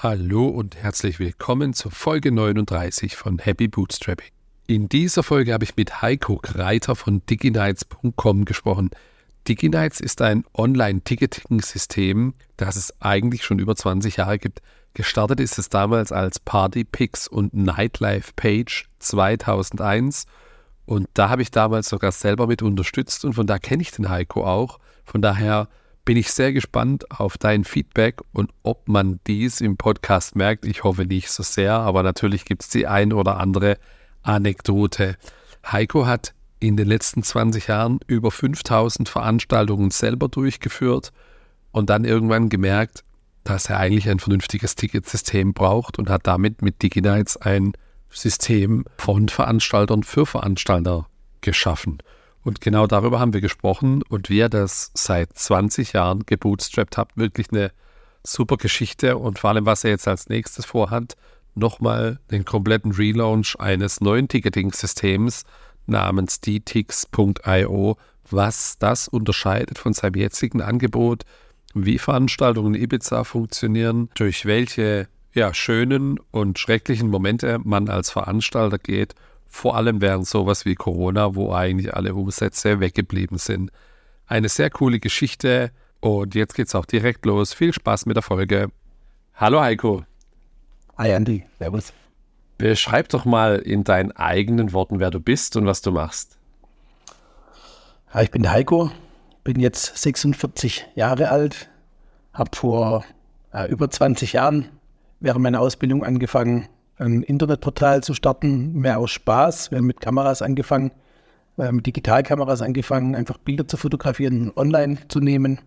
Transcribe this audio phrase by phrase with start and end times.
[0.00, 4.28] Hallo und herzlich willkommen zur Folge 39 von Happy Bootstrapping.
[4.68, 8.90] In dieser Folge habe ich mit Heiko Kreiter von diginites.com gesprochen.
[9.48, 14.62] DigiNights ist ein Online-Ticketing-System, das es eigentlich schon über 20 Jahre gibt.
[14.94, 20.26] Gestartet ist es damals als Party Picks und Nightlife Page 2001
[20.86, 24.08] und da habe ich damals sogar selber mit unterstützt und von da kenne ich den
[24.08, 24.78] Heiko auch.
[25.04, 25.66] Von daher
[26.08, 30.64] bin ich sehr gespannt auf dein Feedback und ob man dies im Podcast merkt.
[30.64, 33.76] Ich hoffe nicht so sehr, aber natürlich gibt es die ein oder andere
[34.22, 35.18] Anekdote.
[35.70, 41.12] Heiko hat in den letzten 20 Jahren über 5000 Veranstaltungen selber durchgeführt
[41.72, 43.04] und dann irgendwann gemerkt,
[43.44, 47.74] dass er eigentlich ein vernünftiges Ticketsystem braucht und hat damit mit DigiNights ein
[48.08, 51.06] System von Veranstaltern für Veranstalter
[51.42, 51.98] geschaffen.
[52.42, 54.02] Und genau darüber haben wir gesprochen.
[54.08, 57.72] Und wie ihr das seit 20 Jahren gebootstrapped habt, wirklich eine
[58.22, 59.18] super Geschichte.
[59.18, 61.16] Und vor allem, was er jetzt als nächstes vorhat,
[61.54, 65.44] nochmal den kompletten Relaunch eines neuen Ticketing-Systems
[65.86, 67.96] namens dtix.io,
[68.30, 71.24] was das unterscheidet von seinem jetzigen Angebot,
[71.74, 78.78] wie Veranstaltungen in Ibiza funktionieren, durch welche ja, schönen und schrecklichen Momente man als Veranstalter
[78.78, 79.14] geht
[79.48, 83.70] vor allem während sowas wie Corona, wo eigentlich alle Umsätze weggeblieben sind.
[84.26, 87.54] Eine sehr coole Geschichte und jetzt geht's auch direkt los.
[87.54, 88.70] Viel Spaß mit der Folge.
[89.34, 90.04] Hallo Heiko.
[90.96, 91.92] Hi Andy, servus.
[92.58, 96.38] Beschreib doch mal in deinen eigenen Worten, wer du bist und was du machst.
[98.12, 98.90] Ja, ich bin der Heiko,
[99.44, 101.68] bin jetzt 46 Jahre alt,
[102.32, 103.04] habe vor
[103.52, 104.68] äh, über 20 Jahren
[105.20, 106.68] während meiner Ausbildung angefangen,
[106.98, 109.70] ein Internetportal zu starten, mehr aus Spaß.
[109.70, 110.90] Wir haben mit Kameras angefangen,
[111.56, 115.60] mit Digitalkameras angefangen, einfach Bilder zu fotografieren, online zu nehmen.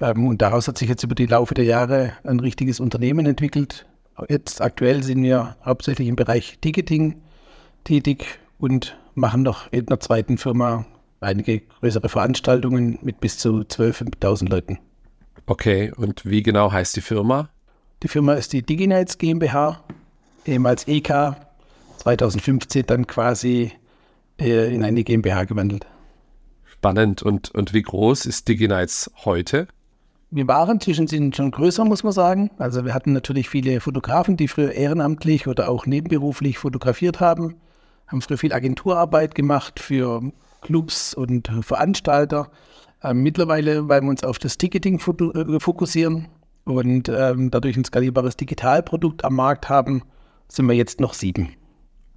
[0.00, 3.86] Ähm, und daraus hat sich jetzt über die Laufe der Jahre ein richtiges Unternehmen entwickelt.
[4.28, 7.20] Jetzt aktuell sind wir hauptsächlich im Bereich Ticketing
[7.84, 10.86] tätig und machen noch in einer zweiten Firma
[11.20, 14.78] einige größere Veranstaltungen mit bis zu 12.000 Leuten.
[15.46, 17.48] Okay, und wie genau heißt die Firma?
[18.02, 19.82] Die Firma ist die DigiNights GmbH
[20.48, 21.36] ehemals EK,
[21.98, 23.72] 2015 dann quasi
[24.40, 25.86] äh, in eine GmbH gewandelt.
[26.64, 27.22] Spannend.
[27.22, 29.68] Und, und wie groß ist DigiNights heute?
[30.30, 32.50] Wir waren sind schon größer, muss man sagen.
[32.58, 37.54] Also wir hatten natürlich viele Fotografen, die früher ehrenamtlich oder auch nebenberuflich fotografiert haben,
[38.06, 40.22] haben früher viel Agenturarbeit gemacht für
[40.60, 42.50] Clubs und Veranstalter.
[43.02, 46.28] Ähm, mittlerweile, weil wir uns auf das Ticketing äh, fokussieren
[46.64, 50.02] und ähm, dadurch ein skalierbares Digitalprodukt am Markt haben,
[50.48, 51.54] sind wir jetzt noch sieben.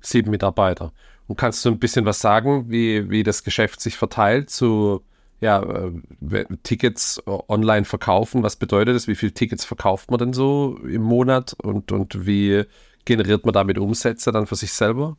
[0.02, 0.94] Sieben Mitarbeiter.
[1.28, 5.02] Und kannst du ein bisschen was sagen, wie, wie das Geschäft sich verteilt zu
[5.40, 8.44] ja, äh, Tickets online verkaufen?
[8.44, 9.08] Was bedeutet das?
[9.08, 12.64] Wie viele Tickets verkauft man denn so im Monat und, und wie
[13.06, 15.18] generiert man damit Umsätze dann für sich selber?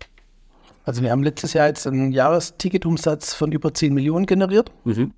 [0.84, 4.70] Also wir haben letztes Jahr jetzt einen Jahresticketumsatz von über 10 Millionen generiert.
[4.84, 5.12] Mhm.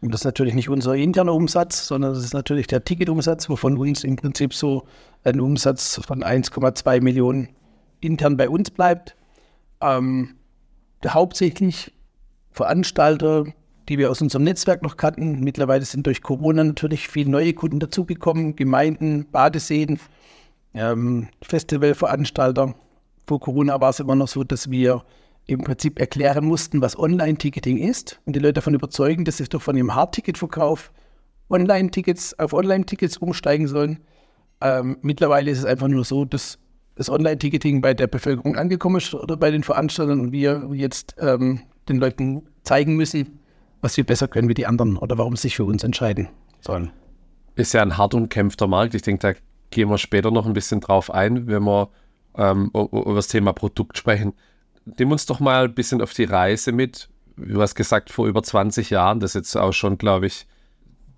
[0.00, 3.76] Und das ist natürlich nicht unser interner Umsatz, sondern das ist natürlich der Ticketumsatz, wovon
[3.76, 4.84] uns im Prinzip so
[5.24, 7.48] ein Umsatz von 1,2 Millionen
[8.00, 9.16] intern bei uns bleibt.
[9.80, 10.36] Ähm,
[11.06, 11.92] hauptsächlich
[12.52, 13.46] Veranstalter,
[13.88, 15.40] die wir aus unserem Netzwerk noch kannten.
[15.40, 19.98] Mittlerweile sind durch Corona natürlich viele neue Kunden dazugekommen, Gemeinden, Badeseen,
[20.74, 22.74] ähm, Festivalveranstalter.
[23.26, 25.02] Vor Corona war es immer noch so, dass wir
[25.48, 29.62] im Prinzip erklären mussten, was Online-Ticketing ist und die Leute davon überzeugen, dass sie doch
[29.62, 30.92] von ihrem Hardticketverkauf
[31.48, 33.98] Online-Tickets auf Online-Tickets umsteigen sollen.
[34.60, 36.58] Ähm, mittlerweile ist es einfach nur so, dass
[36.96, 41.62] das Online-Ticketing bei der Bevölkerung angekommen ist oder bei den Veranstaltern und wir jetzt ähm,
[41.88, 43.40] den Leuten zeigen müssen,
[43.80, 46.28] was wir besser können wie die anderen oder warum sie sich für uns entscheiden
[46.60, 46.90] sollen.
[47.54, 48.94] Ist ja ein hart umkämpfter Markt.
[48.94, 51.88] Ich denke, da gehen wir später noch ein bisschen drauf ein, wenn wir
[52.36, 54.34] ähm, über das Thema Produkt sprechen
[54.98, 57.08] nimm uns doch mal ein bisschen auf die Reise mit.
[57.36, 60.46] Du hast gesagt, vor über 20 Jahren, das ist jetzt auch schon, glaube ich,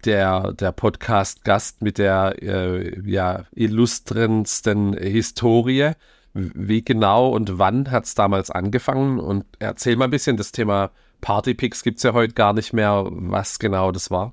[0.04, 5.92] der, der Podcast-Gast mit der äh, ja, illustrensten Historie.
[6.32, 9.18] Wie genau und wann hat es damals angefangen?
[9.18, 10.90] Und erzähl mal ein bisschen, das Thema
[11.20, 14.32] Partypicks gibt es ja heute gar nicht mehr, was genau das war.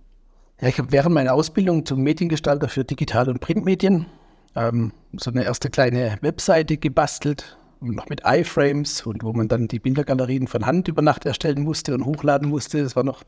[0.61, 4.07] Ja, ich habe während meiner Ausbildung zum Mediengestalter für Digital- und Printmedien
[4.55, 9.79] ähm, so eine erste kleine Webseite gebastelt, noch mit iFrames und wo man dann die
[9.79, 12.83] Bildergalerien von Hand über Nacht erstellen musste und hochladen musste.
[12.83, 13.23] Das war noch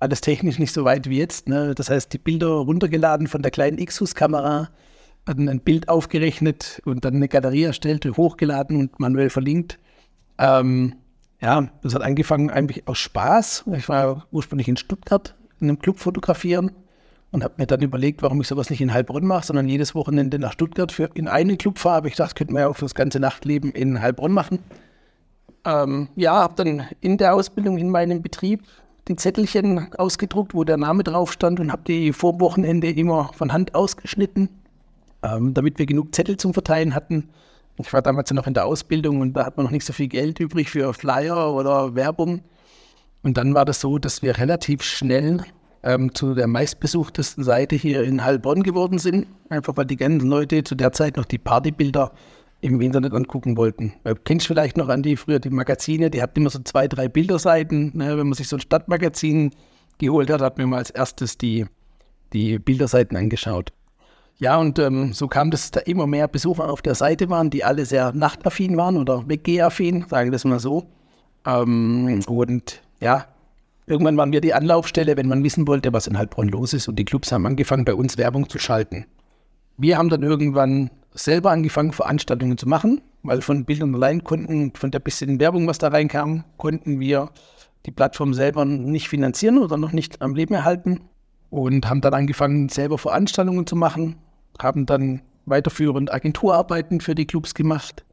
[0.00, 1.48] alles technisch nicht so weit wie jetzt.
[1.48, 1.74] Ne?
[1.74, 4.70] Das heißt, die Bilder runtergeladen von der kleinen Xus-Kamera,
[5.26, 9.78] ein Bild aufgerechnet und dann eine Galerie erstellt, hochgeladen und manuell verlinkt.
[10.38, 10.96] Ähm,
[11.40, 13.64] ja, das hat angefangen eigentlich aus Spaß.
[13.76, 16.72] Ich war ursprünglich in Stuttgart in einem Club fotografieren
[17.34, 20.38] und habe mir dann überlegt, warum ich sowas nicht in Heilbronn mache, sondern jedes Wochenende
[20.38, 21.96] nach Stuttgart für in einen Club fahre.
[21.96, 24.60] Aber ich dachte, könnte man ja auch für das ganze Nachtleben in Heilbronn machen.
[25.64, 28.62] Ähm, ja, habe dann in der Ausbildung in meinem Betrieb
[29.08, 33.52] die Zettelchen ausgedruckt, wo der Name drauf stand und habe die vor Wochenende immer von
[33.52, 34.48] Hand ausgeschnitten,
[35.24, 37.30] ähm, damit wir genug Zettel zum Verteilen hatten.
[37.78, 39.92] Ich war damals ja noch in der Ausbildung und da hat man noch nicht so
[39.92, 42.42] viel Geld übrig für Flyer oder Werbung.
[43.24, 45.42] Und dann war das so, dass wir relativ schnell
[45.84, 49.26] ähm, zu der meistbesuchtesten Seite hier in Heilbronn geworden sind.
[49.50, 52.12] Einfach weil die ganzen Leute zu der Zeit noch die Partybilder
[52.62, 53.92] im Internet angucken wollten.
[54.04, 57.08] Du kennst vielleicht noch, an die früher die Magazine, die hatten immer so zwei, drei
[57.08, 57.92] Bilderseiten.
[57.94, 58.16] Ne?
[58.16, 59.50] Wenn man sich so ein Stadtmagazin
[59.98, 61.66] geholt hat, hat man mal als erstes die,
[62.32, 63.70] die Bilderseiten angeschaut.
[64.38, 67.50] Ja, und ähm, so kam das, dass da immer mehr Besucher auf der Seite waren,
[67.50, 70.86] die alle sehr nachtaffin waren oder weggehaffin, sagen wir das mal so.
[71.46, 73.26] Ähm, und ja,
[73.86, 76.88] Irgendwann waren wir die Anlaufstelle, wenn man wissen wollte, was in Heilbronn los ist.
[76.88, 79.04] Und die Clubs haben angefangen, bei uns Werbung zu schalten.
[79.76, 84.90] Wir haben dann irgendwann selber angefangen, Veranstaltungen zu machen, weil von Bildern allein konnten, von
[84.90, 87.30] der bisschen Werbung, was da reinkam, konnten wir
[87.84, 91.00] die Plattform selber nicht finanzieren oder noch nicht am Leben erhalten.
[91.50, 94.16] Und haben dann angefangen, selber Veranstaltungen zu machen,
[94.60, 98.04] haben dann weiterführend Agenturarbeiten für die Clubs gemacht,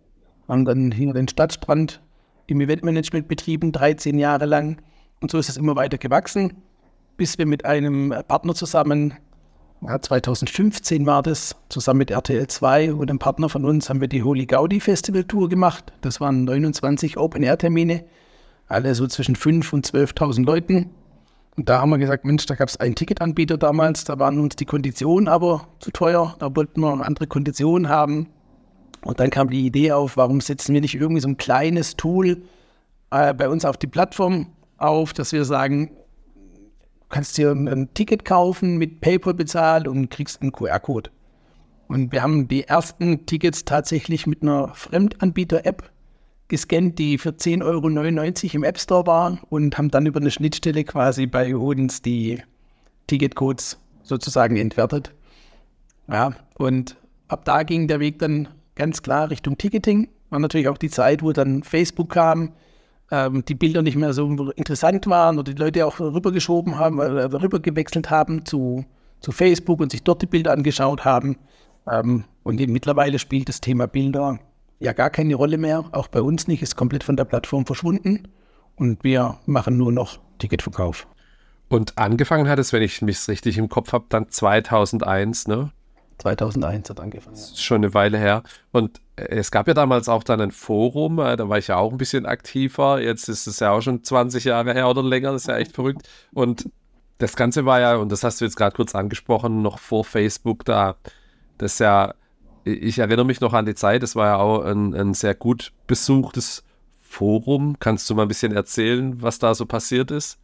[0.47, 2.01] haben dann hier den Stadtstrand
[2.47, 4.77] im Eventmanagement betrieben, 13 Jahre lang
[5.21, 6.53] und so ist es immer weiter gewachsen,
[7.15, 9.13] bis wir mit einem Partner zusammen,
[9.81, 14.07] ja, 2015 war das, zusammen mit RTL 2 und einem Partner von uns haben wir
[14.07, 15.93] die Holy Gaudi Festival Tour gemacht.
[16.01, 18.03] Das waren 29 Open-Air-Termine,
[18.67, 20.89] alle so zwischen 5.000 und 12.000 Leuten.
[21.57, 24.55] Und da haben wir gesagt, Mensch, da gab es einen Ticketanbieter damals, da waren uns
[24.55, 28.27] die Konditionen aber zu teuer, da wollten wir andere Konditionen haben.
[29.03, 32.43] Und dann kam die Idee auf, warum setzen wir nicht irgendwie so ein kleines Tool
[33.09, 34.47] äh, bei uns auf die Plattform,
[34.81, 35.91] auf, dass wir sagen,
[36.35, 41.09] du kannst dir ein Ticket kaufen, mit PayPal bezahlen und kriegst einen QR-Code.
[41.87, 45.91] Und wir haben die ersten Tickets tatsächlich mit einer Fremdanbieter-App
[46.47, 50.83] gescannt, die für 10,99 Euro im App Store waren und haben dann über eine Schnittstelle
[50.83, 52.41] quasi bei uns die
[53.07, 55.13] Ticketcodes sozusagen entwertet.
[56.07, 60.09] Ja, und ab da ging der Weg dann ganz klar Richtung Ticketing.
[60.29, 62.53] War natürlich auch die Zeit, wo dann Facebook kam,
[63.11, 67.03] ähm, die Bilder nicht mehr so interessant waren oder die Leute auch rübergeschoben haben, äh,
[67.03, 68.85] rüber gewechselt haben zu,
[69.19, 71.37] zu Facebook und sich dort die Bilder angeschaut haben.
[71.89, 74.39] Ähm, und mittlerweile spielt das Thema Bilder
[74.79, 78.27] ja gar keine Rolle mehr, auch bei uns nicht, ist komplett von der Plattform verschwunden
[78.75, 81.07] und wir machen nur noch Ticketverkauf.
[81.69, 85.71] Und angefangen hat es, wenn ich mich richtig im Kopf habe, dann 2001, ne?
[86.21, 87.35] 2001 hat angefangen.
[87.35, 88.43] Das ist schon eine Weile her.
[88.71, 91.77] Und äh, es gab ja damals auch dann ein Forum, äh, da war ich ja
[91.77, 93.01] auch ein bisschen aktiver.
[93.01, 95.73] Jetzt ist es ja auch schon 20 Jahre her oder länger, das ist ja echt
[95.73, 96.07] verrückt.
[96.33, 96.69] Und
[97.17, 100.65] das Ganze war ja, und das hast du jetzt gerade kurz angesprochen, noch vor Facebook
[100.65, 100.95] da.
[101.57, 102.13] Das ist ja,
[102.63, 105.71] ich erinnere mich noch an die Zeit, das war ja auch ein, ein sehr gut
[105.87, 106.63] besuchtes
[107.01, 107.77] Forum.
[107.79, 110.39] Kannst du mal ein bisschen erzählen, was da so passiert ist?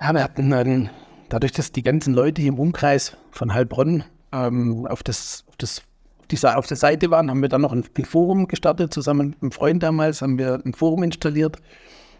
[0.00, 0.90] Ja, wir hatten dann,
[1.28, 5.82] dadurch, dass die ganzen Leute hier im Umkreis von Heilbronn ähm, auf, das, auf, das,
[6.30, 8.92] dieser, auf der Seite waren, haben wir dann noch ein, ein, Forum gestartet.
[8.94, 11.56] Zusammen mit einem Freund damals haben wir ein Forum installiert.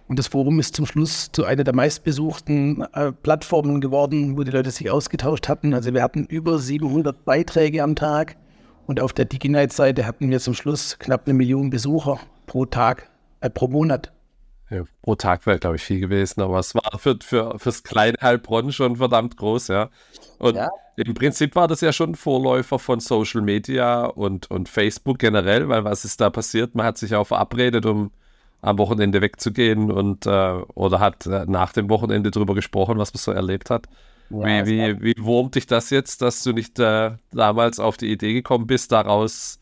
[0.09, 4.51] Und das Forum ist zum Schluss zu einer der meistbesuchten äh, Plattformen geworden, wo die
[4.51, 5.73] Leute sich ausgetauscht hatten.
[5.73, 8.37] Also wir hatten über 700 Beiträge am Tag.
[8.87, 13.09] Und auf der DigiNight-Seite hatten wir zum Schluss knapp eine Million Besucher pro Tag,
[13.41, 14.13] äh, pro Monat.
[14.71, 18.17] Ja, pro Tag wäre, glaube ich, viel gewesen, aber es war für, für, fürs kleine
[18.23, 19.91] Heilbronn schon verdammt groß, ja.
[20.39, 20.69] Und ja.
[20.97, 25.69] im Prinzip war das ja schon ein Vorläufer von Social Media und, und Facebook generell,
[25.69, 26.77] weil was ist da passiert?
[26.77, 28.13] Man hat sich auch verabredet, um
[28.63, 33.19] am Wochenende wegzugehen und äh, oder hat äh, nach dem Wochenende darüber gesprochen, was man
[33.19, 33.87] so erlebt hat.
[34.31, 38.13] Ja, wie, wie, wie wurmt dich das jetzt, dass du nicht äh, damals auf die
[38.13, 39.60] Idee gekommen bist, daraus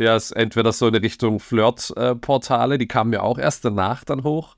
[0.00, 4.56] ja, ist entweder so eine Richtung Flirt-Portale, die kamen ja auch erst danach dann hoch,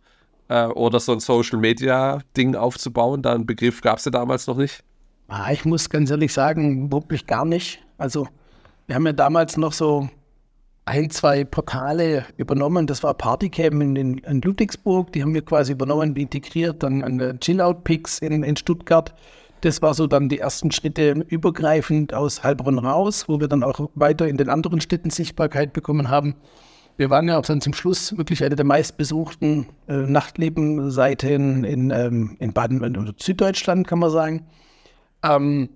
[0.48, 3.22] äh, oder so ein Social-Media-Ding aufzubauen.
[3.22, 4.84] Da einen Begriff gab es ja damals noch nicht.
[5.26, 7.82] Ah, ich muss ganz ehrlich sagen, wirklich gar nicht.
[7.98, 8.28] Also,
[8.86, 10.08] wir haben ja damals noch so
[10.84, 12.86] ein, zwei Portale übernommen.
[12.86, 16.84] Das war Partycam in, in, in Ludwigsburg, die haben wir quasi übernommen, integriert.
[16.84, 19.12] Dann an Chillout-Picks in, in Stuttgart.
[19.62, 23.90] Das war so dann die ersten Schritte übergreifend aus Heilbronn raus, wo wir dann auch
[23.94, 26.34] weiter in den anderen Städten Sichtbarkeit bekommen haben.
[26.96, 32.36] Wir waren ja auch dann zum Schluss wirklich eine der meistbesuchten äh, Nachtlebenseiten in, ähm,
[32.40, 34.46] in Baden- und Süddeutschland, kann man sagen.
[35.22, 35.68] Ähm,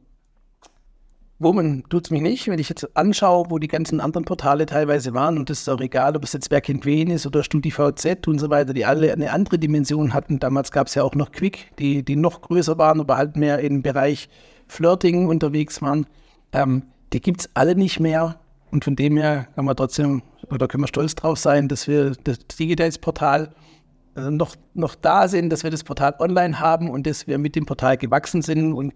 [1.38, 5.12] Wurmen tut es mich nicht, wenn ich jetzt anschaue, wo die ganzen anderen Portale teilweise
[5.12, 8.26] waren, und das ist auch egal, ob es jetzt Wer kennt wen ist oder StudiVZ
[8.26, 10.38] und so weiter, die alle eine andere Dimension hatten.
[10.38, 13.59] Damals gab es ja auch noch Quick, die, die noch größer waren, aber halt mehr
[13.59, 14.31] im Bereich
[14.66, 16.07] Flirting unterwegs waren,
[16.52, 18.37] ähm, die gibt es alle nicht mehr.
[18.71, 22.12] Und von dem her kann man trotzdem, oder können wir stolz drauf sein, dass wir
[22.25, 23.75] das Digititätsportal äh,
[24.16, 27.66] noch, noch da sind, dass wir das Portal online haben und dass wir mit dem
[27.66, 28.73] Portal gewachsen sind.
[28.73, 28.94] Und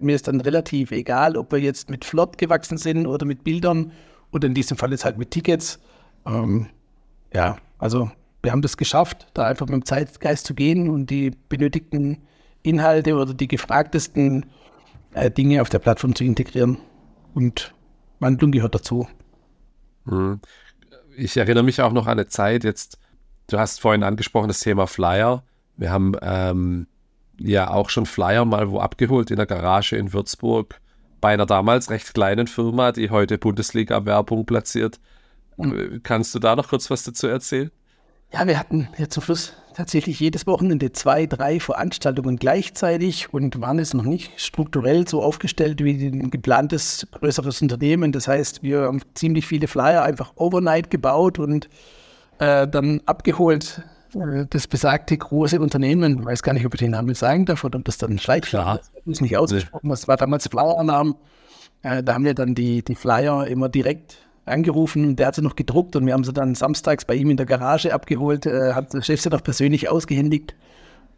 [0.00, 3.92] mir ist dann relativ egal, ob wir jetzt mit Flot gewachsen sind oder mit Bildern
[4.32, 5.78] oder in diesem Fall jetzt halt mit Tickets.
[6.26, 6.68] Ähm,
[7.34, 8.10] ja, also
[8.42, 12.18] wir haben das geschafft, da einfach mit dem Zeitgeist zu gehen und die benötigten
[12.62, 14.46] Inhalte oder die gefragtesten
[15.14, 16.78] äh, Dinge auf der Plattform zu integrieren.
[17.34, 17.74] Und
[18.20, 19.06] Wandlung gehört dazu.
[20.06, 20.40] Hm.
[21.16, 22.98] Ich erinnere mich auch noch an eine Zeit, jetzt,
[23.48, 25.42] du hast vorhin angesprochen, das Thema Flyer.
[25.76, 26.86] Wir haben ähm,
[27.38, 30.80] ja auch schon Flyer mal wo abgeholt in der Garage in Würzburg
[31.20, 35.00] bei einer damals recht kleinen Firma, die heute Bundesliga-Werbung platziert.
[35.56, 36.00] Mhm.
[36.02, 37.70] Kannst du da noch kurz was dazu erzählen?
[38.32, 43.78] Ja, wir hatten ja zum Schluss tatsächlich jedes Wochenende zwei, drei Veranstaltungen gleichzeitig und waren
[43.78, 48.10] es noch nicht strukturell so aufgestellt wie ein geplantes größeres Unternehmen.
[48.10, 51.68] Das heißt, wir haben ziemlich viele Flyer einfach overnight gebaut und
[52.42, 53.82] äh, dann abgeholt.
[54.14, 57.62] Äh, das besagte große Unternehmen, ich weiß gar nicht, ob ich den Namen sagen darf
[57.64, 59.88] oder ob das dann Schleitflyer ist, nicht ausgesprochen.
[59.88, 61.14] Das war damals Flyer-Namen.
[61.82, 65.42] Äh, da haben wir dann die, die Flyer immer direkt angerufen und der hat sie
[65.42, 68.72] noch gedruckt und wir haben sie dann samstags bei ihm in der Garage abgeholt, äh,
[68.72, 70.56] hat der Chef sie noch persönlich ausgehändigt,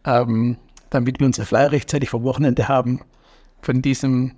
[0.04, 0.59] ähm,
[0.90, 3.00] damit wir unsere Flyer rechtzeitig vom Wochenende haben.
[3.62, 4.33] Von diesem,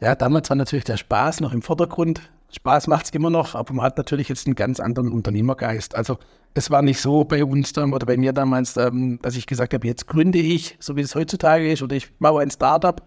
[0.00, 2.20] ja, damals war natürlich der Spaß noch im Vordergrund.
[2.50, 5.94] Spaß macht es immer noch, aber man hat natürlich jetzt einen ganz anderen Unternehmergeist.
[5.94, 6.18] Also
[6.54, 9.74] es war nicht so bei uns dann, oder bei mir damals, ähm, dass ich gesagt
[9.74, 13.02] habe, jetzt gründe ich, so wie es heutzutage ist, oder ich baue ein Startup,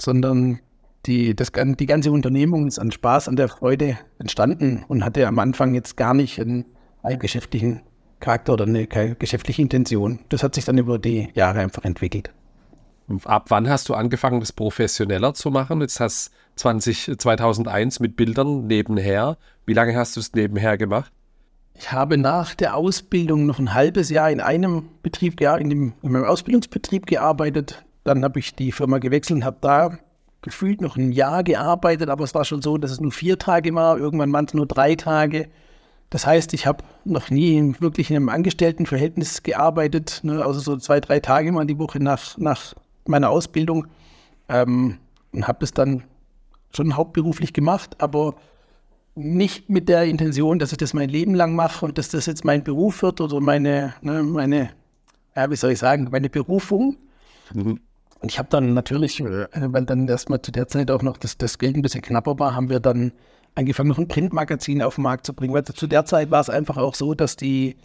[0.00, 0.60] sondern
[1.06, 5.38] die, das, die ganze Unternehmung ist an Spaß, an der Freude entstanden und hatte am
[5.38, 6.66] Anfang jetzt gar nicht einen,
[7.02, 7.82] einen geschäftlichen
[8.20, 10.20] Charakter oder eine geschäftliche Intention.
[10.28, 12.32] Das hat sich dann über die Jahre einfach entwickelt.
[13.24, 15.82] Ab wann hast du angefangen, das professioneller zu machen?
[15.82, 19.36] Jetzt hast du 2001 mit Bildern nebenher.
[19.66, 21.12] Wie lange hast du es nebenher gemacht?
[21.76, 26.12] Ich habe nach der Ausbildung noch ein halbes Jahr in einem Betrieb, in, dem, in
[26.12, 27.84] meinem Ausbildungsbetrieb gearbeitet.
[28.04, 29.98] Dann habe ich die Firma gewechselt und habe da
[30.42, 33.74] gefühlt noch ein Jahr gearbeitet, aber es war schon so, dass es nur vier Tage
[33.74, 35.48] war, irgendwann waren es nur drei Tage.
[36.10, 41.00] Das heißt, ich habe noch nie wirklich in einem Angestelltenverhältnis gearbeitet, ne, also so zwei,
[41.00, 42.74] drei Tage mal die Woche nach, nach
[43.06, 43.86] meiner Ausbildung
[44.48, 44.98] ähm,
[45.32, 46.04] und habe das dann
[46.76, 48.34] schon hauptberuflich gemacht, aber
[49.14, 52.44] nicht mit der Intention, dass ich das mein Leben lang mache und dass das jetzt
[52.44, 54.70] mein Beruf wird oder meine, ne, meine,
[55.36, 56.96] ja, wie soll ich sagen, meine Berufung.
[57.52, 57.80] Mhm.
[58.20, 61.38] Und ich habe dann natürlich, äh, weil dann erstmal zu der Zeit auch noch das,
[61.38, 63.12] das Geld ein bisschen knapper war, haben wir dann
[63.54, 65.54] angefangen, noch ein Printmagazin auf den Markt zu bringen.
[65.54, 67.76] Weil zu der Zeit war es einfach auch so, dass die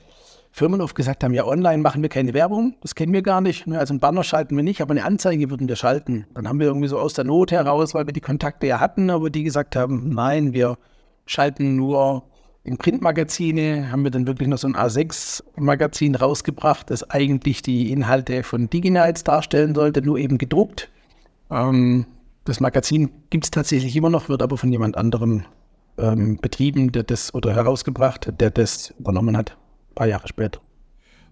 [0.52, 3.68] Firmen oft gesagt haben, ja, online machen wir keine Werbung, das kennen wir gar nicht.
[3.68, 3.78] Ne?
[3.78, 6.26] Also einen Banner schalten wir nicht, aber eine Anzeige würden wir schalten.
[6.34, 9.10] Dann haben wir irgendwie so aus der Not heraus, weil wir die Kontakte ja hatten,
[9.10, 10.78] aber die gesagt haben, nein, wir
[11.26, 12.24] schalten nur
[12.64, 18.44] in Printmagazine haben wir dann wirklich noch so ein A6-Magazin rausgebracht, das eigentlich die Inhalte
[18.44, 20.90] von DigiNights darstellen sollte, nur eben gedruckt.
[21.50, 22.06] Ähm,
[22.46, 25.46] das Magazin gibt es tatsächlich immer noch, wird aber von jemand anderem
[25.98, 29.58] ähm, betrieben, der das oder herausgebracht, der das übernommen hat,
[30.00, 30.62] paar Jahre später.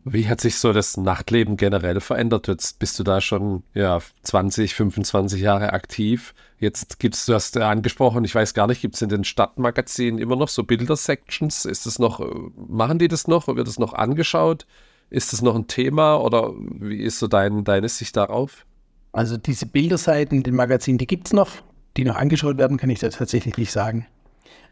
[0.04, 2.48] Wie hat sich so das Nachtleben generell verändert?
[2.48, 6.34] Jetzt bist du da schon ja, 20, 25 Jahre aktiv.
[6.60, 10.20] Jetzt gibt es, du hast angesprochen, ich weiß gar nicht, gibt es in den Stadtmagazinen
[10.20, 11.66] immer noch so Bilder-Sections?
[11.66, 12.22] Ist das noch,
[12.56, 13.48] machen die das noch?
[13.48, 14.66] Wird das noch angeschaut?
[15.10, 18.66] Ist das noch ein Thema oder wie ist so dein, deine Sicht darauf?
[19.14, 21.50] Also diese Bilderseiten in den Magazinen, die gibt es noch.
[21.96, 24.06] Die noch angeschaut werden, kann ich da tatsächlich nicht sagen.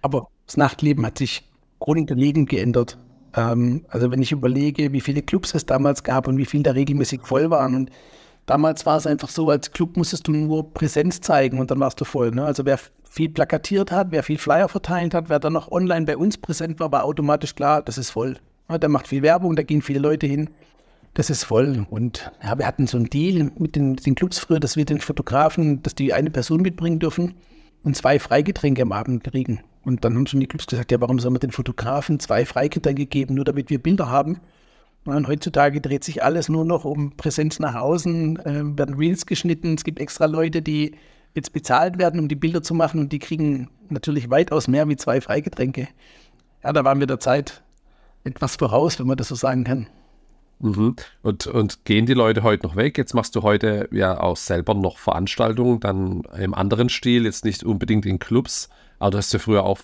[0.01, 1.43] Aber das Nachtleben hat sich
[1.79, 2.97] grundlegend geändert.
[3.35, 6.71] Ähm, also wenn ich überlege, wie viele Clubs es damals gab und wie viele da
[6.71, 7.91] regelmäßig voll waren und
[8.45, 11.99] damals war es einfach so, als Club musstest du nur Präsenz zeigen und dann warst
[11.99, 12.31] du voll.
[12.31, 12.45] Ne?
[12.45, 16.17] Also wer viel plakatiert hat, wer viel Flyer verteilt hat, wer dann noch online bei
[16.17, 18.37] uns präsent war, war automatisch klar, das ist voll.
[18.69, 20.49] Ja, der macht viel Werbung, da gehen viele Leute hin.
[21.13, 21.85] Das ist voll.
[21.89, 24.99] Und ja, wir hatten so einen Deal mit den, den Clubs früher, dass wir den
[24.99, 27.35] Fotografen, dass die eine Person mitbringen dürfen
[27.85, 29.61] und zwei Freigetränke am Abend kriegen.
[29.85, 33.05] Und dann haben schon die Clubs gesagt, ja, warum soll man den Fotografen zwei Freigetränke
[33.05, 34.39] geben, nur damit wir Bilder haben?
[35.05, 39.75] Und heutzutage dreht sich alles nur noch um Präsenz nach außen, äh, werden Reels geschnitten.
[39.75, 40.95] Es gibt extra Leute, die
[41.35, 44.95] jetzt bezahlt werden, um die Bilder zu machen und die kriegen natürlich weitaus mehr wie
[44.95, 45.87] zwei Freigetränke.
[46.63, 47.61] Ja, da waren wir der Zeit
[48.23, 49.87] etwas voraus, wenn man das so sagen kann.
[50.59, 50.95] Mhm.
[51.21, 52.97] Und, und gehen die Leute heute noch weg?
[52.97, 57.63] Jetzt machst du heute ja auch selber noch Veranstaltungen, dann im anderen Stil, jetzt nicht
[57.63, 58.69] unbedingt in Clubs.
[58.99, 59.79] Aber du hast ja früher auch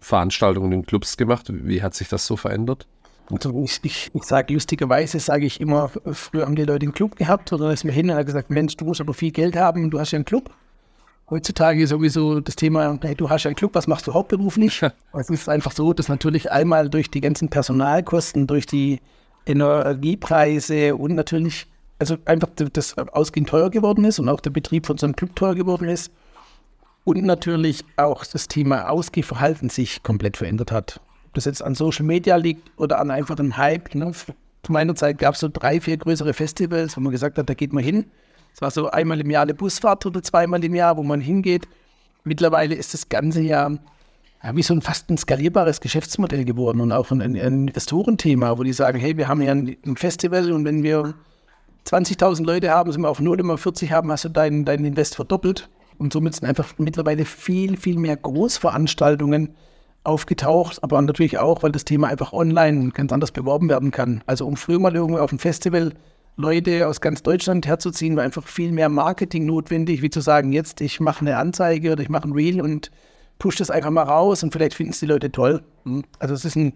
[0.00, 1.46] Veranstaltungen in Clubs gemacht.
[1.48, 2.86] Wie hat sich das so verändert?
[3.30, 7.16] Also ich, ich, ich sage lustigerweise, sage ich immer, früher haben die Leute einen Club
[7.16, 9.90] gehabt oder ist mir hin und hat gesagt, Mensch, du musst aber viel Geld haben,
[9.90, 10.50] du hast ja einen Club.
[11.30, 14.82] heutzutage sowieso das Thema, hey, du hast ja einen Club, was machst du hauptberuflich?
[15.14, 19.00] es ist einfach so, dass natürlich einmal durch die ganzen Personalkosten, durch die
[19.46, 21.66] Energiepreise und natürlich,
[21.98, 25.34] also einfach das Ausgehen teuer geworden ist und auch der Betrieb von so einem Club
[25.36, 26.12] teuer geworden ist.
[27.04, 31.00] Und natürlich auch das Thema Ausgehverhalten sich komplett verändert hat.
[31.26, 33.94] Ob das jetzt an Social Media liegt oder an einfach einem Hype.
[33.94, 34.12] Ne?
[34.12, 37.54] Zu meiner Zeit gab es so drei, vier größere Festivals, wo man gesagt hat, da
[37.54, 38.06] geht man hin.
[38.54, 41.66] Es war so einmal im Jahr eine Busfahrt oder zweimal im Jahr, wo man hingeht.
[42.22, 43.78] Mittlerweile ist das ganze Jahr
[44.42, 48.62] ja, wie so ein fast ein skalierbares Geschäftsmodell geworden und auch ein, ein Investorenthema, wo
[48.62, 51.14] die sagen, hey, wir haben ja ein, ein Festival und wenn wir
[51.86, 55.16] 20.000 Leute haben, sind wir auf 0, immer 40 haben, hast du deinen dein Invest
[55.16, 55.68] verdoppelt.
[55.98, 59.54] Und somit sind einfach mittlerweile viel, viel mehr Großveranstaltungen
[60.04, 64.22] aufgetaucht, aber natürlich auch, weil das Thema einfach online ganz anders beworben werden kann.
[64.26, 65.92] Also um früher mal irgendwo auf ein Festival
[66.36, 70.80] Leute aus ganz Deutschland herzuziehen, war einfach viel mehr Marketing notwendig, wie zu sagen, jetzt
[70.80, 72.90] ich mache eine Anzeige oder ich mache ein Reel und
[73.38, 75.62] push das einfach mal raus und vielleicht finden es die Leute toll.
[75.84, 76.04] Hm.
[76.18, 76.74] Also es ist ein,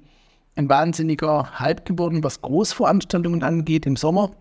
[0.56, 4.32] ein wahnsinniger Hype geworden, was Großveranstaltungen angeht im Sommer.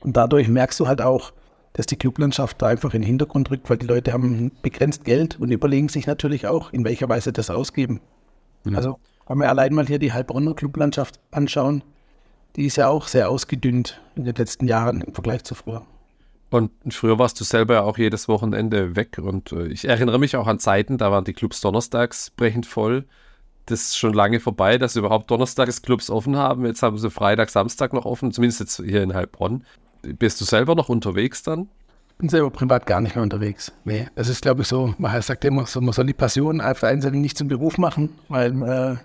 [0.00, 1.32] Und dadurch merkst du halt auch,
[1.72, 5.38] dass die Clublandschaft da einfach in den Hintergrund rückt, weil die Leute haben begrenzt Geld
[5.38, 8.00] und überlegen sich natürlich auch, in welcher Weise das ausgeben.
[8.64, 8.76] Mhm.
[8.76, 11.84] Also wenn wir allein mal hier die Heilbronner Clublandschaft anschauen,
[12.56, 15.82] die ist ja auch sehr ausgedünnt in den letzten Jahren im Vergleich zu früher.
[16.50, 19.18] Und früher warst du selber ja auch jedes Wochenende weg.
[19.22, 23.04] Und äh, ich erinnere mich auch an Zeiten, da waren die Clubs donnerstags brechend voll.
[23.66, 26.66] Das ist schon lange vorbei, dass überhaupt donnerstags Clubs offen haben.
[26.66, 29.64] Jetzt haben sie Freitag, Samstag noch offen, zumindest jetzt hier in Heilbronn.
[30.02, 31.68] Bist du selber noch unterwegs dann?
[32.08, 33.72] Ich bin selber privat gar nicht mehr unterwegs.
[33.84, 36.80] Nee, das ist, glaube ich, so, man sagt immer, so, man soll die Passion auf
[36.80, 38.96] der einen Seite nicht zum Beruf machen, weil äh,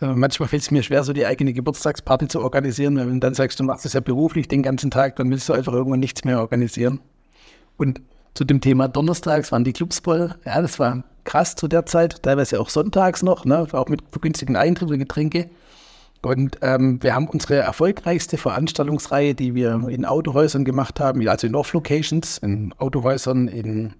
[0.00, 2.96] manchmal fällt es mir schwer, so die eigene Geburtstagsparty zu organisieren.
[2.96, 5.52] Wenn du dann sagst, du machst es ja beruflich den ganzen Tag, dann willst du
[5.52, 7.00] einfach irgendwann nichts mehr organisieren.
[7.76, 8.00] Und
[8.34, 10.34] zu dem Thema Donnerstags waren die Clubs voll.
[10.44, 13.66] Ja, das war krass zu der Zeit, teilweise auch sonntags noch, ne?
[13.72, 15.50] auch mit vergünstigten Eintritt und Getränke.
[16.22, 21.54] Und ähm, wir haben unsere erfolgreichste Veranstaltungsreihe, die wir in Autohäusern gemacht haben, also in
[21.54, 23.94] Off-Locations, in Autohäusern, in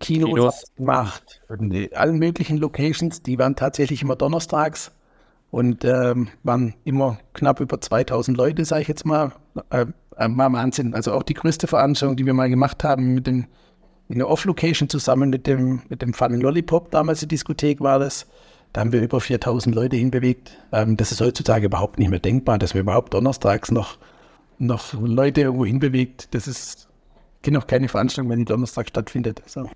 [0.00, 0.64] Kinos, Kinos.
[0.76, 4.92] gemacht, in allen möglichen Locations, die waren tatsächlich immer donnerstags
[5.50, 9.32] und ähm, waren immer knapp über 2000 Leute, sage ich jetzt mal.
[9.70, 10.94] Äh, äh, war Wahnsinn.
[10.94, 13.46] Also auch die größte Veranstaltung, die wir mal gemacht haben mit dem
[14.10, 18.26] in der Off-Location zusammen mit dem, mit dem Fun Lollipop, damals die Diskothek war das.
[18.72, 20.56] Da haben wir über 4000 Leute hinbewegt.
[20.72, 23.98] Ähm, das ist heutzutage überhaupt nicht mehr denkbar, dass wir überhaupt donnerstags noch,
[24.58, 26.34] noch Leute irgendwo hinbewegt.
[26.34, 26.88] Das ist
[27.42, 29.42] kenne auch keine Veranstaltung, wenn die Donnerstag stattfindet.
[29.46, 29.68] So.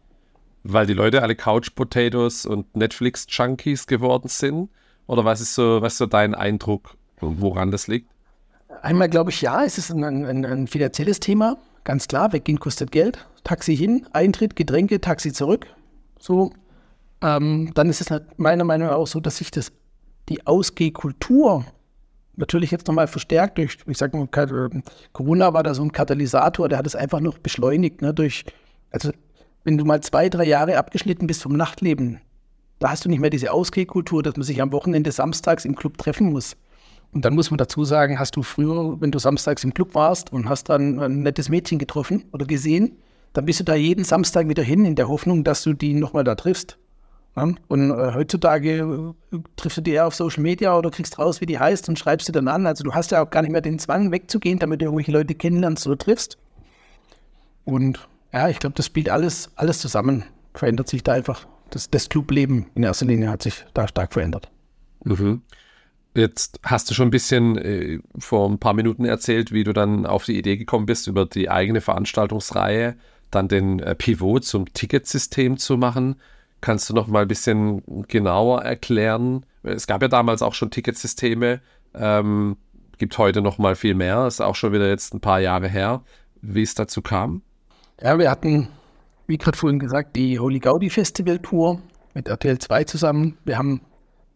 [0.63, 4.69] Weil die Leute alle Couch Potatoes und Netflix Junkies geworden sind?
[5.13, 8.09] Oder was ist so, was ist so dein Eindruck, woran das liegt?
[8.81, 11.59] Einmal glaube ich, ja, es ist ein, ein, ein, finanzielles Thema.
[11.85, 13.27] Ganz klar, weggehen kostet Geld.
[13.45, 15.67] Taxi hin, Eintritt, Getränke, Taxi zurück.
[16.19, 16.55] So.
[17.21, 19.71] Ähm, dann ist es halt meiner Meinung nach auch so, dass sich das,
[20.31, 21.67] die Ausgehkultur
[22.37, 24.29] natürlich jetzt nochmal verstärkt durch, ich sage mal,
[25.13, 28.47] Corona war da so ein Katalysator, der hat es einfach noch beschleunigt, ne, durch,
[28.91, 29.11] also
[29.63, 32.23] wenn du mal zwei, drei Jahre abgeschnitten bist vom Nachtleben,
[32.83, 35.99] da hast du nicht mehr diese Ausgehkultur, dass man sich am Wochenende samstags im Club
[35.99, 36.57] treffen muss.
[37.13, 40.33] Und dann muss man dazu sagen, hast du früher, wenn du samstags im Club warst
[40.33, 42.97] und hast dann ein nettes Mädchen getroffen oder gesehen,
[43.35, 46.25] dann bist du da jeden Samstag wieder hin in der Hoffnung, dass du die nochmal
[46.25, 46.79] da triffst.
[47.35, 51.47] Und äh, heutzutage äh, triffst du die eher auf Social Media oder kriegst raus, wie
[51.47, 52.67] die heißt und schreibst sie dann an.
[52.67, 55.35] Also du hast ja auch gar nicht mehr den Zwang wegzugehen, damit du irgendwelche Leute
[55.35, 56.37] kennenlernst oder triffst.
[57.65, 60.25] Und ja, ich glaube, das spielt alles, alles zusammen.
[60.53, 64.51] Verändert sich da einfach das, das Clubleben in erster Linie hat sich da stark verändert.
[65.05, 65.43] Mhm.
[66.15, 70.05] Jetzt hast du schon ein bisschen äh, vor ein paar Minuten erzählt, wie du dann
[70.05, 72.97] auf die Idee gekommen bist, über die eigene Veranstaltungsreihe
[73.31, 76.17] dann den äh, Pivot zum Ticketsystem zu machen.
[76.61, 79.47] Kannst du noch mal ein bisschen genauer erklären?
[79.63, 81.61] Es gab ja damals auch schon Ticketsysteme,
[81.95, 82.59] ähm,
[82.99, 84.27] gibt heute noch mal viel mehr.
[84.27, 86.03] Ist auch schon wieder jetzt ein paar Jahre her,
[86.43, 87.41] wie es dazu kam.
[88.01, 88.69] Ja, wir hatten
[89.27, 91.81] wie gerade vorhin gesagt, die Holy Gaudi Festival Tour
[92.15, 93.39] mit RTL 2 zusammen.
[93.45, 93.81] Wir haben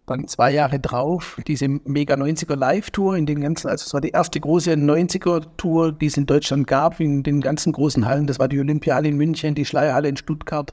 [0.06, 4.00] dann zwei Jahre drauf diese Mega 90er Live Tour in den ganzen, also es war
[4.00, 8.26] die erste große 90er Tour, die es in Deutschland gab, in den ganzen großen Hallen.
[8.26, 10.72] Das war die Olympiahalle in München, die Schleierhalle in Stuttgart,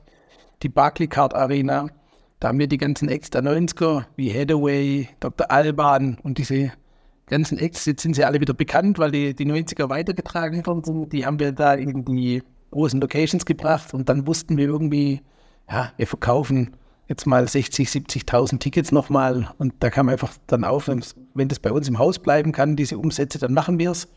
[0.61, 1.87] die Barclaycard Arena.
[2.39, 5.49] Da haben wir die ganzen Acts der 90er, wie Hathaway, Dr.
[5.49, 6.71] Alban und diese
[7.25, 11.13] ganzen Acts, jetzt sind sie alle wieder bekannt, weil die, die 90er weitergetragen worden sind.
[11.13, 12.43] Die haben wir da in die
[12.73, 15.21] großen Locations gebracht und dann wussten wir irgendwie,
[15.69, 16.75] ja, wir verkaufen
[17.07, 21.71] jetzt mal 60, 70.000 Tickets nochmal und da kam einfach dann auf, wenn das bei
[21.71, 24.07] uns im Haus bleiben kann, diese Umsätze, dann machen wir es.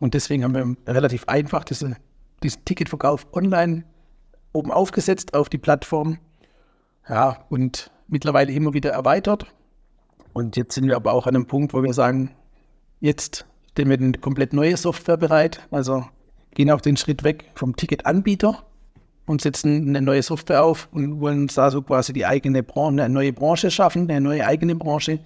[0.00, 1.96] Und deswegen haben wir relativ einfach diese,
[2.42, 3.84] diesen Ticketverkauf online
[4.52, 6.18] oben aufgesetzt auf die Plattform.
[7.08, 9.46] Ja, und mittlerweile immer wieder erweitert.
[10.32, 12.30] Und jetzt sind wir aber auch an einem Punkt, wo wir sagen,
[13.00, 15.66] jetzt stellen wir eine komplett neue Software bereit.
[15.70, 16.04] Also
[16.54, 18.64] gehen auch den Schritt weg vom Ticketanbieter
[19.26, 23.14] und setzen eine neue Software auf und wollen da so quasi die eigene Branche, eine
[23.14, 25.20] neue Branche schaffen, eine neue eigene Branche.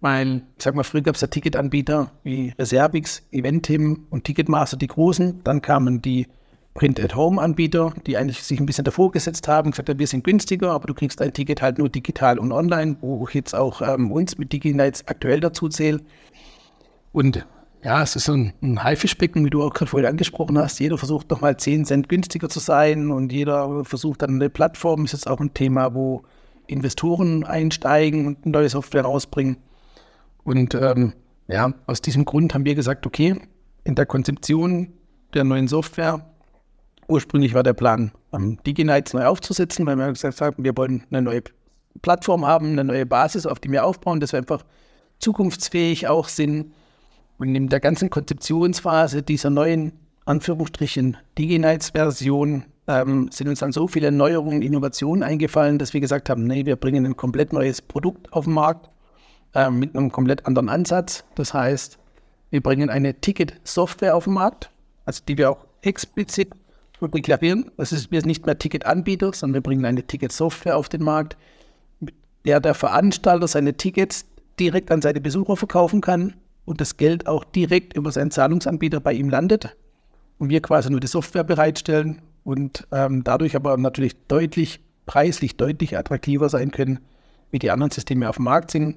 [0.00, 4.88] Weil, ich sag mal, früher gab es ja Ticketanbieter wie Reservix, Eventim und Ticketmaster, die
[4.88, 5.42] großen.
[5.44, 6.26] Dann kamen die
[6.74, 10.86] Print-at-Home-Anbieter, die eigentlich sich ein bisschen davor gesetzt haben, gesagt haben, wir sind günstiger, aber
[10.86, 14.38] du kriegst dein Ticket halt nur digital und online, wo ich jetzt auch ähm, uns
[14.38, 16.00] mit DigiNights aktuell dazu zähle.
[17.12, 17.46] Und
[17.84, 20.78] ja, es ist so ein, ein Haifischbecken, wie du auch gerade vorhin angesprochen hast.
[20.78, 25.04] Jeder versucht nochmal 10 Cent günstiger zu sein und jeder versucht dann eine Plattform.
[25.04, 26.22] Ist jetzt auch ein Thema, wo
[26.68, 29.56] Investoren einsteigen und neue Software rausbringen.
[30.44, 31.12] Und ähm,
[31.48, 33.34] ja, aus diesem Grund haben wir gesagt, okay,
[33.82, 34.92] in der Konzeption
[35.34, 36.24] der neuen Software,
[37.08, 41.22] ursprünglich war der Plan, ähm, DigiNights neu aufzusetzen, weil wir gesagt haben, wir wollen eine
[41.22, 41.42] neue
[42.00, 44.64] Plattform haben, eine neue Basis, auf die wir aufbauen, dass wir einfach
[45.18, 46.72] zukunftsfähig auch sind
[47.42, 49.92] und in der ganzen Konzeptionsphase dieser neuen,
[50.26, 56.44] Anführungsstrichen, DigiNights-Version ähm, sind uns dann so viele Neuerungen, Innovationen eingefallen, dass wir gesagt haben,
[56.44, 58.90] nee, wir bringen ein komplett neues Produkt auf den Markt
[59.56, 61.24] äh, mit einem komplett anderen Ansatz.
[61.34, 61.98] Das heißt,
[62.50, 64.70] wir bringen eine Ticket-Software auf den Markt,
[65.04, 66.52] also die wir auch explizit
[67.00, 67.72] deklarieren.
[67.76, 71.36] Das ist, wir sind nicht mehr Ticketanbieter, sondern wir bringen eine Ticket-Software auf den Markt,
[71.98, 72.14] mit
[72.46, 74.26] der der Veranstalter seine Tickets
[74.60, 76.34] direkt an seine Besucher verkaufen kann
[76.72, 79.76] und das Geld auch direkt über seinen Zahlungsanbieter bei ihm landet
[80.38, 85.98] und wir quasi nur die Software bereitstellen und ähm, dadurch aber natürlich deutlich, preislich deutlich
[85.98, 87.00] attraktiver sein können,
[87.50, 88.96] wie die anderen Systeme auf dem Markt sind.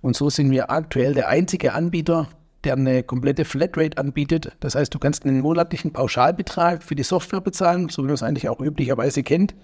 [0.00, 2.26] Und so sind wir aktuell der einzige Anbieter,
[2.64, 4.56] der eine komplette Flatrate anbietet.
[4.60, 8.22] Das heißt, du kannst einen monatlichen Pauschalbetrag für die Software bezahlen, so wie man es
[8.22, 9.54] eigentlich auch üblicherweise kennt,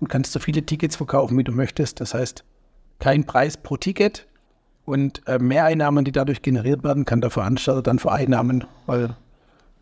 [0.00, 1.98] und kannst so viele Tickets verkaufen, wie du möchtest.
[2.02, 2.44] Das heißt,
[2.98, 4.26] kein Preis pro Ticket,
[4.86, 9.14] und äh, Mehreinnahmen, die dadurch generiert werden, kann der Veranstalter dann vereinnahmen, weil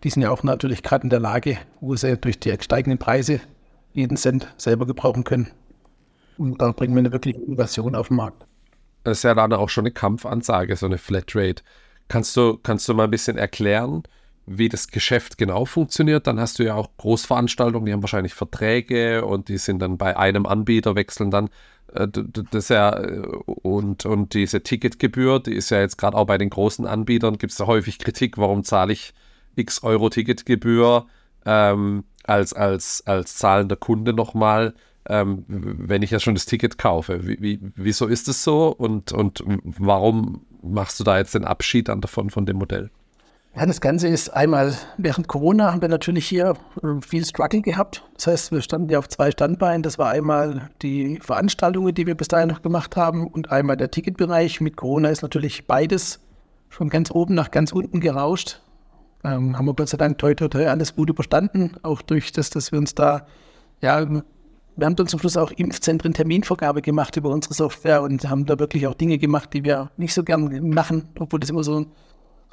[0.03, 3.41] die sind ja auch natürlich gerade in der Lage, wo sie durch die steigenden Preise
[3.93, 5.51] jeden Cent selber gebrauchen können.
[6.37, 8.45] Und da bringen wir eine wirkliche Innovation auf den Markt.
[9.05, 11.63] Das ist ja dann auch schon eine Kampfansage, so eine Flatrate.
[12.09, 14.03] Kannst du, kannst du mal ein bisschen erklären,
[14.47, 16.27] wie das Geschäft genau funktioniert?
[16.27, 20.17] Dann hast du ja auch Großveranstaltungen, die haben wahrscheinlich Verträge und die sind dann bei
[20.17, 21.51] einem Anbieter, wechseln dann.
[21.93, 22.09] Äh,
[22.51, 26.51] das ja, äh, und, und diese Ticketgebühr, die ist ja jetzt gerade auch bei den
[26.51, 29.15] großen Anbietern, gibt es da häufig Kritik, warum zahle ich
[29.57, 31.07] x Euro Ticketgebühr
[31.47, 34.75] ähm, als, als, als zahlender Kunde nochmal,
[35.07, 37.27] ähm, wenn ich ja schon das Ticket kaufe.
[37.27, 41.89] Wie, wie, wieso ist es so und, und warum machst du da jetzt den Abschied
[41.89, 42.91] dann davon von dem Modell?
[43.57, 48.03] Ja, das Ganze ist einmal während Corona haben wir natürlich hier äh, viel Struggle gehabt.
[48.15, 49.85] Das heißt, wir standen ja auf zwei Standbeinen.
[49.85, 53.93] Das war einmal die Veranstaltungen, die wir bis dahin noch gemacht haben und einmal der
[53.93, 54.61] Ticketbereich.
[54.61, 56.19] Mit Corona ist natürlich beides
[56.69, 58.61] von ganz oben nach ganz unten gerauscht.
[59.23, 61.77] Ähm, haben wir Gott sei Dank toi, toi, toi alles gut überstanden.
[61.85, 63.25] Auch durch das, dass wir uns da,
[63.81, 68.47] ja, wir haben dann zum Schluss auch Impfzentren Terminvergabe gemacht über unsere Software und haben
[68.47, 71.75] da wirklich auch Dinge gemacht, die wir nicht so gern machen, obwohl das immer so
[71.75, 71.87] so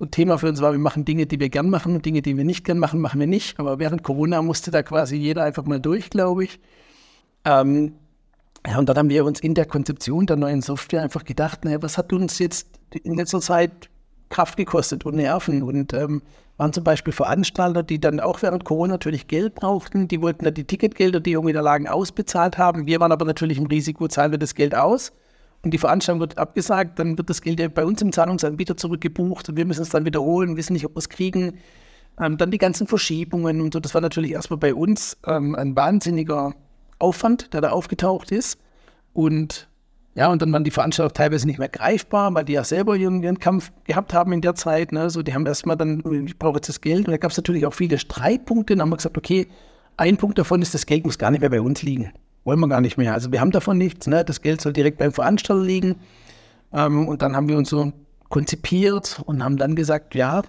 [0.10, 2.44] Thema für uns war, wir machen Dinge, die wir gern machen und Dinge, die wir
[2.44, 3.60] nicht gern machen, machen wir nicht.
[3.60, 6.60] Aber während Corona musste da quasi jeder einfach mal durch, glaube ich.
[7.46, 7.94] Ähm,
[8.68, 11.82] ja, und dann haben wir uns in der Konzeption der neuen Software einfach gedacht, naja,
[11.82, 12.68] was hat uns jetzt
[13.04, 13.90] in letzter Zeit
[14.30, 16.22] Kraft gekostet und Nerven und ähm,
[16.58, 20.08] waren zum Beispiel Veranstalter, die dann auch während Corona natürlich Geld brauchten.
[20.08, 22.86] Die wollten dann die Ticketgelder, die irgendwie da lagen, ausbezahlt haben.
[22.88, 25.12] Wir waren aber natürlich im Risiko, zahlen wir das Geld aus
[25.64, 29.48] und die Veranstaltung wird abgesagt, dann wird das Geld ja bei uns im Zahlungsanbieter zurückgebucht
[29.50, 31.60] und wir müssen es dann wiederholen, wissen nicht, ob wir es kriegen.
[32.20, 33.80] Ähm, dann die ganzen Verschiebungen und so.
[33.80, 36.54] Das war natürlich erstmal bei uns ähm, ein wahnsinniger
[37.00, 38.60] Aufwand, der da aufgetaucht ist.
[39.14, 39.70] Und
[40.16, 43.40] ja, und dann waren die Veranstalter teilweise nicht mehr greifbar, weil die ja selber ihren,
[43.40, 44.92] Kampf gehabt haben in der Zeit.
[44.92, 45.10] Ne?
[45.10, 47.08] So, die haben erstmal dann, ich brauche jetzt das Geld.
[47.08, 48.74] Und da gab es natürlich auch viele Streitpunkte.
[48.74, 49.48] Dann haben wir gesagt, okay,
[49.96, 52.12] ein Punkt davon ist, das Geld muss gar nicht mehr bei uns liegen
[52.44, 53.14] wollen wir gar nicht mehr.
[53.14, 54.08] Also wir haben davon nichts.
[54.08, 54.24] Ne?
[54.24, 55.96] Das Geld soll direkt beim Veranstalter liegen.
[56.74, 57.92] Ähm, und dann haben wir uns so
[58.30, 60.42] konzipiert und haben dann gesagt, ja,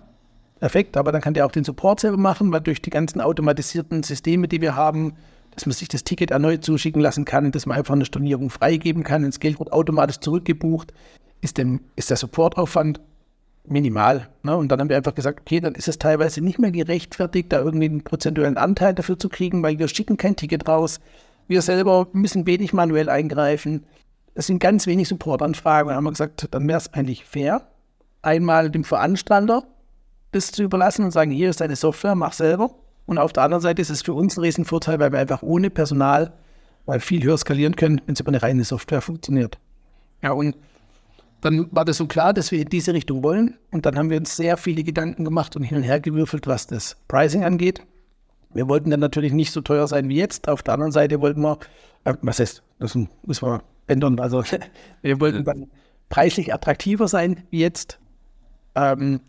[0.61, 4.05] perfekt, aber dann kann der auch den Support selber machen, weil durch die ganzen automatisierten
[4.05, 5.15] Systeme, die wir haben,
[5.51, 9.03] dass man sich das Ticket erneut zuschicken lassen kann, dass man einfach eine Stornierung freigeben
[9.03, 10.93] kann, das Geld wird automatisch zurückgebucht,
[11.41, 13.01] ist, dem, ist der Supportaufwand
[13.65, 14.29] minimal.
[14.43, 14.57] Ne?
[14.57, 17.61] Und dann haben wir einfach gesagt, okay, dann ist es teilweise nicht mehr gerechtfertigt, da
[17.61, 21.01] irgendwie einen prozentuellen Anteil dafür zu kriegen, weil wir schicken kein Ticket raus.
[21.53, 23.85] Wir selber müssen wenig manuell eingreifen.
[24.35, 25.91] Es sind ganz wenig Supportanfragen.
[25.91, 27.69] Da haben wir gesagt, dann wäre es eigentlich fair,
[28.23, 29.65] einmal dem Veranstalter
[30.31, 32.71] das zu überlassen und sagen, hier ist deine Software, mach selber.
[33.05, 35.69] Und auf der anderen Seite ist es für uns ein Riesenvorteil, weil wir einfach ohne
[35.69, 36.33] Personal
[36.87, 39.59] weil viel höher skalieren können, wenn es über eine reine Software funktioniert.
[40.23, 40.57] Ja, und
[41.43, 43.59] dann war das so klar, dass wir in diese Richtung wollen.
[43.73, 46.67] Und dann haben wir uns sehr viele Gedanken gemacht und hin und her gewürfelt, was
[46.67, 47.83] das Pricing angeht.
[48.55, 50.49] Wir wollten dann natürlich nicht so teuer sein wie jetzt.
[50.49, 51.59] Auf der anderen Seite wollten wir,
[52.05, 54.19] äh, was heißt, das müssen wir ändern.
[54.21, 54.43] Also
[55.03, 55.71] wir wollten dann
[56.09, 57.99] preislich attraktiver sein wie jetzt.
[58.75, 59.21] Ähm,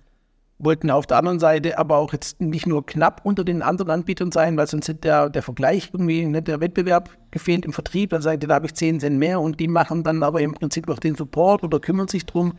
[0.59, 4.31] wollten auf der anderen Seite aber auch jetzt nicht nur knapp unter den anderen Anbietern
[4.31, 8.11] sein, weil sonst hätte der, der Vergleich irgendwie, ne, der Wettbewerb gefehlt im Vertrieb.
[8.11, 10.87] Dann sagt da habe ich 10 Cent mehr und die machen dann aber im Prinzip
[10.87, 12.53] noch den Support oder kümmern sich drum.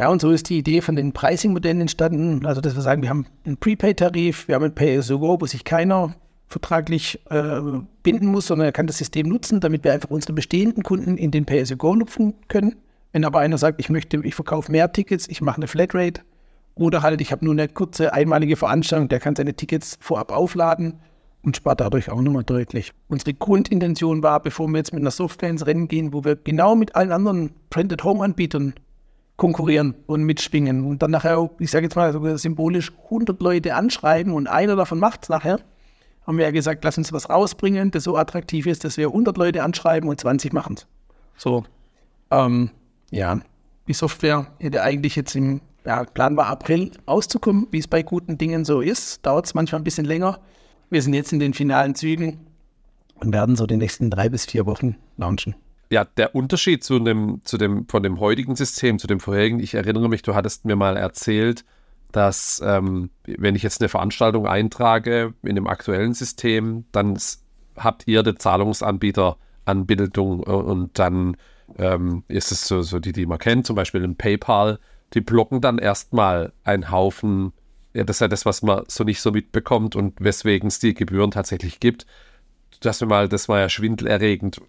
[0.00, 2.46] Ja, und so ist die Idee von den Pricing-Modellen entstanden.
[2.46, 6.14] Also, dass wir sagen, wir haben einen Prepaid-Tarif, wir haben ein Pay-as-you-go, wo sich keiner
[6.46, 7.60] vertraglich äh,
[8.02, 11.30] binden muss, sondern er kann das System nutzen, damit wir einfach unsere bestehenden Kunden in
[11.30, 12.76] den Pay-as-you-go nutzen können.
[13.12, 16.22] Wenn aber einer sagt, ich möchte, ich verkaufe mehr Tickets, ich mache eine Flatrate,
[16.76, 20.94] oder halt, ich habe nur eine kurze einmalige Veranstaltung, der kann seine Tickets vorab aufladen
[21.42, 22.92] und spart dadurch auch nochmal deutlich.
[23.08, 26.74] Unsere Grundintention war, bevor wir jetzt mit einer Software ins Rennen gehen, wo wir genau
[26.74, 28.72] mit allen anderen Branded Home Anbietern
[29.40, 34.34] konkurrieren und mitschwingen und dann nachher, ich sage jetzt mal sogar symbolisch 100 Leute anschreiben
[34.34, 35.60] und einer davon macht es nachher,
[36.26, 39.38] haben wir ja gesagt, lass uns was rausbringen, das so attraktiv ist, dass wir 100
[39.38, 40.86] Leute anschreiben und 20 machen es.
[41.38, 41.64] So,
[42.30, 42.68] ähm,
[43.10, 43.40] ja,
[43.88, 48.36] die Software hätte eigentlich jetzt im ja, Plan war April auszukommen, wie es bei guten
[48.36, 49.24] Dingen so ist.
[49.24, 50.38] Dauert es manchmal ein bisschen länger.
[50.90, 52.40] Wir sind jetzt in den finalen Zügen
[53.14, 55.54] und werden so die nächsten drei bis vier Wochen launchen.
[55.90, 59.74] Ja, der Unterschied zu dem, zu dem, von dem heutigen System, zu dem vorherigen, ich
[59.74, 61.66] erinnere mich, du hattest mir mal erzählt,
[62.12, 67.18] dass ähm, wenn ich jetzt eine Veranstaltung eintrage in dem aktuellen System, dann
[67.76, 71.36] habt ihr die Zahlungsanbieteranbildung und dann
[71.76, 74.78] ähm, ist es so, so die, die man kennt, zum Beispiel ein PayPal
[75.14, 77.52] die blocken dann erstmal einen Haufen,
[77.92, 80.94] ja, das ist ja das, was man so nicht so mitbekommt und weswegen es die
[80.94, 82.06] Gebühren tatsächlich gibt.
[82.80, 84.60] Das, mal, das war ja schwindelerregend,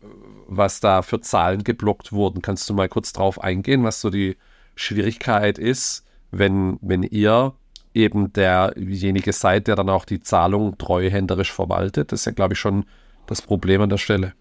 [0.52, 2.42] was da für Zahlen geblockt wurden.
[2.42, 4.38] Kannst du mal kurz drauf eingehen, was so die
[4.76, 7.54] Schwierigkeit ist, wenn, wenn ihr
[7.94, 12.12] eben derjenige seid, der dann auch die Zahlung treuhänderisch verwaltet?
[12.12, 12.86] Das ist ja, glaube ich, schon
[13.28, 14.34] das Problem an der Stelle.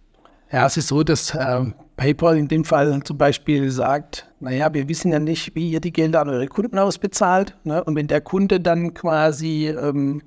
[0.50, 1.64] Ja, es ist so, dass äh,
[1.96, 5.92] PayPal in dem Fall zum Beispiel sagt, naja, wir wissen ja nicht, wie ihr die
[5.92, 7.56] Gelder an eure Kunden ausbezahlt.
[7.62, 7.84] Ne?
[7.84, 10.22] Und wenn der Kunde dann quasi ähm,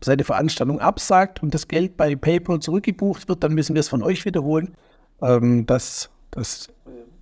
[0.00, 4.04] seine Veranstaltung absagt und das Geld bei PayPal zurückgebucht wird, dann müssen wir es von
[4.04, 4.76] euch wiederholen,
[5.22, 6.68] ähm, dass, dass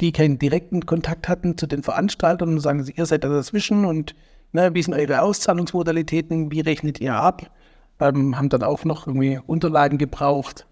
[0.01, 4.15] die keinen direkten Kontakt hatten zu den Veranstaltern und sagen, ihr seid da dazwischen und
[4.53, 7.51] ne, wie sind eure Auszahlungsmodalitäten, wie rechnet ihr ab?
[7.99, 10.67] Ähm, haben dann auch noch irgendwie Unterlagen gebraucht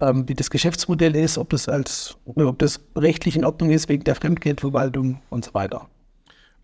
[0.00, 4.04] ähm, wie das Geschäftsmodell ist, ob das als, ob das rechtlich in Ordnung ist wegen
[4.04, 5.88] der Fremdgeldverwaltung und so weiter.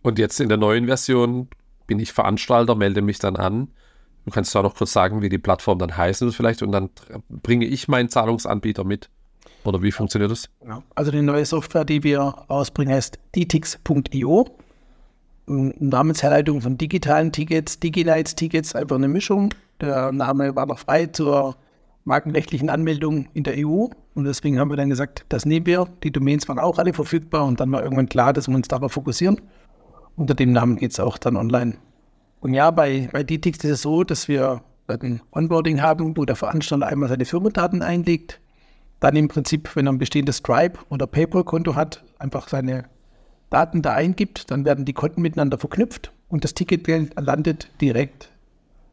[0.03, 1.49] Und jetzt in der neuen Version
[1.87, 3.69] bin ich Veranstalter, melde mich dann an.
[4.25, 6.91] Du kannst auch noch kurz sagen, wie die Plattform dann heißen vielleicht und dann
[7.29, 9.11] bringe ich meinen Zahlungsanbieter mit.
[9.65, 10.49] Oder wie funktioniert das?
[10.95, 14.47] Also die neue Software, die wir rausbringen, heißt dtix.io.
[15.47, 19.53] Namensherleitung von digitalen Tickets, Diginites-Tickets, einfach eine Mischung.
[19.81, 21.57] Der Name war noch frei zur
[22.05, 23.87] markenrechtlichen Anmeldungen in der EU.
[24.15, 25.87] Und deswegen haben wir dann gesagt, das nehmen wir.
[26.03, 28.93] Die Domains waren auch alle verfügbar und dann war irgendwann klar, dass wir uns darauf
[28.93, 29.41] fokussieren.
[30.17, 31.77] Unter dem Namen geht es auch dann online.
[32.41, 36.37] Und ja, bei, bei DTX ist es so, dass wir ein Onboarding haben, wo der
[36.37, 38.41] Veranstalter einmal seine Firmendaten einlegt,
[39.01, 42.85] dann im Prinzip, wenn er ein bestehendes Stripe- oder PayPal-Konto hat, einfach seine
[43.49, 48.31] Daten da eingibt, dann werden die Konten miteinander verknüpft und das Ticketgeld landet direkt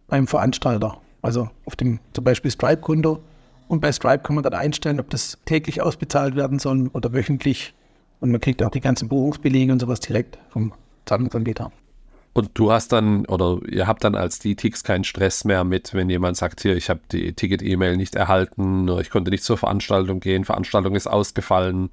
[0.08, 1.00] beim Veranstalter.
[1.22, 3.22] Also auf dem zum Beispiel Stripe-Konto.
[3.68, 7.74] Und bei Stripe kann man dann einstellen, ob das täglich ausbezahlt werden soll oder wöchentlich.
[8.22, 10.74] Und man kriegt auch die ganzen Buchungsbelege und sowas direkt vom
[11.06, 11.72] Zahlungsanbieter.
[12.38, 16.08] Und du hast dann, oder ihr habt dann als DTX keinen Stress mehr mit, wenn
[16.08, 20.46] jemand sagt, hier, ich habe die Ticket-E-Mail nicht erhalten, ich konnte nicht zur Veranstaltung gehen,
[20.46, 21.90] Veranstaltung ist ausgefallen,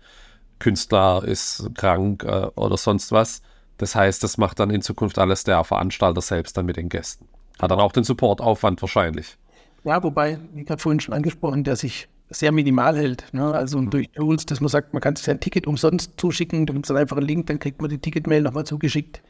[0.59, 3.41] Künstler ist krank äh, oder sonst was.
[3.79, 7.27] Das heißt, das macht dann in Zukunft alles der Veranstalter selbst dann mit den Gästen.
[7.59, 9.39] Hat dann auch den Supportaufwand wahrscheinlich.
[9.85, 13.33] Ja, wobei, wie gerade vorhin schon angesprochen, der sich sehr minimal hält.
[13.33, 13.51] Ne?
[13.51, 13.89] Also mhm.
[13.89, 16.89] durch Tools, dass man sagt, man kann sich ein Ticket umsonst zuschicken, da gibt es
[16.89, 19.23] dann einfach einen Link, dann kriegt man die Ticketmail nochmal zugeschickt.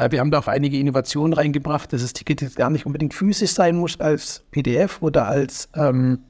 [0.00, 3.14] Äh, wir haben da auch einige Innovationen reingebracht, dass das Ticket jetzt gar nicht unbedingt
[3.14, 6.20] physisch sein muss als PDF oder als, ähm,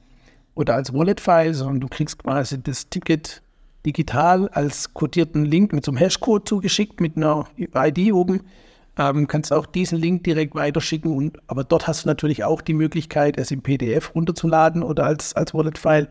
[0.55, 3.41] als Wallet-File, sondern du kriegst quasi das Ticket
[3.85, 8.41] digital als kodierten Link mit so einem Hashcode zugeschickt, mit einer ID oben
[8.97, 11.15] ähm, kannst auch diesen Link direkt weiterschicken.
[11.15, 15.33] Und, aber dort hast du natürlich auch die Möglichkeit, es im PDF runterzuladen oder als,
[15.33, 16.09] als Wallet-File.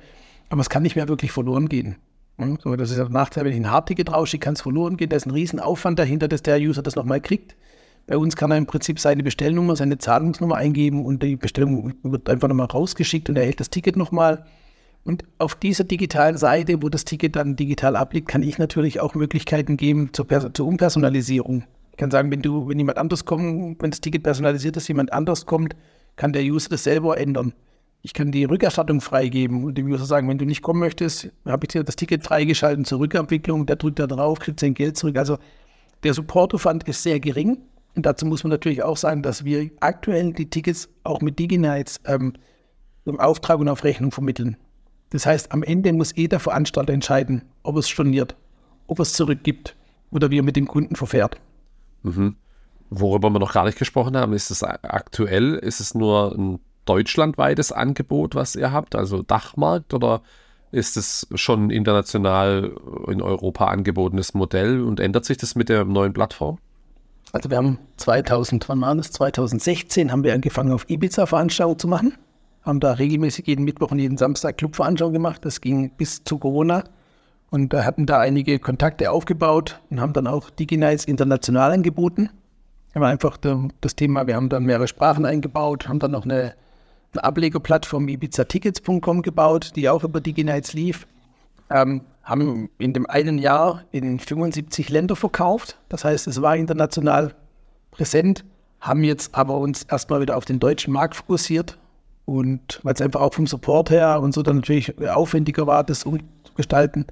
[0.48, 1.96] Aber es kann nicht mehr wirklich verloren gehen.
[2.38, 5.10] So, das ist der Nachteil, wenn ich ein Hardticket rausschicke, kann es verloren gehen.
[5.10, 7.54] Da ist ein Riesenaufwand dahinter, dass der User das nochmal kriegt.
[8.06, 12.28] Bei uns kann er im Prinzip seine Bestellnummer, seine Zahlungsnummer eingeben und die Bestellung wird
[12.28, 14.46] einfach nochmal rausgeschickt und er erhält das Ticket nochmal.
[15.04, 19.14] Und auf dieser digitalen Seite, wo das Ticket dann digital abliegt, kann ich natürlich auch
[19.14, 21.64] Möglichkeiten geben zur, zur Umpersonalisierung.
[21.92, 25.12] Ich kann sagen, wenn du, wenn jemand anders kommt, wenn das Ticket personalisiert ist, jemand
[25.12, 25.76] anders kommt,
[26.16, 27.54] kann der User das selber ändern.
[28.02, 31.64] Ich kann die Rückerstattung freigeben und dem User sagen, wenn du nicht kommen möchtest, habe
[31.64, 35.18] ich dir das Ticket freigeschalten zur Rückabwicklung, der drückt da drauf, kriegt sein Geld zurück.
[35.18, 35.36] Also
[36.02, 37.58] der Supportaufwand ist sehr gering.
[37.96, 42.00] Und dazu muss man natürlich auch sagen, dass wir aktuell die Tickets auch mit DigiNights
[42.06, 42.34] ähm,
[43.04, 44.56] im Auftrag und auf Rechnung vermitteln.
[45.10, 48.36] Das heißt, am Ende muss jeder Veranstalter entscheiden, ob es storniert,
[48.86, 49.76] ob es zurückgibt
[50.10, 51.40] oder wie er mit dem Kunden verfährt.
[52.02, 52.36] Mhm.
[52.90, 57.72] Worüber wir noch gar nicht gesprochen haben, ist es aktuell, ist es nur ein deutschlandweites
[57.72, 60.22] Angebot, was ihr habt, also Dachmarkt, oder
[60.72, 62.72] ist es schon international
[63.08, 66.58] in Europa angebotenes Modell und ändert sich das mit der neuen Plattform?
[67.32, 69.10] Also wir haben 2000, wann war das?
[69.12, 72.14] 2016 haben wir angefangen auf Ibiza Veranstaltungen zu machen
[72.62, 75.44] haben da regelmäßig jeden Mittwoch und jeden Samstag Clubveranstaltungen gemacht.
[75.44, 76.84] Das ging bis zu Corona.
[77.50, 82.30] Und da hatten da einige Kontakte aufgebaut und haben dann auch DigiNights international angeboten.
[82.92, 86.54] Wir haben einfach das Thema, wir haben dann mehrere Sprachen eingebaut, haben dann noch eine
[87.18, 91.06] Ablegerplattform ibizatickets.com gebaut, die auch über DigiNights lief.
[91.70, 95.78] Ähm, haben in dem einen Jahr in 75 Länder verkauft.
[95.88, 97.34] Das heißt, es war international
[97.90, 98.44] präsent,
[98.80, 101.76] haben jetzt aber uns erstmal wieder auf den deutschen Markt fokussiert
[102.24, 106.04] und weil es einfach auch vom Support her und so dann natürlich aufwendiger war, das
[106.04, 107.06] umzugestalten.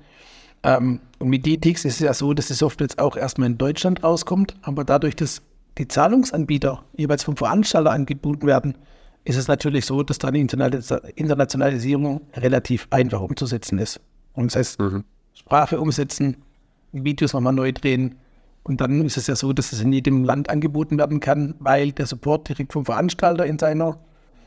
[0.62, 3.58] Ähm, und mit DTX ist es ja so, dass die Software jetzt auch erstmal in
[3.58, 5.42] Deutschland rauskommt, aber dadurch, dass
[5.78, 8.76] die Zahlungsanbieter jeweils vom Veranstalter angeboten werden,
[9.28, 14.00] ist es natürlich so, dass da eine Internationalisierung relativ einfach umzusetzen ist.
[14.32, 15.04] Und das heißt, mhm.
[15.34, 16.38] Sprache umsetzen,
[16.92, 18.14] Videos nochmal neu drehen.
[18.62, 21.92] Und dann ist es ja so, dass es in jedem Land angeboten werden kann, weil
[21.92, 23.98] der Support direkt vom Veranstalter in seiner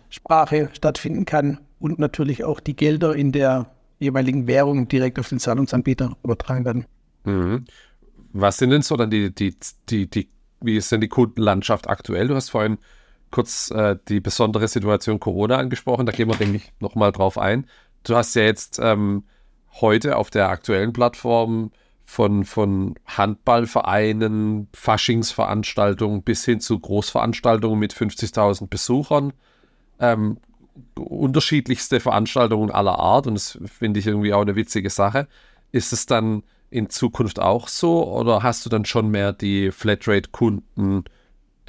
[0.09, 3.67] Sprache stattfinden kann und natürlich auch die Gelder in der
[3.99, 6.85] jeweiligen Währung direkt auf den Zahlungsanbieter übertragen werden.
[7.25, 7.65] Mhm.
[8.33, 9.53] Was sind denn so dann die, die,
[9.89, 12.29] die, die, wie ist denn die Kundenlandschaft aktuell?
[12.29, 12.79] Du hast vorhin
[13.31, 17.65] kurz äh, die besondere Situation Corona angesprochen, da gehen wir, denke ich, nochmal drauf ein.
[18.03, 19.23] Du hast ja jetzt ähm,
[19.79, 21.71] heute auf der aktuellen Plattform
[22.03, 29.33] von, von Handballvereinen, Faschingsveranstaltungen bis hin zu Großveranstaltungen mit 50.000 Besuchern
[30.01, 30.37] ähm,
[30.95, 35.27] unterschiedlichste Veranstaltungen aller Art und das finde ich irgendwie auch eine witzige Sache.
[35.71, 41.05] Ist es dann in Zukunft auch so oder hast du dann schon mehr die Flatrate-Kunden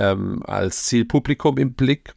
[0.02, 2.14] ähm, als Zielpublikum im Blick?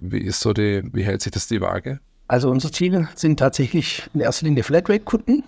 [0.00, 2.00] Wie ist so die, wie hält sich das die Waage?
[2.28, 5.42] Also unsere Ziele sind tatsächlich in erster Linie Flatrate-Kunden,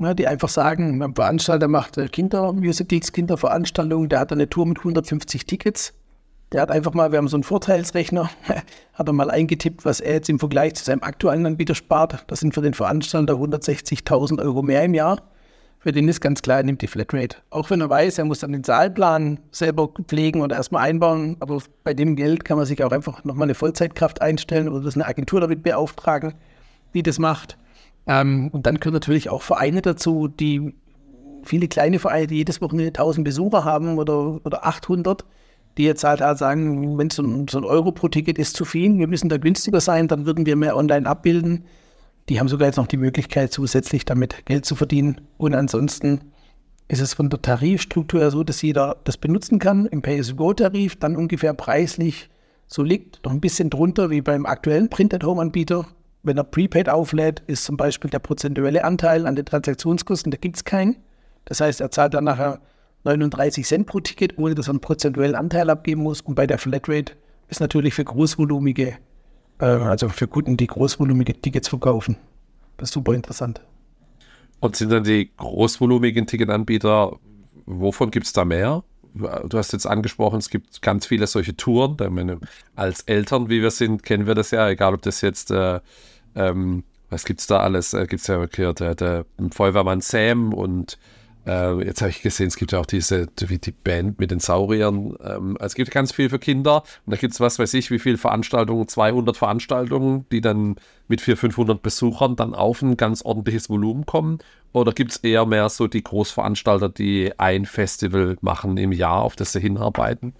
[0.00, 5.46] ja, die einfach sagen, ein Veranstalter macht Kinder-Musicals, Kinderveranstaltungen, der hat eine Tour mit 150
[5.46, 5.92] Tickets
[6.52, 8.30] der hat einfach mal, wir haben so einen Vorteilsrechner,
[8.92, 12.24] hat er mal eingetippt, was er jetzt im Vergleich zu seinem aktuellen Anbieter spart.
[12.26, 15.22] Das sind für den Veranstalter 160.000 Euro mehr im Jahr.
[15.82, 17.38] Für den ist ganz klar, er nimmt die Flatrate.
[17.50, 21.36] Auch wenn er weiß, er muss dann den Saalplan selber pflegen oder erstmal einbauen.
[21.40, 24.94] Aber bei dem Geld kann man sich auch einfach nochmal eine Vollzeitkraft einstellen oder das
[24.94, 26.34] eine Agentur damit beauftragen,
[26.94, 27.58] die das macht.
[28.06, 30.72] Ähm, und dann können natürlich auch Vereine dazu, die
[31.42, 35.24] viele kleine Vereine, die jedes Wochenende 1000 Besucher haben oder, oder 800
[35.78, 38.64] die jetzt halt, halt sagen, wenn so ein, so ein Euro pro Ticket ist zu
[38.64, 41.64] viel, wir müssen da günstiger sein, dann würden wir mehr online abbilden.
[42.28, 45.20] Die haben sogar jetzt noch die Möglichkeit, zusätzlich damit Geld zu verdienen.
[45.38, 46.32] Und ansonsten
[46.88, 51.16] ist es von der Tarifstruktur her so, dass jeder das benutzen kann im Pay-as-you-go-Tarif, dann
[51.16, 52.28] ungefähr preislich
[52.66, 55.86] so liegt, noch ein bisschen drunter wie beim aktuellen Print-at-Home-Anbieter.
[56.22, 60.56] Wenn er Prepaid auflädt, ist zum Beispiel der prozentuelle Anteil an den Transaktionskosten, da gibt
[60.56, 60.96] es keinen.
[61.44, 62.60] Das heißt, er zahlt dann nachher
[63.04, 66.20] 39 Cent pro Ticket, ohne dass er einen prozentuellen Anteil abgeben muss.
[66.20, 67.14] Und bei der Flatrate
[67.48, 68.96] ist natürlich für großvolumige,
[69.62, 72.16] also für Kunden, die großvolumige Tickets verkaufen.
[72.76, 73.60] Das ist super interessant.
[74.60, 77.16] Und sind dann die großvolumigen Ticketanbieter,
[77.66, 78.84] wovon gibt es da mehr?
[79.14, 81.96] Du hast jetzt angesprochen, es gibt ganz viele solche Touren.
[82.12, 82.40] Meine,
[82.74, 85.80] als Eltern, wie wir sind, kennen wir das ja, egal ob das jetzt, äh,
[86.34, 87.92] ähm, was gibt es da alles?
[87.92, 90.98] Äh, gibt es ja der, der, der Feuerwehrmann Sam und
[91.46, 94.38] äh, jetzt habe ich gesehen, es gibt ja auch diese, wie die Band mit den
[94.38, 95.16] Sauriern.
[95.24, 96.82] Ähm, es gibt ganz viel für Kinder.
[97.04, 100.76] Und da gibt es, was weiß ich, wie viele Veranstaltungen, 200 Veranstaltungen, die dann
[101.08, 104.38] mit 400, 500 Besuchern dann auf ein ganz ordentliches Volumen kommen.
[104.72, 109.36] Oder gibt es eher mehr so die Großveranstalter, die ein Festival machen im Jahr, auf
[109.36, 110.34] das sie hinarbeiten?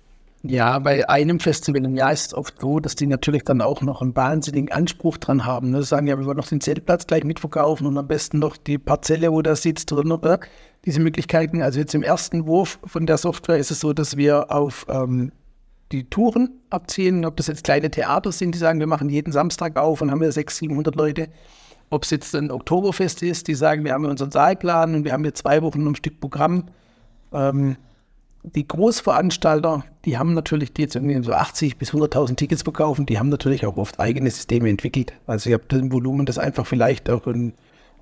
[0.45, 3.81] Ja, bei einem Festival im Jahr ist es oft so, dass die natürlich dann auch
[3.81, 5.71] noch einen wahnsinnigen Anspruch dran haben.
[5.71, 5.85] Ne?
[5.85, 9.31] Sagen ja, wir wollen noch den Zeltplatz gleich mitverkaufen und am besten noch die Parzelle,
[9.31, 10.11] wo das sitzt drin.
[10.11, 10.41] Oder?
[10.85, 11.63] Diese Möglichkeiten.
[11.63, 15.31] Also jetzt im ersten Wurf von der Software ist es so, dass wir auf ähm,
[15.93, 19.77] die Touren abziehen, ob das jetzt kleine Theater sind, die sagen, wir machen jeden Samstag
[19.77, 21.29] auf und haben wir 600, 700 Leute.
[21.91, 25.23] Ob es jetzt ein Oktoberfest ist, die sagen, wir haben unseren Saalplan und wir haben
[25.23, 26.65] hier zwei Wochen ein Stück Programm.
[27.33, 27.77] Ähm,
[28.43, 33.19] die Großveranstalter, die haben natürlich, die jetzt irgendwie so 80 bis 100.000 Tickets verkaufen, die
[33.19, 35.13] haben natürlich auch oft eigene Systeme entwickelt.
[35.27, 37.23] Also ich habe das Volumen, das einfach vielleicht auch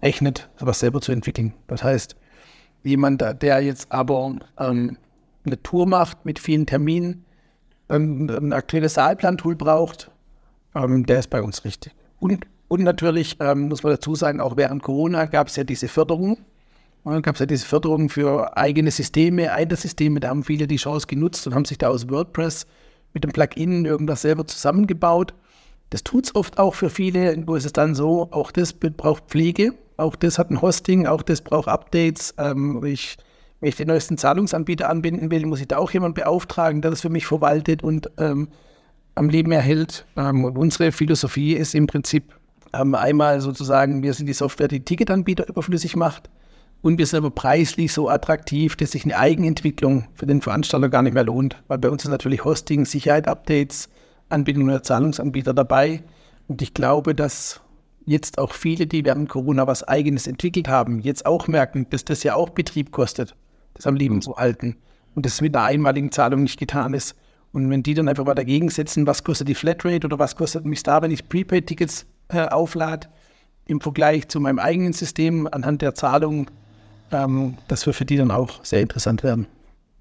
[0.02, 1.52] rechnet, sowas selber zu entwickeln.
[1.66, 2.16] Das heißt,
[2.82, 4.96] jemand, der jetzt aber ähm,
[5.44, 7.24] eine Tour macht mit vielen Terminen,
[7.90, 10.10] ähm, ein aktuelles Saalplan-Tool braucht,
[10.74, 11.94] ähm, der ist bei uns richtig.
[12.18, 15.88] Und, und natürlich ähm, muss man dazu sagen, auch während Corona gab es ja diese
[15.88, 16.38] Förderung
[17.04, 20.20] dann gab es ja diese Förderung für eigene Systeme, Eiter-Systeme.
[20.20, 22.66] Da haben viele die Chance genutzt und haben sich da aus WordPress
[23.14, 25.34] mit dem Plugin irgendwas selber zusammengebaut.
[25.88, 27.42] Das tut es oft auch für viele.
[27.46, 31.22] Wo ist es dann so, auch das braucht Pflege, auch das hat ein Hosting, auch
[31.22, 32.34] das braucht Updates.
[32.38, 33.16] Ähm, ich,
[33.60, 37.00] wenn ich den neuesten Zahlungsanbieter anbinden will, muss ich da auch jemanden beauftragen, der das
[37.00, 38.48] für mich verwaltet und ähm,
[39.14, 40.06] am Leben erhält.
[40.16, 42.34] Ähm, und unsere Philosophie ist im Prinzip
[42.74, 46.30] ähm, einmal sozusagen, wir sind die Software, die Ticketanbieter überflüssig macht
[46.82, 51.02] und wir sind aber preislich so attraktiv, dass sich eine Eigenentwicklung für den Veranstalter gar
[51.02, 53.88] nicht mehr lohnt, weil bei uns ist natürlich Hosting, Sicherheit, Updates,
[54.30, 56.02] Anbindung der Zahlungsanbieter dabei.
[56.48, 57.60] Und ich glaube, dass
[58.06, 62.22] jetzt auch viele, die während Corona was Eigenes entwickelt haben, jetzt auch merken, dass das
[62.22, 63.36] ja auch Betrieb kostet,
[63.74, 64.76] das am Leben zu halten
[65.14, 67.14] und das mit einer einmaligen Zahlung nicht getan ist.
[67.52, 70.64] Und wenn die dann einfach mal dagegen setzen, was kostet die Flatrate oder was kostet
[70.64, 73.08] mich da, wenn ich Prepaid-Tickets äh, auflade,
[73.66, 76.50] im Vergleich zu meinem eigenen System anhand der Zahlung
[77.12, 79.46] ähm, das wird für die dann auch sehr interessant werden.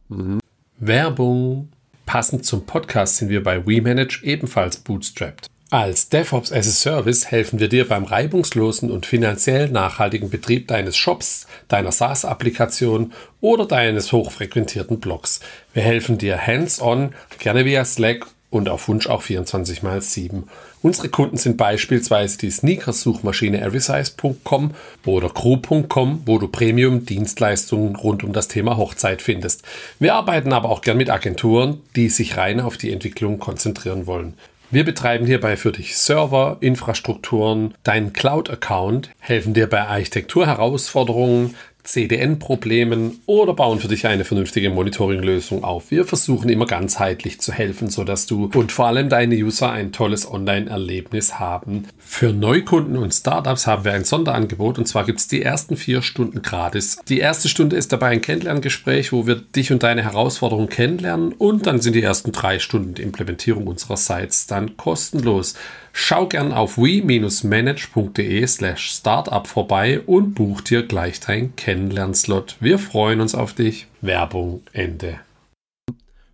[0.09, 0.39] Mhm.
[0.77, 1.69] Werbung.
[2.05, 5.47] Passend zum Podcast sind wir bei WeManage ebenfalls bootstrapped.
[5.71, 10.97] Als DevOps as a Service helfen wir dir beim reibungslosen und finanziell nachhaltigen Betrieb deines
[10.97, 15.41] Shops, deiner SaaS-Applikation oder deines hochfrequentierten Blogs.
[15.75, 20.45] Wir helfen dir hands-on, gerne via Slack und auf Wunsch auch 24 x 7
[20.81, 24.71] Unsere Kunden sind beispielsweise die Sneakers-Suchmaschine everysize.com
[25.05, 29.63] oder crew.com, wo du Premium-Dienstleistungen rund um das Thema Hochzeit findest.
[29.99, 34.35] Wir arbeiten aber auch gern mit Agenturen, die sich rein auf die Entwicklung konzentrieren wollen.
[34.71, 41.55] Wir betreiben hierbei für dich Server, Infrastrukturen, deinen Cloud-Account, helfen dir bei Architekturherausforderungen,
[41.89, 45.89] CDN-Problemen oder bauen für dich eine vernünftige Monitoring-Lösung auf.
[45.89, 50.31] Wir versuchen immer ganzheitlich zu helfen, sodass du und vor allem deine User ein tolles
[50.31, 51.87] Online-Erlebnis haben.
[51.97, 56.03] Für Neukunden und Startups haben wir ein Sonderangebot und zwar gibt es die ersten vier
[56.03, 56.99] Stunden gratis.
[57.07, 61.65] Die erste Stunde ist dabei ein Kennenlerngespräch, wo wir dich und deine Herausforderungen kennenlernen und
[61.65, 65.55] dann sind die ersten drei Stunden die Implementierung unserer Sites dann kostenlos.
[66.01, 72.55] Schau gern auf we-manage.de slash startup vorbei und buch dir gleich dein Kennenlernslot.
[72.61, 73.85] Wir freuen uns auf dich.
[73.99, 75.19] Werbung Ende.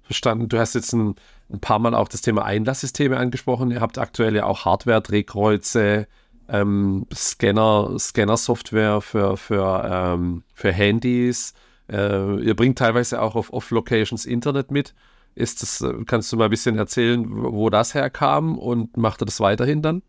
[0.03, 0.49] Verstanden.
[0.49, 1.15] Du hast jetzt ein,
[1.51, 3.71] ein paar Mal auch das Thema Einlasssysteme angesprochen.
[3.71, 6.07] Ihr habt aktuell ja auch Hardware-Drehkreuze,
[6.47, 11.55] ähm, Scanner, Scanner-Software für, für, ähm, für Handys.
[11.91, 14.93] Äh, ihr bringt teilweise auch auf Off-Locations Internet mit.
[15.35, 19.25] Ist das, äh, kannst du mal ein bisschen erzählen, wo das herkam und macht er
[19.25, 20.01] das weiterhin dann?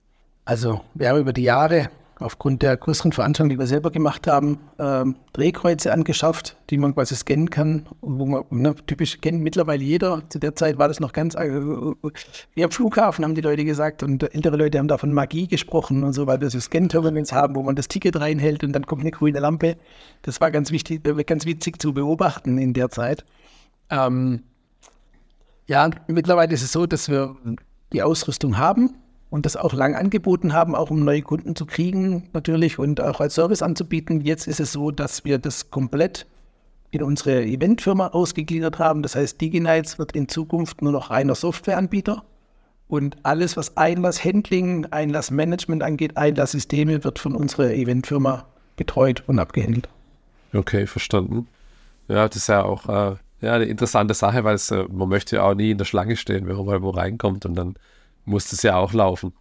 [0.44, 4.58] Also, wir haben über die Jahre aufgrund der größeren Veranstaltungen, die wir selber gemacht haben,
[4.78, 7.86] ähm, Drehkreuze angeschafft, die man quasi scannen kann.
[8.00, 10.22] Und wo man ne, typisch kennt mittlerweile jeder.
[10.28, 11.50] Zu der Zeit war das noch ganz äh,
[12.54, 14.02] wie am Flughafen, haben die Leute gesagt.
[14.02, 17.54] Und ältere Leute haben da von Magie gesprochen und so, weil wir so Scan-Terminals haben,
[17.54, 19.76] wo man das Ticket reinhält und dann kommt eine grüne Lampe.
[20.22, 23.24] Das war ganz wichtig, ganz witzig zu beobachten in der Zeit.
[23.90, 24.42] Ähm,
[25.66, 27.36] ja, mittlerweile ist es so, dass wir
[27.92, 28.94] die Ausrüstung haben
[29.30, 33.20] und das auch lang angeboten haben, auch um neue Kunden zu kriegen natürlich und auch
[33.20, 34.20] als Service anzubieten.
[34.20, 36.26] Jetzt ist es so, dass wir das komplett
[36.90, 39.02] in unsere Eventfirma ausgegliedert haben.
[39.02, 42.24] Das heißt, DigiNights wird in Zukunft nur noch reiner Softwareanbieter
[42.88, 48.46] und alles, was Einlasshandling, Einlassmanagement angeht, Einlasssysteme, wird von unserer Eventfirma
[48.76, 49.88] betreut und abgehandelt.
[50.54, 51.48] Okay, verstanden.
[52.08, 55.36] Ja, das ist ja auch äh, ja, eine interessante Sache, weil es, äh, man möchte
[55.36, 57.74] ja auch nie in der Schlange stehen, wenn man mal wo reinkommt und dann
[58.24, 59.32] muss das ja auch laufen.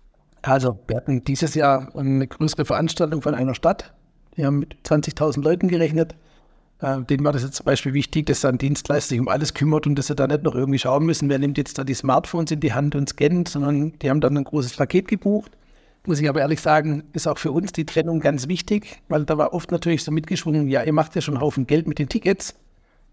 [0.41, 3.93] Also, wir hatten dieses Jahr eine größere Veranstaltung von einer Stadt.
[4.37, 6.15] Die haben mit 20.000 Leuten gerechnet.
[6.81, 9.87] Äh, denen war das jetzt zum Beispiel wichtig, dass ein Dienstleister sich um alles kümmert
[9.87, 12.51] und dass sie da nicht noch irgendwie schauen müssen, wer nimmt jetzt da die Smartphones
[12.51, 15.51] in die Hand und scannt, sondern die haben dann ein großes Paket gebucht.
[16.05, 19.39] Muss ich aber ehrlich sagen, ist auch für uns die Trennung ganz wichtig, weil da
[19.39, 22.09] war oft natürlich so mitgeschwungen, ja, ihr macht ja schon einen Haufen Geld mit den
[22.09, 22.53] Tickets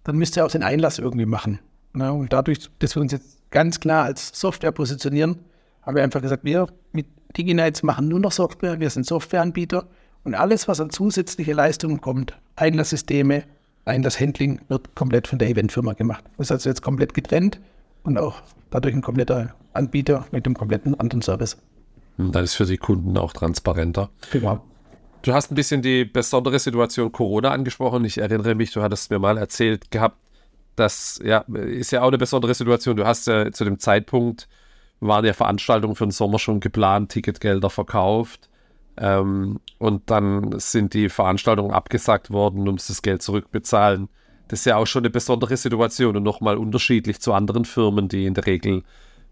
[0.04, 1.58] dann müsst ihr auch den Einlass irgendwie machen.
[1.92, 2.12] Ne?
[2.12, 5.38] Und dadurch, dass wir uns jetzt ganz klar als Software positionieren,
[5.82, 9.86] haben wir einfach gesagt, wir mit DigiNights machen nur noch Software, wir sind Softwareanbieter
[10.24, 13.44] und alles, was an zusätzliche Leistungen kommt, Einlasssysteme,
[13.84, 16.24] Einlasshandling, wird komplett von der Eventfirma gemacht.
[16.36, 17.60] Das ist also jetzt komplett getrennt
[18.04, 21.56] und auch dadurch ein kompletter Anbieter mit dem kompletten anderen Service.
[22.18, 24.10] Und dann ist für die Kunden auch transparenter.
[24.30, 24.62] Genau.
[25.22, 28.04] Du hast ein bisschen die besondere Situation Corona angesprochen.
[28.04, 30.16] Ich erinnere mich, du hattest mir mal erzählt gehabt,
[30.74, 32.96] das ja, ist ja auch eine besondere Situation.
[32.96, 34.48] Du hast ja zu dem Zeitpunkt,
[35.00, 38.48] waren ja Veranstaltungen für den Sommer schon geplant, Ticketgelder verkauft.
[38.96, 44.08] Ähm, und dann sind die Veranstaltungen abgesagt worden, um das Geld zurückbezahlen.
[44.48, 48.26] Das ist ja auch schon eine besondere Situation und nochmal unterschiedlich zu anderen Firmen, die
[48.26, 48.82] in der Regel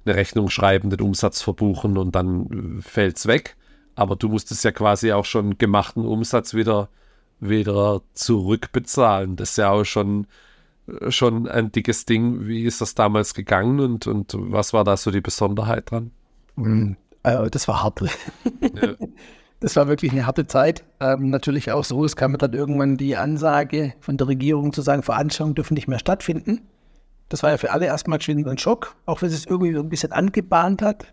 [0.05, 3.57] eine Rechnung schreiben, den Umsatz verbuchen und dann äh, fällt es weg.
[4.01, 6.89] Aber du musstest ja quasi auch schon gemachten Umsatz wieder,
[7.39, 9.37] wieder zurückbezahlen.
[9.37, 10.27] Das ist ja auch schon,
[11.11, 12.47] schon ein dickes Ding.
[12.47, 16.13] Wie ist das damals gegangen und, und was war da so die Besonderheit dran?
[16.57, 16.97] Mhm.
[17.25, 18.01] Äh, das war hart.
[18.01, 18.95] Ja.
[19.63, 20.85] Das war wirklich eine harte Zeit.
[21.01, 25.03] Ähm, natürlich auch so, es kam dann irgendwann die Ansage von der Regierung zu sagen,
[25.03, 26.63] Veranstaltungen dürfen nicht mehr stattfinden.
[27.29, 29.91] Das war ja für alle erstmal schon ein Schock, auch wenn es irgendwie so ein
[29.91, 31.13] bisschen angebahnt hat.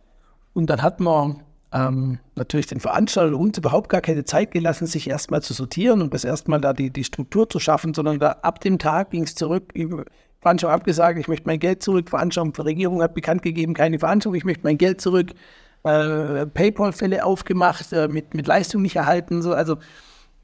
[0.54, 1.44] Und dann hat man
[1.74, 6.10] ähm, natürlich den Veranstaltern uns überhaupt gar keine Zeit gelassen, sich erstmal zu sortieren und
[6.10, 9.36] bis erstmal da die, die Struktur zu schaffen, sondern da ab dem Tag ging es
[9.36, 9.74] zurück.
[10.40, 12.10] Veranstaltung abgesagt, ich möchte mein Geld zurück.
[12.10, 15.34] Veranstaltung die Regierung hat bekannt gegeben, keine Veranstaltung, ich möchte mein Geld zurück
[15.84, 19.42] äh, PayPal-Fälle aufgemacht, äh, mit, mit Leistung nicht erhalten.
[19.42, 19.54] So.
[19.54, 19.78] Also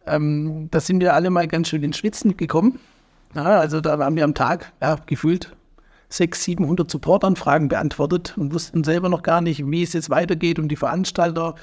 [0.05, 2.80] ähm, da sind wir alle mal ganz schön ins Schwitzen gekommen.
[3.36, 5.55] Ja, also da haben wir am Tag ja, gefühlt
[6.18, 10.59] 600, 700 Supportanfragen beantwortet und wussten selber noch gar nicht, wie es jetzt weitergeht.
[10.59, 11.55] Und die Veranstalter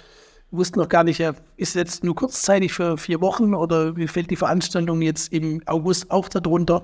[0.50, 4.30] wussten noch gar nicht, ja, ist jetzt nur kurzzeitig für vier Wochen oder wie fällt
[4.30, 6.82] die Veranstaltung jetzt im August auch darunter?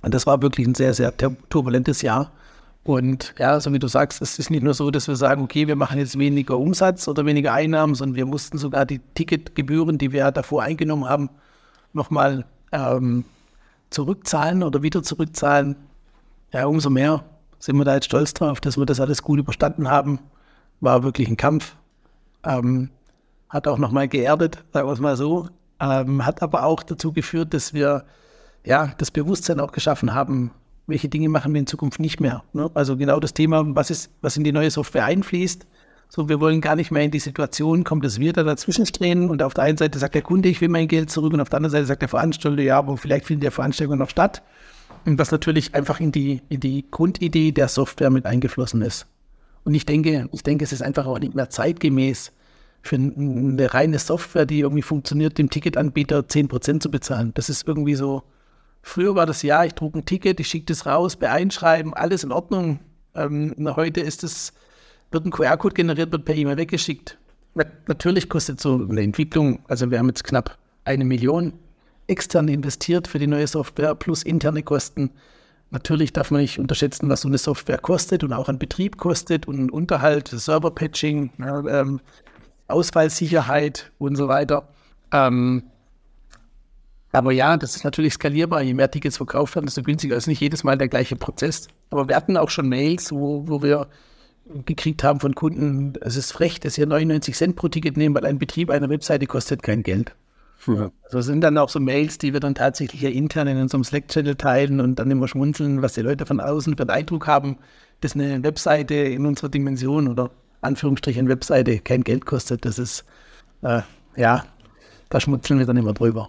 [0.00, 1.12] Und das war wirklich ein sehr, sehr
[1.50, 2.32] turbulentes Jahr.
[2.84, 5.66] Und ja, so wie du sagst, es ist nicht nur so, dass wir sagen, okay,
[5.66, 10.12] wir machen jetzt weniger Umsatz oder weniger Einnahmen, sondern wir mussten sogar die Ticketgebühren, die
[10.12, 11.28] wir davor eingenommen haben,
[11.92, 13.24] nochmal ähm,
[13.90, 15.76] zurückzahlen oder wieder zurückzahlen.
[16.52, 17.24] Ja, umso mehr
[17.58, 20.20] sind wir da jetzt stolz drauf, dass wir das alles gut überstanden haben.
[20.80, 21.76] War wirklich ein Kampf.
[22.44, 22.90] Ähm,
[23.48, 25.48] hat auch nochmal geerdet, sagen wir es mal so.
[25.80, 28.04] Ähm, hat aber auch dazu geführt, dass wir
[28.64, 30.50] ja das Bewusstsein auch geschaffen haben,
[30.86, 32.42] welche Dinge machen wir in Zukunft nicht mehr.
[32.52, 32.70] Ne?
[32.74, 35.66] Also genau das Thema, was, ist, was in die neue Software einfließt.
[36.08, 39.28] So, wir wollen gar nicht mehr in die Situation kommen, dass wir da dazwischen stehen
[39.28, 41.50] und auf der einen Seite sagt der Kunde, ich will mein Geld zurück und auf
[41.50, 44.42] der anderen Seite sagt der Veranstalter, ja, aber vielleicht findet der Veranstaltung noch statt.
[45.04, 49.06] Und was natürlich einfach in die, in die Grundidee der Software mit eingeflossen ist.
[49.64, 52.32] Und ich denke, ich denke, es ist einfach auch nicht mehr zeitgemäß,
[52.80, 57.32] für eine reine Software, die irgendwie funktioniert, dem Ticketanbieter 10% zu bezahlen.
[57.34, 58.22] Das ist irgendwie so,
[58.82, 62.24] Früher war das ja, ich drucke ein Ticket, ich schicke das raus, bei Einschreiben, alles
[62.24, 62.80] in Ordnung.
[63.14, 64.52] Ähm, heute ist es,
[65.10, 67.18] wird ein QR-Code generiert, wird per E-Mail weggeschickt.
[67.86, 71.52] Natürlich kostet so eine Entwicklung, also wir haben jetzt knapp eine Million
[72.08, 75.10] extern investiert für die neue Software plus interne Kosten.
[75.70, 79.46] Natürlich darf man nicht unterschätzen, was so eine Software kostet und auch an Betrieb kostet
[79.46, 82.00] und Unterhalt, Server-Patching, ähm,
[82.68, 84.68] Ausfallsicherheit und so weiter.
[85.12, 85.64] Ähm,
[87.12, 88.62] aber ja, das ist natürlich skalierbar.
[88.62, 90.14] Je mehr Tickets verkauft werden, desto günstiger.
[90.14, 91.68] Das ist nicht jedes Mal der gleiche Prozess.
[91.90, 93.88] Aber wir hatten auch schon Mails, wo, wo wir
[94.64, 98.24] gekriegt haben von Kunden, es ist frech, dass ihr 99 Cent pro Ticket nehmen, weil
[98.24, 100.14] ein Betrieb einer Webseite kostet kein Geld.
[100.66, 100.90] Ja.
[101.04, 104.34] Also sind dann auch so Mails, die wir dann tatsächlich hier intern in unserem Slack-Channel
[104.34, 107.58] teilen und dann immer schmunzeln, was die Leute von außen für einen Eindruck haben,
[108.00, 110.30] dass eine Webseite in unserer Dimension oder
[110.60, 112.64] Anführungsstrichen Webseite kein Geld kostet.
[112.64, 113.04] Das ist,
[113.62, 113.82] äh,
[114.16, 114.44] ja,
[115.08, 116.28] da schmunzeln wir dann immer drüber.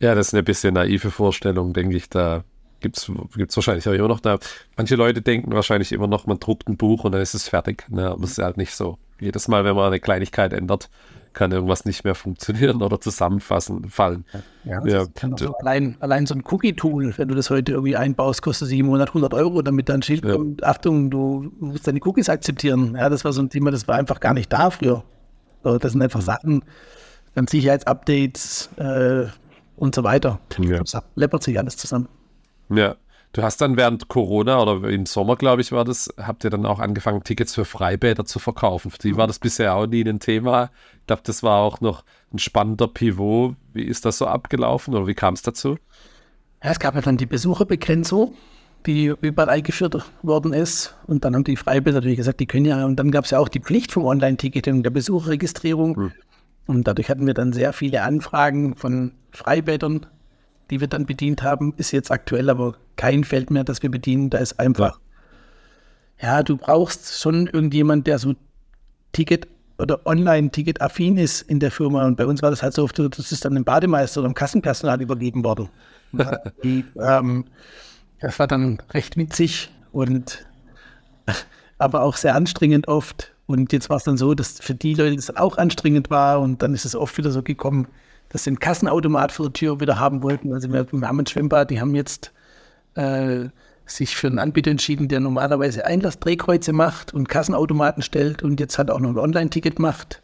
[0.00, 2.08] Ja, das ist eine bisschen naive Vorstellung, denke ich.
[2.08, 2.44] Da
[2.80, 3.10] gibt es
[3.56, 4.38] wahrscheinlich auch immer noch da.
[4.76, 7.84] Manche Leute denken wahrscheinlich immer noch, man druckt ein Buch und dann ist es fertig.
[7.88, 8.08] Ne?
[8.08, 8.98] Aber es ist halt nicht so.
[9.20, 10.88] Jedes Mal, wenn man eine Kleinigkeit ändert,
[11.32, 14.24] kann irgendwas nicht mehr funktionieren oder zusammenfassen, fallen.
[14.64, 15.06] Ja, ja.
[15.36, 18.86] So allein, allein so ein Cookie-Tool, wenn du das heute irgendwie einbaust, kostet sich im
[18.86, 20.34] Monat 100 Euro, damit dann Schild ja.
[20.34, 22.96] kommt, Achtung, du musst deine Cookies akzeptieren.
[22.96, 25.04] Ja, das war so ein Thema, das war einfach gar nicht da früher.
[25.62, 26.64] Das sind einfach Sachen,
[27.34, 29.26] dann Sicherheitsupdates, äh,
[29.78, 30.40] und so weiter.
[30.58, 30.80] Ja.
[30.80, 32.08] Das läppert sich alles zusammen.
[32.70, 32.96] Ja.
[33.32, 36.64] Du hast dann während Corona oder im Sommer, glaube ich, war das, habt ihr dann
[36.64, 38.90] auch angefangen, Tickets für Freibäder zu verkaufen.
[38.90, 40.70] Für die war das bisher auch nie ein Thema.
[41.00, 43.54] Ich glaube, das war auch noch ein spannender Pivot.
[43.74, 45.76] Wie ist das so abgelaufen oder wie kam es dazu?
[46.62, 48.34] Ja, es gab ja dann die Besucherbegrenzung,
[48.86, 50.96] die überall eingeführt worden ist.
[51.06, 53.38] Und dann haben die Freibäder natürlich gesagt, die können ja, und dann gab es ja
[53.38, 55.96] auch die Pflicht vom Online-Ticketing, der Besucherregistrierung.
[55.96, 56.12] Hm.
[56.66, 60.06] Und dadurch hatten wir dann sehr viele Anfragen von Freibädern,
[60.70, 61.74] die wir dann bedient haben.
[61.76, 64.30] Ist jetzt aktuell aber kein Feld mehr, das wir bedienen.
[64.30, 64.98] Da ist einfach,
[66.20, 68.34] ja, du brauchst schon irgendjemand, der so
[69.12, 69.48] Ticket
[69.78, 72.04] oder Online-Ticket-affin ist in der Firma.
[72.06, 75.00] Und bei uns war das halt so, das ist dann dem Bademeister oder dem Kassenpersonal
[75.00, 75.68] übergeben worden.
[76.64, 77.44] die, ähm,
[78.20, 80.46] das war dann recht witzig und
[81.78, 83.32] aber auch sehr anstrengend oft.
[83.46, 86.62] Und jetzt war es dann so, dass für die Leute das auch anstrengend war und
[86.62, 87.86] dann ist es oft wieder so gekommen,
[88.28, 90.52] dass sie einen Kassenautomat vor der Tür wieder haben wollten.
[90.52, 92.32] Also wir, haben ein Schwimmbad, die haben jetzt
[92.94, 93.48] äh,
[93.86, 98.90] sich für einen Anbieter entschieden, der normalerweise Einlassdrehkreuze macht und Kassenautomaten stellt und jetzt hat
[98.90, 100.22] auch noch ein Online-Ticket macht.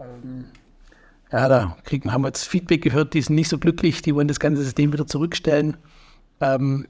[0.00, 0.44] Ähm,
[1.32, 4.28] ja, da kriegen, haben wir jetzt Feedback gehört, die sind nicht so glücklich, die wollen
[4.28, 5.76] das ganze System wieder zurückstellen.
[6.40, 6.86] Ähm,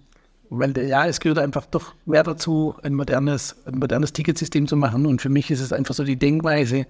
[0.50, 5.06] weil ja, es gehört einfach doch mehr dazu, ein modernes, ein modernes Ticketsystem zu machen.
[5.06, 6.86] Und für mich ist es einfach so die Denkweise,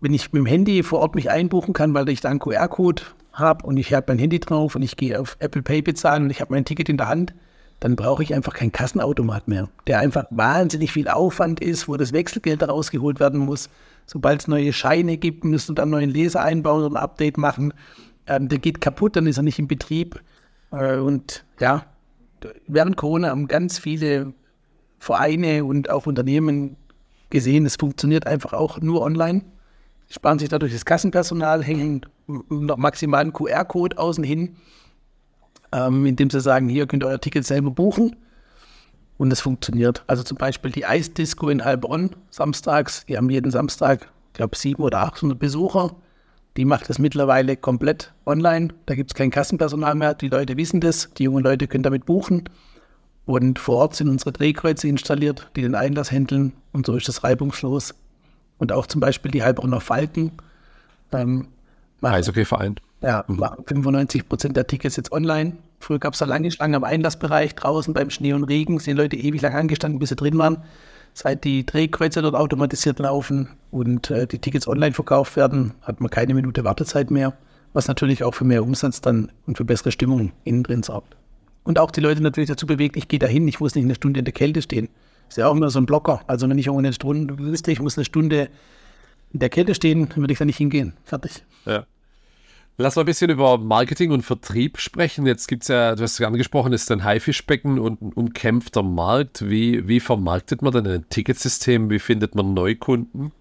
[0.00, 3.02] wenn ich mit dem Handy vor Ort mich einbuchen kann, weil ich da einen QR-Code
[3.32, 6.30] habe und ich habe mein Handy drauf und ich gehe auf Apple Pay bezahlen und
[6.30, 7.34] ich habe mein Ticket in der Hand,
[7.80, 12.12] dann brauche ich einfach keinen Kassenautomat mehr, der einfach wahnsinnig viel Aufwand ist, wo das
[12.12, 13.68] Wechselgeld rausgeholt werden muss.
[14.06, 17.74] Sobald es neue Scheine gibt, du dann neuen Leser einbauen und ein Update machen.
[18.26, 20.22] Ähm, der geht kaputt, dann ist er nicht in Betrieb.
[20.72, 21.84] Äh, und ja,
[22.66, 24.32] während Corona haben ganz viele
[24.98, 26.76] Vereine und auch Unternehmen
[27.30, 29.42] gesehen, es funktioniert einfach auch nur online.
[30.08, 32.02] Sparen sich dadurch das Kassenpersonal, hängen
[32.48, 34.56] noch maximal einen QR-Code außen hin,
[35.72, 38.16] ähm, indem sie sagen, hier könnt ihr euer Ticket selber buchen.
[39.18, 40.04] Und es funktioniert.
[40.06, 44.92] Also zum Beispiel die Eisdisco in Heilbronn, samstags, die haben jeden Samstag, ich glaube, 700
[44.92, 45.96] oder 800 Besucher.
[46.56, 48.68] Die macht das mittlerweile komplett online.
[48.86, 50.14] Da gibt es kein Kassenpersonal mehr.
[50.14, 51.10] Die Leute wissen das.
[51.16, 52.48] Die jungen Leute können damit buchen.
[53.26, 56.52] Und vor Ort sind unsere Drehkreuze installiert, die den Einlass handeln.
[56.72, 57.94] Und so ist das reibungslos.
[58.58, 60.32] Und auch zum Beispiel die Heilbronner Falken.
[61.12, 61.48] Ähm,
[62.02, 62.76] Eishockey-Verein.
[63.02, 63.44] Ja, mhm.
[63.66, 65.56] 95 Prozent der Tickets jetzt online.
[65.80, 69.16] Früher gab es da lange Schlangen am Einlassbereich, draußen beim Schnee und Regen, sind Leute
[69.16, 70.58] ewig lang angestanden, bis sie drin waren.
[71.12, 76.10] Seit die Drehkreuze dort automatisiert laufen und äh, die Tickets online verkauft werden, hat man
[76.10, 77.34] keine Minute Wartezeit mehr,
[77.72, 81.16] was natürlich auch für mehr Umsatz dann und für bessere Stimmung innen drin sorgt.
[81.64, 84.18] Und auch die Leute natürlich dazu bewegt, ich gehe dahin, ich muss nicht eine Stunde
[84.18, 84.88] in der Kälte stehen.
[85.28, 86.20] Ist ja auch immer so ein Blocker.
[86.26, 88.48] Also wenn ich ohne eine Stunde wüsste, ich muss eine Stunde
[89.32, 90.94] in der Kälte stehen, würde ich da nicht hingehen.
[91.04, 91.44] Fertig.
[91.64, 91.84] Ja.
[92.78, 95.26] Lass mal ein bisschen über Marketing und Vertrieb sprechen.
[95.26, 99.48] Jetzt gibt es ja, du hast es angesprochen, ist ein Haifischbecken und ein umkämpfter Markt.
[99.48, 101.88] Wie, wie vermarktet man denn ein Ticketsystem?
[101.88, 103.32] Wie findet man Neukunden?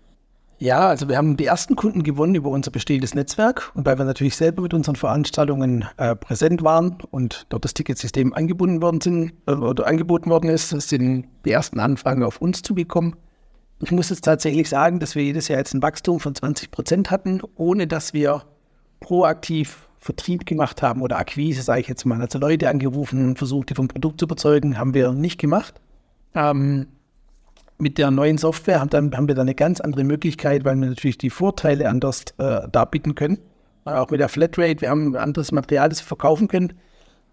[0.58, 4.06] Ja, also wir haben die ersten Kunden gewonnen über unser bestehendes Netzwerk und weil wir
[4.06, 9.34] natürlich selber mit unseren Veranstaltungen äh, präsent waren und dort das Ticketsystem angebunden worden sind
[9.48, 13.18] äh, oder angeboten worden ist, sind die ersten Anfragen auf uns zugekommen.
[13.82, 17.12] Ich muss jetzt tatsächlich sagen, dass wir jedes Jahr jetzt ein Wachstum von 20 Prozent
[17.12, 18.44] hatten, ohne dass wir
[19.02, 22.22] proaktiv Vertrieb gemacht haben oder Akquise, sage ich jetzt mal.
[22.22, 25.82] Also Leute angerufen und versucht, die vom Produkt zu überzeugen, haben wir nicht gemacht.
[26.34, 26.88] Ähm,
[27.78, 30.88] mit der neuen Software haben, dann, haben wir dann eine ganz andere Möglichkeit, weil wir
[30.88, 33.40] natürlich die Vorteile anders äh, darbieten können.
[33.86, 36.74] Auch mit der Flatrate, wir haben anderes Material, das wir verkaufen können.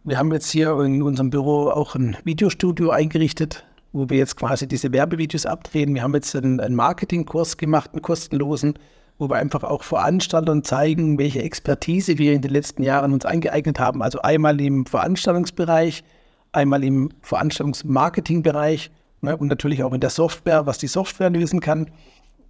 [0.05, 4.67] Wir haben jetzt hier in unserem Büro auch ein Videostudio eingerichtet, wo wir jetzt quasi
[4.67, 5.95] diese Werbevideos abdrehen.
[5.95, 8.75] Wir haben jetzt einen, einen Marketingkurs gemacht, einen kostenlosen,
[9.19, 13.79] wo wir einfach auch Veranstaltern zeigen, welche Expertise wir in den letzten Jahren uns angeeignet
[13.79, 14.03] haben.
[14.03, 16.03] Also einmal im Veranstaltungsbereich,
[16.51, 18.91] einmal im Veranstaltungsmarketingbereich
[19.23, 21.91] ne, und natürlich auch in der Software, was die Software lösen kann.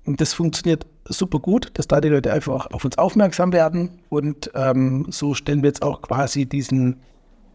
[0.05, 4.01] Und das funktioniert super gut, dass da die Leute einfach auf uns aufmerksam werden.
[4.09, 6.97] Und ähm, so stellen wir jetzt auch quasi diesen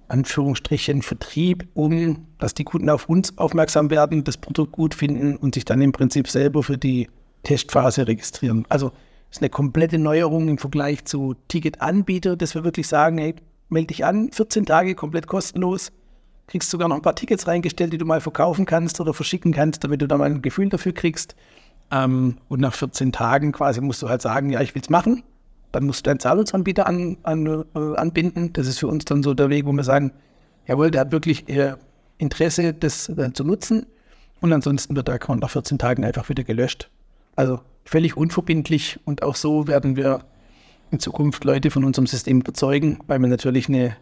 [0.08, 5.56] Anführungsstrichen Vertrieb um, dass die Kunden auf uns aufmerksam werden, das Produkt gut finden und
[5.56, 7.10] sich dann im Prinzip selber für die
[7.44, 8.66] Testphase registrieren.
[8.70, 8.92] Also
[9.30, 13.36] ist eine komplette Neuerung im Vergleich zu Ticketanbieter, dass wir wirklich sagen, hey,
[13.68, 15.92] melde dich an, 14 Tage komplett kostenlos,
[16.48, 19.84] kriegst sogar noch ein paar Tickets reingestellt, die du mal verkaufen kannst oder verschicken kannst,
[19.84, 21.36] damit du da mal ein Gefühl dafür kriegst.
[21.92, 25.24] Ähm, und nach 14 Tagen quasi musst du halt sagen, ja, ich will es machen.
[25.74, 28.54] Dann musst du deinen Zahlungsanbieter an, an, äh, anbinden.
[28.54, 30.12] Das ist für uns dann so der Weg, wo wir sagen,
[30.66, 31.76] jawohl, der hat wirklich äh,
[32.18, 33.86] Interesse, das äh, zu nutzen.
[34.40, 36.90] Und ansonsten wird der Account nach 14 Tagen einfach wieder gelöscht.
[37.36, 40.22] Also völlig unverbindlich und auch so werden wir
[40.92, 43.96] in Zukunft Leute von unserem System überzeugen, weil wir natürlich eine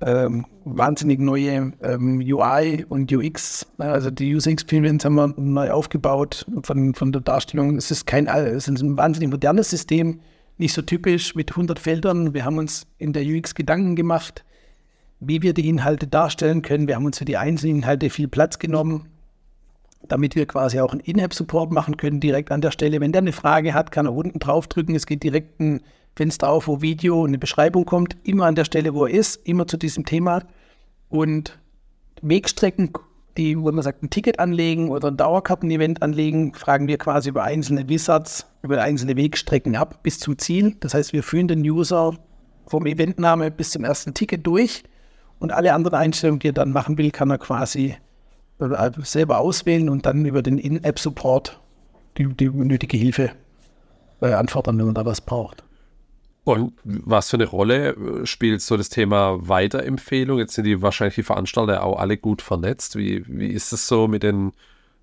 [0.00, 6.46] ähm, wahnsinnig neue ähm, UI und UX, also die User Experience haben wir neu aufgebaut
[6.62, 7.76] von, von der Darstellung.
[7.76, 10.20] Es ist kein, es ist ein wahnsinnig modernes System,
[10.56, 12.34] nicht so typisch mit 100 Feldern.
[12.34, 14.44] Wir haben uns in der UX Gedanken gemacht,
[15.20, 16.86] wie wir die Inhalte darstellen können.
[16.86, 19.08] Wir haben uns für die einzelnen Inhalte viel Platz genommen
[20.06, 23.00] damit wir quasi auch einen In-App-Support machen können, direkt an der Stelle.
[23.00, 24.94] Wenn der eine Frage hat, kann er unten draufdrücken.
[24.94, 25.80] Es geht direkt ein
[26.18, 29.36] Fenster auf, wo Video und eine Beschreibung kommt, immer an der Stelle, wo er ist,
[29.46, 30.42] immer zu diesem Thema.
[31.08, 31.60] Und
[32.22, 32.90] Wegstrecken,
[33.36, 37.44] die, wo man sagt, ein Ticket anlegen oder ein Dauerkarten-Event anlegen, fragen wir quasi über
[37.44, 40.74] einzelne Wizards, über einzelne Wegstrecken ab bis zum Ziel.
[40.80, 42.16] Das heißt, wir führen den User
[42.66, 44.82] vom Eventname bis zum ersten Ticket durch
[45.38, 47.94] und alle anderen Einstellungen, die er dann machen will, kann er quasi
[48.58, 51.60] selber auswählen und dann über den In-App-Support
[52.16, 53.30] die, die nötige Hilfe
[54.20, 55.62] äh, anfordern, wenn man da was braucht.
[56.48, 60.38] Und was für eine Rolle äh, spielt so das Thema Weiterempfehlung?
[60.38, 62.96] Jetzt sind die wahrscheinlich die Veranstalter auch alle gut vernetzt.
[62.96, 64.52] Wie, wie ist es so mit den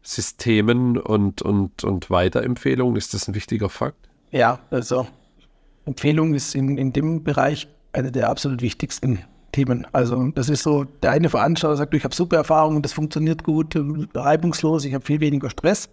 [0.01, 2.95] Systemen und, und, und Weiterempfehlungen?
[2.95, 4.09] Ist das ein wichtiger Fakt?
[4.31, 5.05] Ja, also
[5.85, 9.19] Empfehlung ist in, in dem Bereich eine der absolut wichtigsten
[9.51, 9.85] Themen.
[9.91, 13.75] Also das ist so, der eine Veranstalter sagt, ich habe super Erfahrungen, das funktioniert gut,
[14.15, 15.89] reibungslos, ich habe viel weniger Stress.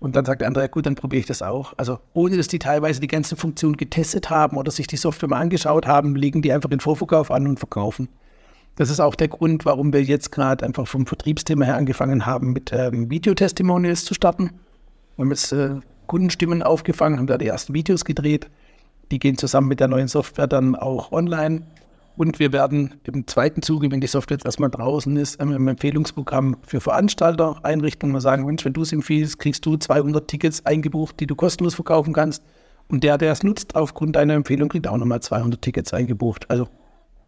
[0.00, 1.74] Und dann sagt der andere, gut, dann probiere ich das auch.
[1.76, 5.40] Also ohne dass die teilweise die ganzen Funktionen getestet haben oder sich die Software mal
[5.40, 8.08] angeschaut haben, legen die einfach den Vorverkauf an und verkaufen.
[8.76, 12.52] Das ist auch der Grund, warum wir jetzt gerade einfach vom Vertriebsthema her angefangen haben,
[12.52, 14.52] mit ähm, Videotestimonials zu starten.
[15.16, 18.48] Wir haben jetzt äh, Kundenstimmen aufgefangen, haben da die ersten Videos gedreht.
[19.10, 21.62] Die gehen zusammen mit der neuen Software dann auch online
[22.18, 26.56] und wir werden im zweiten Zuge, wenn die Software jetzt erstmal draußen ist, ein Empfehlungsprogramm
[26.66, 28.12] für Veranstalter einrichten.
[28.12, 31.76] Wir sagen, Mensch, wenn du es empfiehlst, kriegst du 200 Tickets eingebucht, die du kostenlos
[31.76, 32.42] verkaufen kannst.
[32.88, 36.50] Und der, der es nutzt, aufgrund deiner Empfehlung, kriegt auch nochmal 200 Tickets eingebucht.
[36.50, 36.68] Also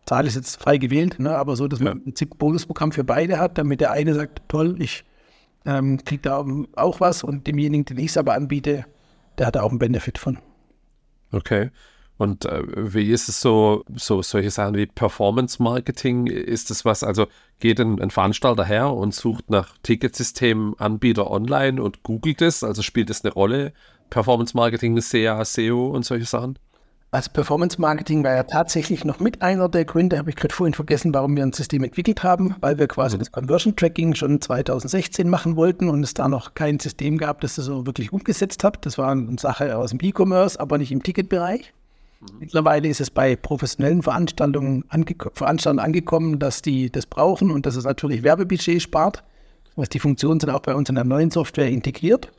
[0.06, 1.36] Zahl ist jetzt frei gewählt, ne?
[1.36, 5.04] aber so, dass man ein Bonusprogramm für beide hat, damit der eine sagt, toll, ich
[5.66, 8.86] ähm, kriege da auch was und demjenigen, den ich es aber anbiete,
[9.38, 10.38] der hat da auch einen Benefit von.
[11.30, 11.70] Okay.
[12.20, 16.26] Und äh, wie ist es so, so solche Sachen wie Performance Marketing?
[16.26, 17.28] Ist das was, also
[17.60, 22.62] geht ein, ein Veranstalter her und sucht nach Ticketsystemanbieter online und googelt es?
[22.62, 23.72] Also spielt das eine Rolle?
[24.10, 26.58] Performance Marketing, SEA, SEO und solche Sachen?
[27.10, 30.74] Also Performance Marketing war ja tatsächlich noch mit einer der Gründe, habe ich gerade vorhin
[30.74, 33.20] vergessen, warum wir ein System entwickelt haben, weil wir quasi mhm.
[33.20, 37.54] das Conversion Tracking schon 2016 machen wollten und es da noch kein System gab, das
[37.54, 38.84] das so wirklich umgesetzt hat.
[38.84, 41.72] Das war eine Sache aus dem E-Commerce, aber nicht im Ticketbereich.
[42.38, 47.76] Mittlerweile ist es bei professionellen Veranstaltungen ange Veranstaltern angekommen, dass die das brauchen und dass
[47.76, 49.24] es natürlich Werbebudget spart.
[49.76, 52.30] Was die Funktionen sind auch bei uns in der neuen Software integriert.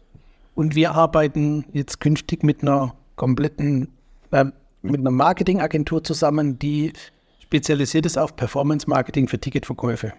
[0.53, 3.87] Und wir arbeiten jetzt künftig mit einer kompletten,
[4.31, 4.45] äh,
[4.83, 6.93] mit einer Marketingagentur zusammen, die
[7.39, 10.13] spezialisiert ist auf Performance Marketing für Ticketverkäufe.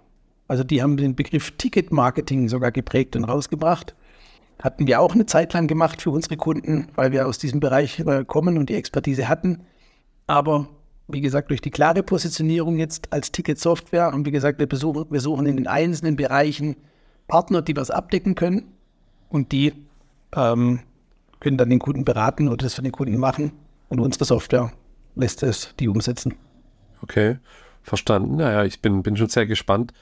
[0.48, 3.94] Also die haben den Begriff Ticket Marketing sogar geprägt und rausgebracht.
[4.62, 7.98] Hatten wir auch eine Zeit lang gemacht für unsere Kunden, weil wir aus diesem Bereich
[8.00, 9.60] äh, kommen und die Expertise hatten.
[10.26, 10.68] Aber
[11.08, 15.20] wie gesagt, durch die klare Positionierung jetzt als Ticket-Software und wie gesagt, wir, besuchen, wir
[15.20, 16.76] suchen in den einzelnen Bereichen
[17.28, 18.72] Partner, die was abdecken können
[19.28, 19.72] und die
[20.34, 20.80] ähm,
[21.40, 23.52] können dann den Kunden beraten oder das für den Kunden machen
[23.88, 24.72] und unsere Software
[25.16, 26.34] lässt es die umsetzen.
[27.02, 27.38] Okay,
[27.82, 28.36] verstanden.
[28.36, 29.92] Naja, ich bin, bin schon sehr gespannt.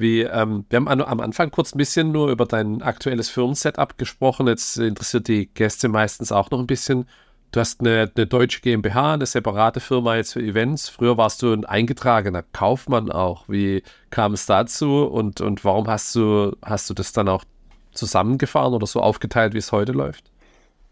[0.00, 3.98] Wie, ähm, wir haben an, am Anfang kurz ein bisschen nur über dein aktuelles Firmensetup
[3.98, 4.46] gesprochen.
[4.46, 7.06] Jetzt interessiert die Gäste meistens auch noch ein bisschen.
[7.50, 10.88] Du hast eine, eine, deutsche GmbH, eine separate Firma jetzt für Events.
[10.88, 13.48] Früher warst du ein eingetragener Kaufmann auch.
[13.48, 17.44] Wie kam es dazu und, und warum hast du, hast du das dann auch
[17.92, 20.30] zusammengefahren oder so aufgeteilt, wie es heute läuft?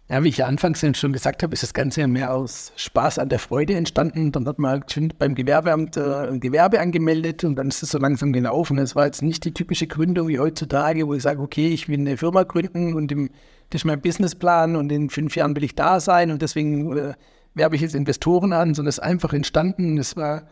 [0.09, 3.19] Ja, wie ich ja anfangs schon gesagt habe, ist das Ganze ja mehr aus Spaß
[3.19, 4.31] an der Freude entstanden.
[4.31, 7.99] Dann hat man halt beim Gewerbeamt äh, ein Gewerbe angemeldet und dann ist es so
[7.99, 8.79] langsam gelaufen.
[8.79, 11.99] Es war jetzt nicht die typische Gründung wie heutzutage, wo ich sage, okay, ich will
[11.99, 13.31] eine Firma gründen und im,
[13.71, 17.15] das ist mein Businessplan und in fünf Jahren will ich da sein und deswegen äh,
[17.55, 19.99] werbe ich jetzt Investoren an, sondern es ist einfach entstanden.
[19.99, 20.45] Es war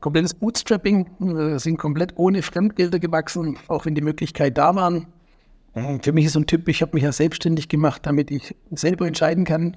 [0.00, 5.08] komplettes Bootstrapping, wir sind komplett ohne Fremdgelder gewachsen, auch wenn die Möglichkeit da waren.
[5.74, 9.06] Für mich ist so ein Typ, ich habe mich ja selbstständig gemacht, damit ich selber
[9.08, 9.76] entscheiden kann,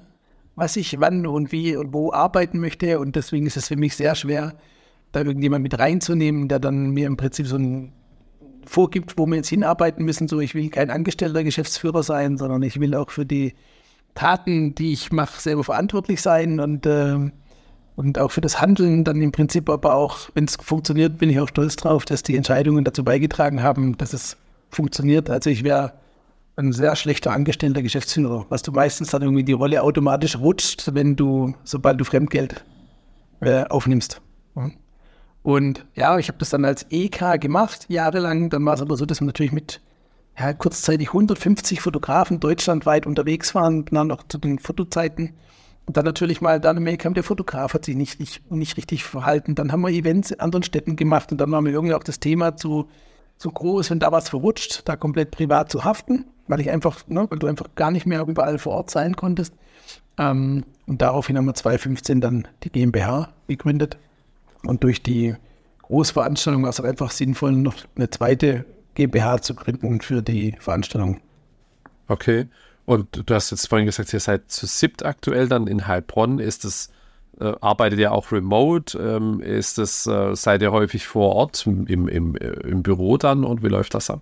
[0.54, 3.00] was ich wann und wie und wo arbeiten möchte.
[3.00, 4.54] Und deswegen ist es für mich sehr schwer,
[5.10, 7.92] da irgendjemand mit reinzunehmen, der dann mir im Prinzip so ein
[8.64, 10.28] vorgibt, wo wir jetzt hinarbeiten müssen.
[10.28, 13.54] So, ich will kein angestellter Geschäftsführer sein, sondern ich will auch für die
[14.14, 17.30] Taten, die ich mache, selber verantwortlich sein und, äh,
[17.96, 21.40] und auch für das Handeln dann im Prinzip aber auch, wenn es funktioniert, bin ich
[21.40, 24.36] auch stolz drauf, dass die Entscheidungen dazu beigetragen haben, dass es
[24.70, 25.30] funktioniert.
[25.30, 25.94] Also ich wäre
[26.56, 31.14] ein sehr schlechter angestellter Geschäftsführer, was du meistens dann irgendwie die Rolle automatisch rutscht, wenn
[31.14, 32.64] du, sobald du Fremdgeld
[33.40, 34.20] äh, aufnimmst.
[35.42, 38.50] Und ja, ich habe das dann als EK gemacht, jahrelang.
[38.50, 39.80] Dann war es aber so, dass wir natürlich mit
[40.38, 45.34] ja, kurzzeitig 150 Fotografen deutschlandweit unterwegs waren, dann noch zu den Fotozeiten.
[45.86, 49.04] Und dann natürlich mal dann Mail kam, der Fotograf hat sich nicht, nicht, nicht richtig
[49.04, 49.54] verhalten.
[49.54, 52.20] Dann haben wir Events in anderen Städten gemacht und dann haben wir irgendwie auch das
[52.20, 52.88] Thema zu
[53.38, 57.26] zu groß, wenn da was verrutscht, da komplett privat zu haften, weil ich einfach, ne,
[57.30, 59.54] weil du einfach gar nicht mehr überall vor Ort sein konntest.
[60.18, 63.96] Ähm, und daraufhin haben wir 2015 dann die GmbH gegründet.
[64.64, 65.36] Und durch die
[65.82, 68.64] Großveranstaltung war es einfach sinnvoll, noch eine zweite
[68.94, 71.20] GmbH zu gründen für die Veranstaltung.
[72.08, 72.48] Okay.
[72.84, 76.38] Und du hast jetzt vorhin gesagt, ihr seid zu SIPT aktuell dann in Heilbronn.
[76.38, 76.90] Ist es
[77.40, 78.98] äh, arbeitet ihr auch remote?
[78.98, 83.44] Ähm, ist es, äh, seid ihr häufig vor Ort im, im, äh, im Büro dann
[83.44, 84.20] und wie läuft das ab?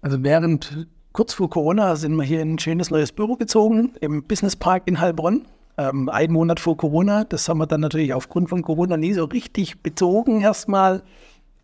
[0.00, 4.22] Also während kurz vor Corona sind wir hier in ein schönes neues Büro gezogen im
[4.24, 5.46] Business Park in Heilbronn.
[5.78, 7.24] Ähm, einen Monat vor Corona.
[7.24, 11.02] Das haben wir dann natürlich aufgrund von Corona nie so richtig bezogen erstmal.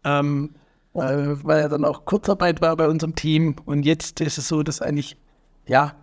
[0.04, 0.54] Ähm,
[0.94, 3.56] äh, weil ja dann auch Kurzarbeit war bei unserem Team.
[3.66, 5.16] Und jetzt ist es so, dass eigentlich,
[5.66, 5.94] ja,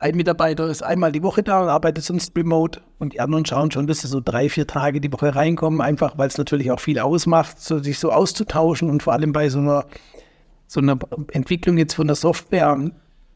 [0.00, 3.70] ein Mitarbeiter ist einmal die Woche da und arbeitet sonst remote und die anderen schauen
[3.70, 6.80] schon, dass sie so drei, vier Tage die Woche reinkommen, einfach weil es natürlich auch
[6.80, 9.84] viel ausmacht, so, sich so auszutauschen und vor allem bei so einer,
[10.66, 10.98] so einer
[11.32, 12.90] Entwicklung jetzt von der Software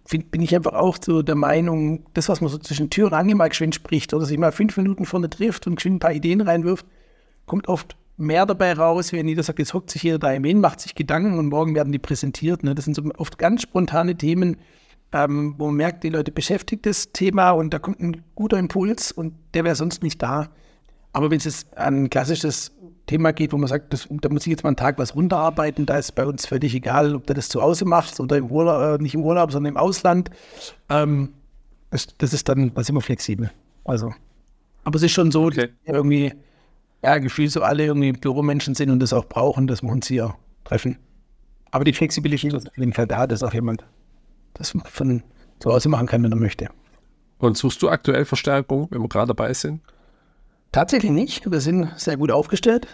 [0.08, 3.34] bin ich einfach auch so der Meinung, das, was man so zwischen Tür und Angel
[3.34, 6.40] mal geschwind spricht oder sich mal fünf Minuten vorne trifft und geschwind ein paar Ideen
[6.40, 6.86] reinwirft,
[7.44, 10.80] kommt oft mehr dabei raus, wenn jeder sagt, jetzt hockt sich jeder da hin, macht
[10.80, 12.62] sich Gedanken und morgen werden die präsentiert.
[12.62, 12.74] Ne?
[12.74, 14.56] Das sind so oft ganz spontane Themen,
[15.14, 19.12] ähm, wo man merkt, die Leute beschäftigt das Thema und da kommt ein guter Impuls
[19.12, 20.48] und der wäre sonst nicht da.
[21.12, 22.72] Aber wenn es jetzt an ein klassisches
[23.06, 25.86] Thema geht, wo man sagt, das, da muss ich jetzt mal einen Tag was runterarbeiten,
[25.86, 28.98] da ist bei uns völlig egal, ob du das zu Hause machst oder im Urlaub,
[28.98, 30.30] äh, nicht im Urlaub, sondern im Ausland.
[30.88, 31.32] Ähm,
[31.90, 33.52] das, das, ist dann, da sind wir flexibel.
[33.84, 34.12] Also,
[34.82, 35.68] aber es ist schon so, okay.
[35.84, 36.32] irgendwie,
[37.04, 40.34] ja, gefühlt so alle irgendwie Büromenschen sind und das auch brauchen, dass wir uns hier
[40.64, 40.98] treffen.
[41.70, 43.84] Aber die Flexibilität ist auf jeden Fall da, dass auch jemand
[44.55, 45.22] das von
[45.59, 46.68] zu Hause machen kann, wenn er möchte.
[47.38, 49.80] Und suchst du aktuell Verstärkung, wenn wir gerade dabei sind?
[50.72, 51.50] Tatsächlich nicht.
[51.50, 52.86] Wir sind sehr gut aufgestellt.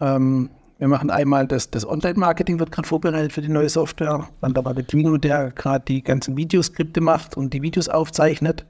[0.00, 4.28] Ähm, wir machen einmal das, das Online-Marketing wird gerade vorbereitet für die neue Software.
[4.40, 8.64] Dann da war der Timo, der gerade die ganzen Videoskripte macht und die Videos aufzeichnet.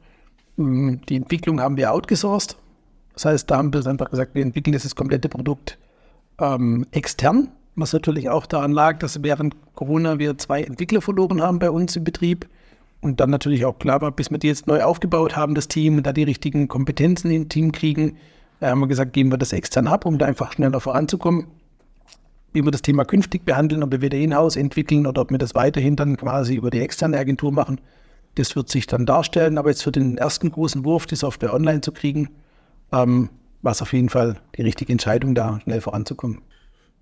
[0.58, 2.56] Ähm, die Entwicklung haben wir outgesourced.
[3.14, 5.78] Das heißt, da haben wir einfach gesagt, wir entwickeln dieses komplette Produkt
[6.40, 11.58] ähm, extern was natürlich auch daran lag, dass während Corona wir zwei Entwickler verloren haben
[11.58, 12.48] bei uns im Betrieb.
[13.00, 15.96] Und dann natürlich auch klar war, bis wir die jetzt neu aufgebaut haben, das Team,
[15.96, 18.18] und da die richtigen Kompetenzen im Team kriegen,
[18.60, 21.46] äh, haben wir gesagt, geben wir das extern ab, um da einfach schneller voranzukommen.
[22.52, 25.54] Wie wir das Thema künftig behandeln, ob wir wieder in-house entwickeln oder ob wir das
[25.54, 27.80] weiterhin dann quasi über die externe Agentur machen,
[28.34, 29.56] das wird sich dann darstellen.
[29.56, 32.28] Aber jetzt für den ersten großen Wurf, die Software online zu kriegen,
[32.92, 33.30] ähm,
[33.62, 36.42] war es auf jeden Fall die richtige Entscheidung, da schnell voranzukommen.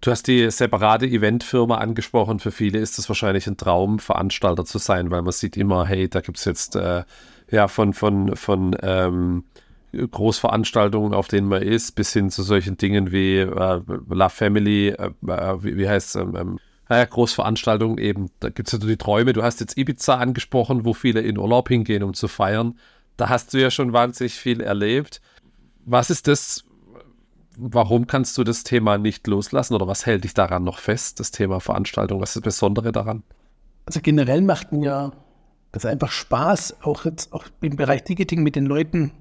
[0.01, 2.38] Du hast die separate Eventfirma angesprochen.
[2.38, 6.09] Für viele ist es wahrscheinlich ein Traum, Veranstalter zu sein, weil man sieht immer, hey,
[6.09, 7.03] da gibt es jetzt äh,
[7.51, 9.44] ja von, von, von ähm,
[9.92, 15.11] Großveranstaltungen, auf denen man ist, bis hin zu solchen Dingen wie äh, La Family, äh,
[15.26, 18.30] äh wie, wie, heißt es, ähm, ähm, naja, Großveranstaltungen eben.
[18.38, 19.32] Da gibt es ja die Träume.
[19.32, 22.78] Du hast jetzt Ibiza angesprochen, wo viele in Urlaub hingehen, um zu feiern.
[23.16, 25.20] Da hast du ja schon wahnsinnig viel erlebt.
[25.84, 26.64] Was ist das,
[27.59, 31.31] warum kannst du das Thema nicht loslassen oder was hält dich daran noch fest, das
[31.31, 32.21] Thema Veranstaltung?
[32.21, 33.23] Was ist das Besondere daran?
[33.85, 35.13] Also generell macht mir
[35.73, 39.13] das einfach Spaß, auch jetzt auch im Bereich Ticketing mit den Leuten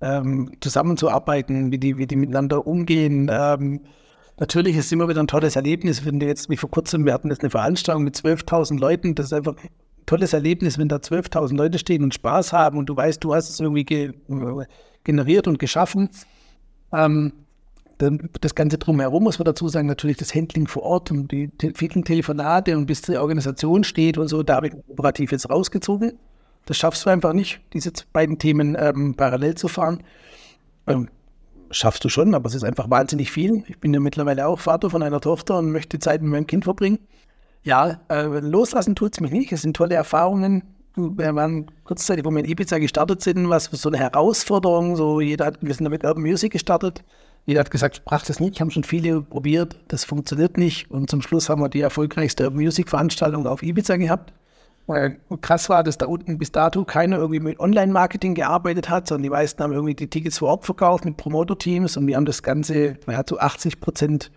[0.00, 3.30] ähm, zusammenzuarbeiten, wie die, wie die miteinander umgehen.
[3.30, 3.80] Ähm,
[4.38, 7.12] natürlich ist es immer wieder ein tolles Erlebnis, wenn du jetzt, wie vor kurzem, wir
[7.12, 9.70] hatten jetzt eine Veranstaltung mit 12.000 Leuten, das ist einfach ein
[10.06, 13.50] tolles Erlebnis, wenn da 12.000 Leute stehen und Spaß haben und du weißt, du hast
[13.50, 14.12] es irgendwie ge
[15.04, 16.10] generiert und geschaffen.
[16.92, 17.32] Ähm,
[17.98, 22.04] das Ganze drumherum muss man dazu sagen, natürlich das Handling vor Ort und die vielen
[22.04, 26.12] Telefonate und bis die Organisation steht und so, da habe ich operativ jetzt rausgezogen.
[26.66, 30.02] Das schaffst du einfach nicht, diese beiden Themen ähm, parallel zu fahren.
[30.86, 31.08] Ähm,
[31.70, 33.64] schaffst du schon, aber es ist einfach wahnsinnig viel.
[33.68, 36.64] Ich bin ja mittlerweile auch Vater von einer Tochter und möchte Zeit mit meinem Kind
[36.64, 36.98] verbringen.
[37.62, 39.52] Ja, äh, loslassen tut es mich nicht.
[39.52, 40.62] Es sind tolle Erfahrungen.
[40.96, 44.96] Wir waren kurzzeitig, wo wir in Ibiza gestartet sind, was für so eine Herausforderung.
[44.96, 47.02] So jeder hat, wir sind damit Urban Music gestartet.
[47.46, 50.90] Jeder hat gesagt, brach das nicht, haben schon viele probiert, das funktioniert nicht.
[50.90, 54.32] Und zum Schluss haben wir die erfolgreichste Music-Veranstaltung auf Ibiza gehabt.
[54.86, 59.24] Und krass war, dass da unten bis dato keiner irgendwie mit Online-Marketing gearbeitet hat, sondern
[59.24, 62.42] die meisten haben irgendwie die Tickets vor Ort verkauft mit Promoter-Teams und wir haben das
[62.42, 64.30] Ganze ja, zu 80 Prozent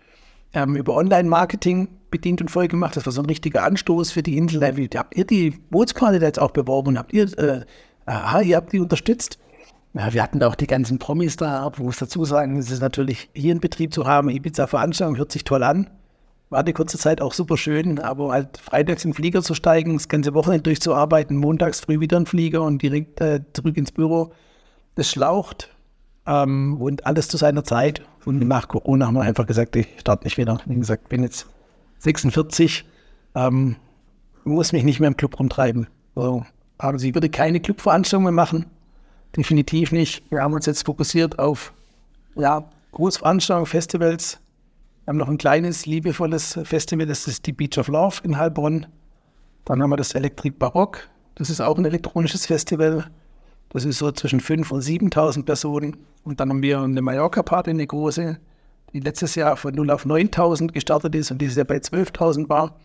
[0.52, 2.96] ähm, über Online-Marketing bedient und voll gemacht.
[2.96, 4.60] Das war so ein richtiger Anstoß für die Insel.
[4.96, 7.64] Habt ihr die Bootskarte jetzt auch beworben habt ihr, äh,
[8.06, 9.38] aha, ihr habt die unterstützt?
[9.92, 12.80] Ja, wir hatten da auch die ganzen Promis da, aber muss dazu sagen, es ist
[12.80, 14.30] natürlich hier in Betrieb zu haben.
[14.30, 15.90] Ibiza-Veranstaltung hört sich toll an.
[16.48, 19.94] War die kurze Zeit auch super schön, aber halt freitags in den Flieger zu steigen,
[19.94, 23.92] das ganze Wochenende durchzuarbeiten, montags früh wieder in den Flieger und direkt äh, zurück ins
[23.92, 24.32] Büro,
[24.94, 25.70] das schlaucht.
[26.26, 28.02] Ähm, und alles zu seiner Zeit.
[28.24, 30.60] Und nach Corona haben wir einfach gesagt, ich starte nicht wieder.
[30.66, 31.46] Wie gesagt, bin jetzt
[31.98, 32.84] 46,
[33.34, 33.76] ähm,
[34.44, 35.88] muss mich nicht mehr im Club rumtreiben.
[36.14, 36.44] So.
[36.78, 38.66] Aber sie würde keine Clubveranstaltungen mehr machen
[39.36, 40.22] definitiv nicht.
[40.30, 41.72] Wir haben uns jetzt fokussiert auf
[42.36, 44.40] ja, Großveranstaltungen, Festivals.
[45.04, 48.86] Wir haben noch ein kleines, liebevolles Festival, das ist die Beach of Love in Heilbronn.
[49.64, 51.08] Dann haben wir das Elektrik Barock.
[51.34, 53.10] Das ist auch ein elektronisches Festival.
[53.70, 55.96] Das ist so zwischen 5.000 und 7.000 Personen.
[56.24, 58.38] Und dann haben wir eine Mallorca-Party, eine große,
[58.92, 62.76] die letztes Jahr von 0 auf 9.000 gestartet ist und dieses Jahr bei 12.000 war.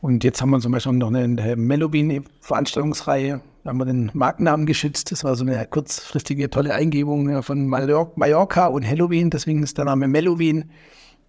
[0.00, 3.40] Und jetzt haben wir zum Beispiel noch eine, Mellowbean-Veranstaltungsreihe.
[3.64, 5.10] Da haben wir den Markennamen geschützt.
[5.10, 9.30] Das war so eine kurzfristige, tolle Eingebung von Mallorca und Halloween.
[9.30, 10.70] Deswegen ist der Name Mellowbean.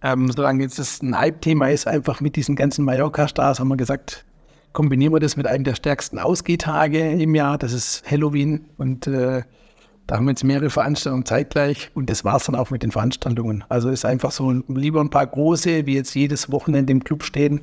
[0.02, 4.24] Ähm, solange jetzt das ein Hype-Thema ist, einfach mit diesen ganzen Mallorca-Stars, haben wir gesagt,
[4.72, 7.58] kombinieren wir das mit einem der stärksten Ausgehtage im Jahr.
[7.58, 8.66] Das ist Halloween.
[8.78, 9.42] Und äh,
[10.06, 11.90] da haben wir jetzt mehrere Veranstaltungen zeitgleich.
[11.94, 13.64] Und das war es dann auch mit den Veranstaltungen.
[13.68, 17.60] Also ist einfach so lieber ein paar große, wie jetzt jedes Wochenende im Club stehen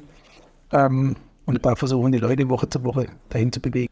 [0.71, 1.15] ähm,
[1.45, 3.91] und da versuchen die Leute Woche zu Woche dahin zu bewegen.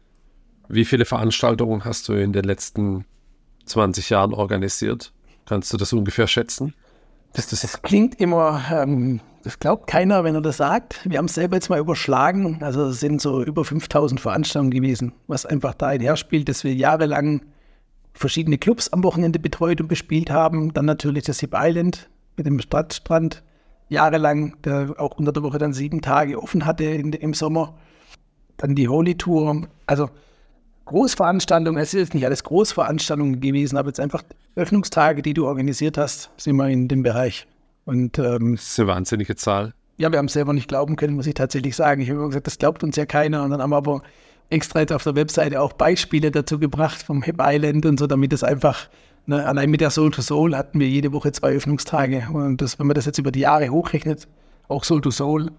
[0.68, 3.04] Wie viele Veranstaltungen hast du in den letzten
[3.66, 5.12] 20 Jahren organisiert?
[5.46, 6.74] Kannst du das ungefähr schätzen?
[7.32, 11.00] Das, das, das klingt immer, ähm, das glaubt keiner, wenn er das sagt.
[11.08, 12.62] Wir haben es selber jetzt mal überschlagen.
[12.62, 16.74] Also es sind so über 5000 Veranstaltungen gewesen, was einfach da einher spielt, dass wir
[16.74, 17.42] jahrelang
[18.12, 20.72] verschiedene Clubs am Wochenende betreut und bespielt haben.
[20.72, 23.42] Dann natürlich das Hip Island mit dem Stadtstrand
[23.88, 27.74] jahrelang, der auch unter der Woche dann sieben Tage offen hatte in, im Sommer.
[28.56, 29.68] Dann die Holy Tour.
[29.86, 30.10] Also
[30.86, 34.22] Großveranstaltungen, es ist nicht alles Großveranstaltungen gewesen, aber jetzt einfach
[34.54, 37.46] Öffnungstage, die du organisiert hast, sind wir in dem Bereich.
[37.84, 39.74] Und, ähm, das ist eine wahnsinnige Zahl.
[39.98, 42.02] Ja, wir haben es selber nicht glauben können, muss ich tatsächlich sagen.
[42.02, 43.42] Ich habe immer gesagt, das glaubt uns ja keiner.
[43.42, 44.02] Und dann haben wir aber
[44.50, 48.32] extra jetzt auf der Webseite auch Beispiele dazu gebracht vom Hip Island und so, damit
[48.32, 48.88] es einfach
[49.28, 52.28] Ne, allein mit der Soul to Soul hatten wir jede Woche zwei Öffnungstage.
[52.32, 54.28] Und das, wenn man das jetzt über die Jahre hochrechnet,
[54.68, 55.50] auch Soul to Soul,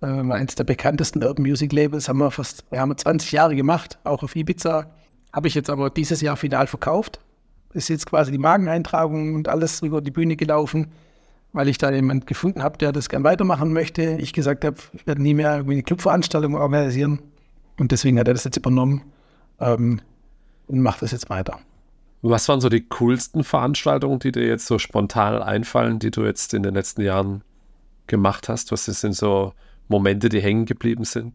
[0.00, 3.98] äh, eines der bekanntesten Urban Music Labels, haben wir fast, wir haben 20 Jahre gemacht,
[4.04, 4.86] auch auf Ibiza.
[5.34, 7.20] Habe ich jetzt aber dieses Jahr final verkauft.
[7.74, 10.88] Ist jetzt quasi die Mageneintragung und alles über die Bühne gelaufen,
[11.52, 14.16] weil ich da jemanden gefunden habe, der das gern weitermachen möchte.
[14.18, 17.20] Ich gesagt habe, ich werde nie mehr eine Clubveranstaltung organisieren.
[17.78, 19.02] Und deswegen hat er das jetzt übernommen
[19.60, 20.00] ähm,
[20.68, 21.60] und macht das jetzt weiter.
[22.22, 26.52] Was waren so die coolsten Veranstaltungen, die dir jetzt so spontan einfallen, die du jetzt
[26.52, 27.42] in den letzten Jahren
[28.06, 28.72] gemacht hast?
[28.72, 29.54] Was sind so
[29.88, 31.32] Momente, die hängen geblieben sind?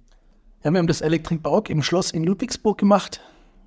[0.63, 3.19] Ja, wir haben das Electric Barock im Schloss in Ludwigsburg gemacht.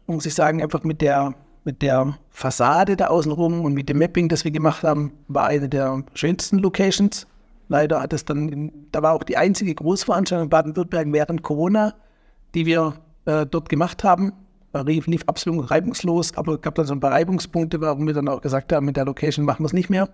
[0.07, 4.29] Muss ich sagen, einfach mit der, mit der Fassade da außenrum und mit dem Mapping,
[4.29, 7.27] das wir gemacht haben, war eine der schönsten Locations.
[7.69, 11.95] Leider hat es dann, da war auch die einzige Großveranstaltung in Baden-Württemberg während Corona,
[12.55, 12.95] die wir
[13.27, 14.33] äh, dort gemacht haben
[14.75, 18.41] lief, absolut reibungslos, aber es gab dann so ein paar Reibungspunkte, warum wir dann auch
[18.41, 20.09] gesagt haben, mit der Location machen wir es nicht mehr.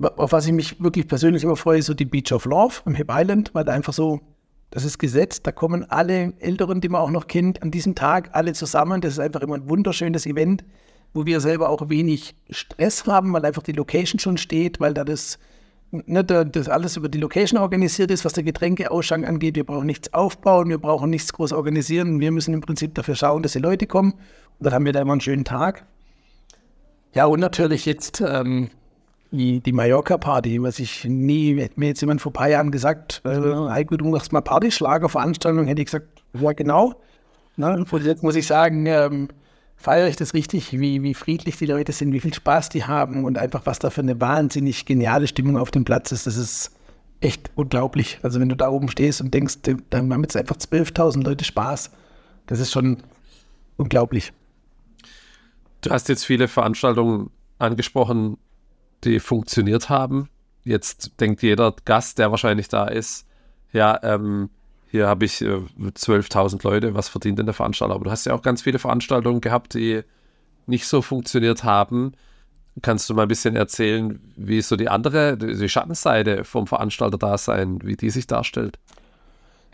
[0.00, 2.94] Auf was ich mich wirklich persönlich immer freue, ist so die Beach of Love am
[2.94, 4.20] Hip Island, weil da einfach so,
[4.70, 8.30] das ist gesetzt, da kommen alle Älteren, die man auch noch kennt, an diesem Tag
[8.32, 9.00] alle zusammen.
[9.00, 10.64] Das ist einfach immer ein wunderschönes Event,
[11.14, 15.04] wo wir selber auch wenig Stress haben, weil einfach die Location schon steht, weil da
[15.04, 15.38] das
[15.90, 19.56] ne, das alles über die Location organisiert ist, was der Getränkeausschank angeht.
[19.56, 22.20] Wir brauchen nichts aufbauen, wir brauchen nichts groß organisieren.
[22.20, 24.12] Wir müssen im Prinzip dafür schauen, dass die Leute kommen.
[24.12, 25.86] Und dann haben wir da immer einen schönen Tag.
[27.14, 28.68] Ja, und natürlich jetzt ähm,
[29.30, 33.22] die, die Mallorca-Party, was ich nie, hätte mir jetzt jemand vor ein paar Jahren gesagt,
[33.24, 36.94] äh, Heiko, du machst mal Partyschlagerveranstaltung, hätte ich gesagt, ja genau.
[37.56, 39.28] Na, und jetzt muss ich sagen, ähm,
[39.78, 43.24] feiere ich das richtig, wie, wie friedlich die Leute sind, wie viel Spaß die haben
[43.24, 46.26] und einfach, was da für eine wahnsinnig geniale Stimmung auf dem Platz ist.
[46.26, 46.72] Das ist
[47.20, 48.18] echt unglaublich.
[48.22, 49.58] Also wenn du da oben stehst und denkst,
[49.90, 51.92] dann haben jetzt einfach 12.000 Leute Spaß.
[52.46, 52.98] Das ist schon
[53.76, 54.32] unglaublich.
[55.80, 58.36] Du hast jetzt viele Veranstaltungen angesprochen,
[59.04, 60.28] die funktioniert haben.
[60.64, 63.26] Jetzt denkt jeder Gast, der wahrscheinlich da ist,
[63.72, 64.50] ja, ähm,
[64.90, 67.94] hier habe ich äh, 12.000 Leute, was verdient denn der Veranstalter?
[67.94, 70.02] Aber du hast ja auch ganz viele Veranstaltungen gehabt, die
[70.66, 72.12] nicht so funktioniert haben.
[72.80, 77.36] Kannst du mal ein bisschen erzählen, wie so die andere, die Schattenseite vom Veranstalter da
[77.36, 78.78] sein, wie die sich darstellt?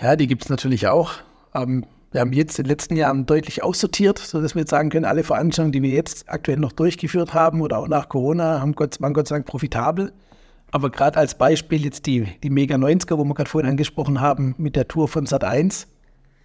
[0.01, 1.13] Ja, die gibt es natürlich auch.
[1.55, 5.05] Ähm, wir haben jetzt in den letzten Jahren deutlich aussortiert, sodass wir jetzt sagen können,
[5.05, 9.01] alle Veranstaltungen, die wir jetzt aktuell noch durchgeführt haben oder auch nach Corona, haben Gott,
[9.01, 10.13] waren Gott sei Dank profitabel.
[10.75, 14.57] Aber gerade als Beispiel jetzt die, die Mega 90er, wo wir gerade vorhin angesprochen haben,
[14.59, 15.87] mit der Tour von Sat 1.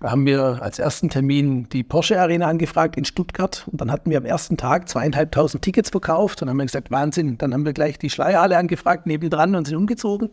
[0.01, 3.67] Da haben wir als ersten Termin die Porsche Arena angefragt in Stuttgart.
[3.71, 6.43] Und dann hatten wir am ersten Tag zweieinhalbtausend Tickets verkauft.
[6.43, 7.39] Und dann haben wir gesagt, Wahnsinn.
[7.39, 10.29] Dann haben wir gleich die Schleierhalle angefragt, nebendran und sind umgezogen.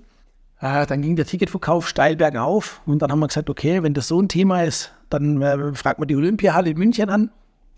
[0.61, 2.83] Äh, dann ging der Ticketverkauf steil bergauf.
[2.85, 6.01] Und dann haben wir gesagt, okay, wenn das so ein Thema ist, dann äh, fragt
[6.01, 7.31] man die Olympiahalle in München an.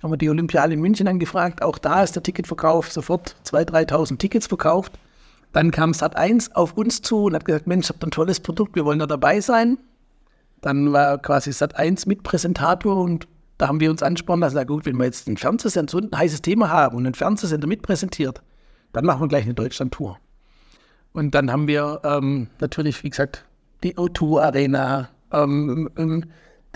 [0.02, 1.62] Haben wir die Olympiahalle in München angefragt.
[1.62, 4.98] Auch da ist der Ticketverkauf sofort 2.000, 3.000 Tickets verkauft.
[5.52, 8.84] Dann kam Sat1 auf uns zu und hat gesagt, Mensch, habt ein tolles Produkt, wir
[8.84, 9.78] wollen da dabei sein.
[10.60, 13.26] Dann war quasi Sat1 Mitpräsentator und
[13.56, 16.10] da haben wir uns angesprochen, dass, na gut, wenn wir jetzt einen Fernsehsender, so ein
[16.14, 18.40] heißes Thema haben und einen Fernsehsender mitpräsentiert,
[18.92, 20.18] dann machen wir gleich eine Deutschland-Tour.
[21.12, 23.44] Und dann haben wir ähm, natürlich, wie gesagt,
[23.82, 26.24] die O2-Arena, ähm, ähm,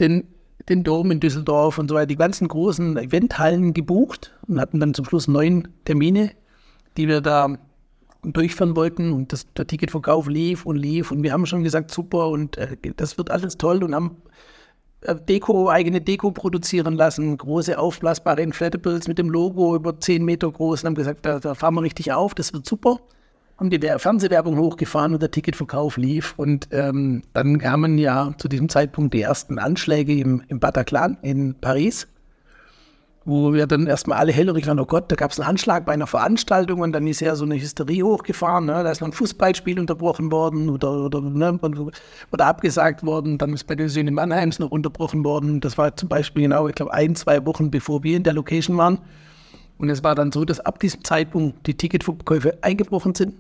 [0.01, 0.27] den,
[0.69, 4.95] den Dom in Düsseldorf und so weiter, die ganzen großen Eventhallen gebucht und hatten dann
[4.95, 6.33] zum Schluss neun Termine,
[6.97, 7.57] die wir da
[8.23, 12.29] durchfahren wollten und das, der Ticketverkauf lief und lief und wir haben schon gesagt, super
[12.29, 14.17] und äh, das wird alles toll und haben
[15.03, 20.51] äh, Deko, eigene Deko produzieren lassen, große aufblasbare Inflatables mit dem Logo über 10 Meter
[20.51, 23.01] groß und haben gesagt, da, da fahren wir richtig auf, das wird super.
[23.59, 26.35] Haben die Fernsehwerbung hochgefahren und der Ticketverkauf lief.
[26.37, 31.55] Und ähm, dann kamen ja zu diesem Zeitpunkt die ersten Anschläge im, im Bataclan in
[31.61, 32.09] Paris
[33.25, 35.93] wo wir dann erstmal alle hellhörig waren, oh Gott, da gab es einen Anschlag bei
[35.93, 38.83] einer Veranstaltung und dann ist ja so eine Hysterie hochgefahren, ne?
[38.83, 41.59] da ist noch ein Fußballspiel unterbrochen worden oder, oder, ne?
[42.33, 45.61] oder abgesagt worden, dann ist bei den Söhnen Mannheims noch unterbrochen worden.
[45.61, 48.77] Das war zum Beispiel genau, ich glaube, ein, zwei Wochen bevor wir in der Location
[48.77, 48.99] waren.
[49.79, 53.35] Und es war dann so, dass ab diesem Zeitpunkt die Ticketverkäufe eingebrochen sind.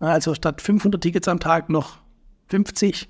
[0.00, 1.98] Also statt 500 Tickets am Tag noch
[2.48, 3.08] 50.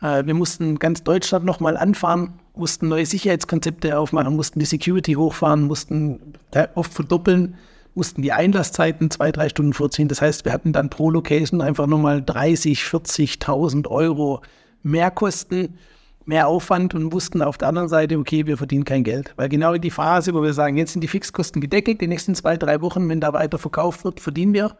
[0.00, 5.64] Äh, wir mussten ganz Deutschland nochmal anfahren, mussten neue Sicherheitskonzepte aufmachen, mussten die Security hochfahren,
[5.64, 6.34] mussten
[6.74, 7.56] oft verdoppeln,
[7.94, 10.08] mussten die Einlasszeiten zwei, drei Stunden vorziehen.
[10.08, 14.42] Das heißt, wir hatten dann pro Location einfach nochmal 30, 40.000 Euro
[14.82, 15.78] mehr Kosten,
[16.26, 19.32] mehr Aufwand und wussten auf der anderen Seite, okay, wir verdienen kein Geld.
[19.36, 22.34] Weil genau in die Phase, wo wir sagen, jetzt sind die Fixkosten gedeckelt, die nächsten
[22.34, 24.76] zwei, drei Wochen, wenn da weiter verkauft wird, verdienen wir,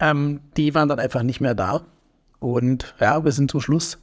[0.00, 1.82] ähm, die waren dann einfach nicht mehr da.
[2.40, 3.98] Und ja, wir sind zum Schluss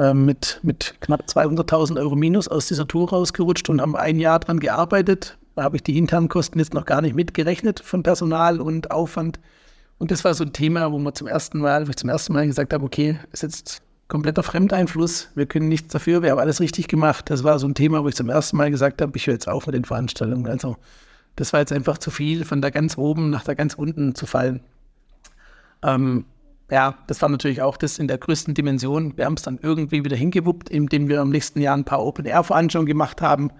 [0.00, 4.40] äh, mit, mit knapp 200.000 Euro Minus aus dieser Tour rausgerutscht und haben ein Jahr
[4.40, 5.36] dran gearbeitet.
[5.54, 9.38] Da habe ich die internen Kosten jetzt noch gar nicht mitgerechnet von Personal und Aufwand.
[9.98, 12.32] Und das war so ein Thema, wo man zum ersten Mal, wo ich zum ersten
[12.32, 16.60] Mal gesagt habe, okay, ist jetzt kompletter Fremdeinfluss, wir können nichts dafür, wir haben alles
[16.60, 17.28] richtig gemacht.
[17.28, 19.48] Das war so ein Thema, wo ich zum ersten Mal gesagt habe, ich höre jetzt
[19.48, 20.46] auf mit den Veranstaltungen.
[20.46, 20.78] Also
[21.36, 24.24] das war jetzt einfach zu viel, von da ganz oben nach da ganz unten zu
[24.24, 24.60] fallen.
[25.82, 26.24] Ähm,
[26.70, 29.16] ja, das war natürlich auch das in der größten Dimension.
[29.16, 32.86] Wir haben es dann irgendwie wieder hingewuppt, indem wir im nächsten Jahr ein paar Open-Air-Veranstaltungen
[32.86, 33.50] gemacht haben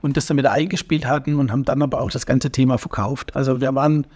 [0.00, 3.36] und das dann wieder eingespielt hatten und haben dann aber auch das ganze Thema verkauft.
[3.36, 4.06] Also wir waren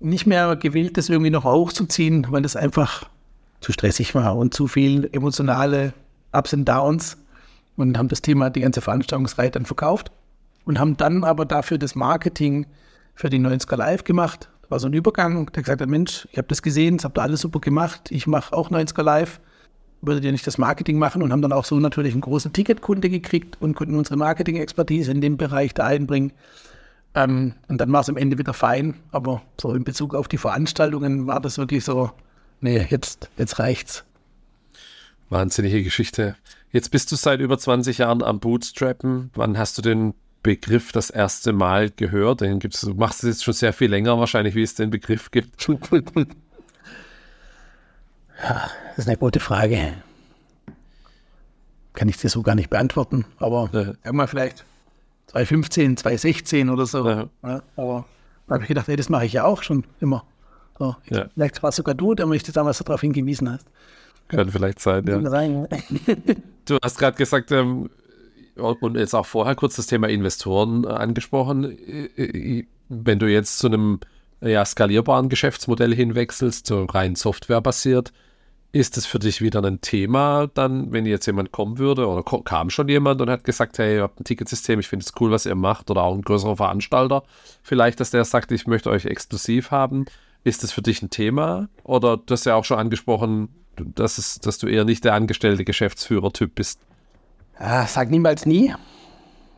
[0.00, 3.08] nicht mehr gewillt, das irgendwie noch hochzuziehen, weil das einfach
[3.60, 5.92] zu stressig war und zu viel emotionale
[6.32, 7.16] Ups und Downs
[7.76, 10.12] und haben das Thema, die ganze Veranstaltungsreihe dann verkauft
[10.64, 12.66] und haben dann aber dafür das Marketing
[13.14, 16.48] für die 90er Live gemacht war so ein Übergang, der gesagt hat, Mensch, ich habe
[16.48, 19.40] das gesehen, das habt ihr alles super gemacht, ich mache auch 90er Live,
[20.02, 23.08] würdet ihr nicht das Marketing machen und haben dann auch so natürlich einen großen Ticketkunde
[23.08, 26.32] gekriegt und konnten unsere Marketing-Expertise in dem Bereich da einbringen.
[27.14, 30.38] Ähm, und dann war es am Ende wieder fein, aber so in Bezug auf die
[30.38, 32.10] Veranstaltungen war das wirklich so,
[32.60, 34.04] nee, jetzt, jetzt reicht's.
[35.30, 36.36] Wahnsinnige Geschichte.
[36.70, 39.30] Jetzt bist du seit über 20 Jahren am Bootstrappen.
[39.34, 42.40] Wann hast du den Begriff das erste Mal gehört?
[42.40, 45.30] Den gibt's, du machst es jetzt schon sehr viel länger wahrscheinlich, wie es den Begriff
[45.30, 45.68] gibt.
[48.40, 49.94] Ja, das ist eine gute Frage.
[51.92, 53.80] Kann ich dir so gar nicht beantworten, aber ja.
[54.04, 54.64] irgendwann vielleicht
[55.26, 57.08] 2015, 2016 oder so.
[57.08, 57.28] Ja.
[57.42, 58.06] Ja, aber
[58.46, 60.24] da habe ich gedacht, ey, das mache ich ja auch schon immer.
[60.78, 60.94] So.
[61.34, 63.66] Vielleicht war es sogar du, der mich damals darauf hingewiesen hast.
[64.28, 65.18] Kann vielleicht sein, ja.
[66.66, 67.90] du hast gerade gesagt, ähm,
[68.58, 71.64] und jetzt auch vorher kurz das Thema Investoren äh, angesprochen.
[71.64, 74.00] Äh, äh, wenn du jetzt zu einem
[74.40, 78.12] ja, skalierbaren Geschäftsmodell hinwechselst, so rein softwarebasiert,
[78.70, 82.68] ist es für dich wieder ein Thema, dann, wenn jetzt jemand kommen würde oder kam
[82.70, 85.46] schon jemand und hat gesagt, hey, ihr habt ein Ticketsystem, ich finde es cool, was
[85.46, 87.22] ihr macht, oder auch ein größerer Veranstalter,
[87.62, 90.04] vielleicht, dass der sagt, ich möchte euch exklusiv haben,
[90.44, 91.68] ist das für dich ein Thema?
[91.82, 95.64] Oder du hast ja auch schon angesprochen, dass, es, dass du eher nicht der angestellte
[95.64, 96.80] Geschäftsführer-Typ bist
[97.60, 98.74] ja, sag niemals nie.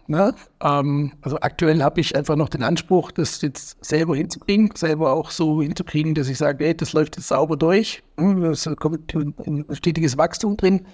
[0.07, 0.35] Ne?
[0.61, 5.31] Ähm, also aktuell habe ich einfach noch den Anspruch, das jetzt selber hinzukriegen, selber auch
[5.31, 8.03] so hinzukriegen, dass ich sage, ey, das läuft jetzt sauber durch.
[8.19, 10.85] Hm, es kommt ein stetiges Wachstum drin.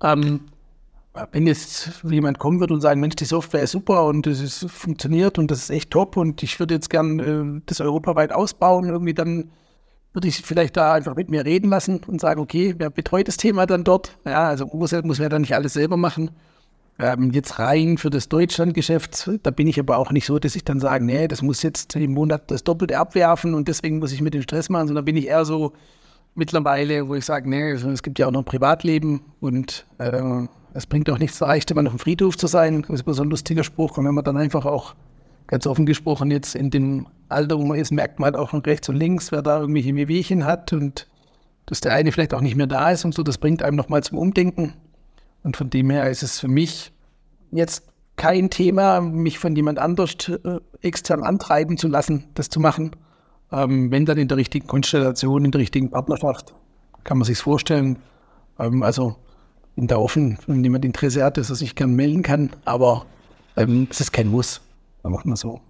[0.00, 0.42] Ähm,
[1.32, 5.38] wenn jetzt jemand kommen wird und sagen, Mensch, die Software ist super und es funktioniert
[5.38, 7.18] und das ist echt top und ich würde jetzt gern
[7.58, 9.50] äh, das europaweit ausbauen, irgendwie dann
[10.16, 13.36] würde ich vielleicht da einfach mit mir reden lassen und sagen, okay, wer betreut das
[13.36, 14.16] Thema dann dort?
[14.24, 16.30] Ja, also muss, muss man dann nicht alles selber machen.
[16.98, 20.64] Ähm, jetzt rein für das Deutschlandgeschäft, da bin ich aber auch nicht so, dass ich
[20.64, 24.22] dann sage, nee, das muss jetzt im Monat das Doppelte abwerfen und deswegen muss ich
[24.22, 25.74] mit dem Stress machen, sondern bin ich eher so
[26.34, 30.86] mittlerweile, wo ich sage, nee, es gibt ja auch noch ein Privatleben und äh, es
[30.86, 32.82] bringt auch nichts, reicht immer noch im Friedhof zu sein.
[32.82, 33.98] Das ist immer so ein lustiger Spruch.
[33.98, 34.94] Und wenn man dann einfach auch
[35.46, 38.60] ganz offen gesprochen jetzt in dem Alter, wo man ist, merkt man halt auch von
[38.60, 41.08] rechts und links, wer da irgendwelche Wehwehchen hat und
[41.66, 44.02] dass der eine vielleicht auch nicht mehr da ist und so, das bringt einem nochmal
[44.02, 44.74] zum Umdenken.
[45.42, 46.92] Und von dem her ist es für mich
[47.50, 47.84] jetzt
[48.16, 52.92] kein Thema, mich von jemand anders äh, extern antreiben zu lassen, das zu machen.
[53.52, 56.54] Ähm, wenn dann in der richtigen Konstellation, in der richtigen Partnerschaft,
[57.04, 57.98] kann man sich vorstellen.
[58.58, 59.16] Ähm, also
[59.74, 63.04] bin da offen, wenn jemand Interesse hat, dass er sich gern melden kann, aber
[63.56, 64.62] ähm, es ist kein Muss.
[65.08, 65.60] Macht man so.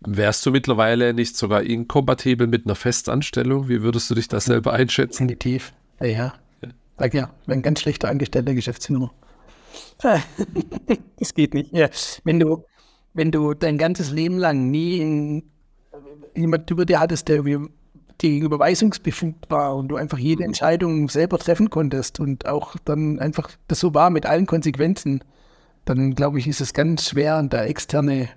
[0.00, 3.68] Wärst du mittlerweile nicht sogar inkompatibel mit einer Festanstellung?
[3.68, 5.28] Wie würdest du dich da selber einschätzen?
[5.28, 5.74] Definitiv.
[6.00, 6.34] Ja, ja.
[6.98, 9.10] Sag ja, ein ganz schlechter Angestellter Geschäftsführer.
[11.18, 11.72] das geht nicht.
[11.72, 11.88] Ja.
[12.24, 12.64] Wenn du,
[13.12, 15.42] wenn du dein ganzes Leben lang nie in,
[16.34, 17.42] jemand über dir hattest, der
[18.20, 23.50] die überweisungsbefugt war und du einfach jede Entscheidung selber treffen konntest und auch dann einfach
[23.68, 25.24] das so war mit allen Konsequenzen,
[25.84, 28.28] dann glaube ich, ist es ganz schwer, da externe,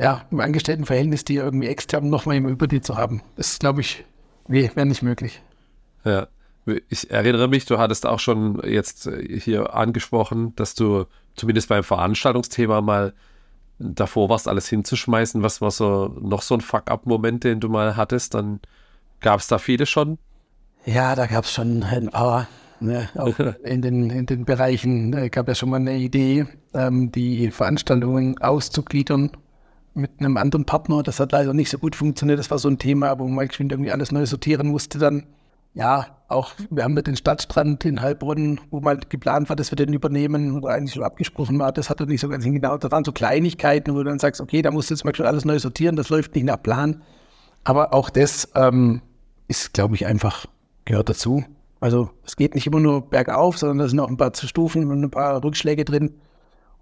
[0.00, 3.22] ja, im Angestelltenverhältnis, die irgendwie extern nochmal über dir zu haben.
[3.36, 4.04] Das glaube ich,
[4.48, 5.42] nee, wäre nicht möglich.
[6.04, 6.28] Ja.
[6.88, 9.10] Ich erinnere mich, du hattest auch schon jetzt
[9.42, 13.12] hier angesprochen, dass du zumindest beim Veranstaltungsthema mal
[13.78, 15.42] davor warst, alles hinzuschmeißen.
[15.42, 18.34] Was war so noch so ein Fuck-up-Moment, den du mal hattest?
[18.34, 18.60] Dann
[19.20, 20.18] gab es da viele schon?
[20.84, 22.46] Ja, da gab es schon ein paar.
[22.78, 27.10] Ne, auch in den, in den Bereichen äh, gab es schon mal eine Idee, ähm,
[27.12, 29.32] die Veranstaltungen auszugliedern
[29.94, 31.02] mit einem anderen Partner.
[31.02, 32.38] Das hat leider nicht so gut funktioniert.
[32.38, 35.26] Das war so ein Thema, wo man irgendwie alles neu sortieren musste dann
[35.74, 39.76] ja, auch wir haben mit dem Stadtstrand in Heilbronn, wo mal geplant war, dass wir
[39.76, 42.80] den übernehmen oder eigentlich schon abgesprochen war, das hat er nicht so ganz hingehauen.
[42.80, 45.26] Das waren so Kleinigkeiten, wo du dann sagst, okay, da musst du jetzt mal schon
[45.26, 47.02] alles neu sortieren, das läuft nicht nach Plan.
[47.64, 49.02] Aber auch das ähm,
[49.48, 50.46] ist, glaube ich, einfach
[50.84, 51.44] gehört dazu.
[51.78, 55.02] Also es geht nicht immer nur bergauf, sondern da sind auch ein paar Stufen und
[55.02, 56.14] ein paar Rückschläge drin.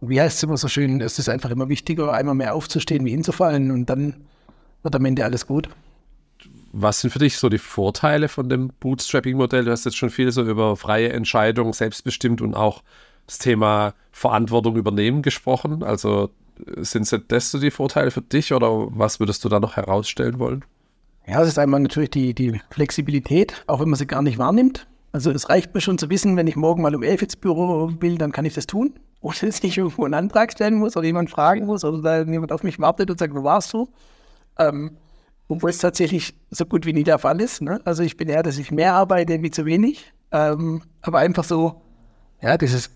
[0.00, 3.10] Wie heißt es immer so schön, es ist einfach immer wichtiger, einmal mehr aufzustehen, wie
[3.10, 4.14] hinzufallen und dann
[4.82, 5.68] wird am Ende alles gut
[6.72, 9.64] was sind für dich so die Vorteile von dem Bootstrapping-Modell?
[9.64, 12.82] Du hast jetzt schon viel so über freie Entscheidungen, selbstbestimmt und auch
[13.26, 15.82] das Thema Verantwortung übernehmen gesprochen.
[15.82, 16.30] Also
[16.76, 20.64] sind das so die Vorteile für dich oder was würdest du da noch herausstellen wollen?
[21.26, 24.86] Ja, es ist einmal natürlich die, die Flexibilität, auch wenn man sie gar nicht wahrnimmt.
[25.12, 27.90] Also es reicht mir schon zu wissen, wenn ich morgen mal um elf ins Büro
[28.01, 28.94] will, dann kann ich das tun.
[29.20, 32.52] Ohne dass ich irgendwo einen Antrag stellen muss oder jemand fragen muss oder da jemand
[32.52, 33.89] auf mich wartet und sagt, wo warst du?
[34.59, 34.97] Ähm,
[35.48, 37.62] obwohl es tatsächlich so gut wie nie der Fall ist.
[37.62, 37.80] Ne?
[37.85, 40.12] Also ich bin eher, dass ich mehr arbeite wie zu wenig.
[40.30, 41.80] Ähm, aber einfach so,
[42.43, 42.90] ja, dieses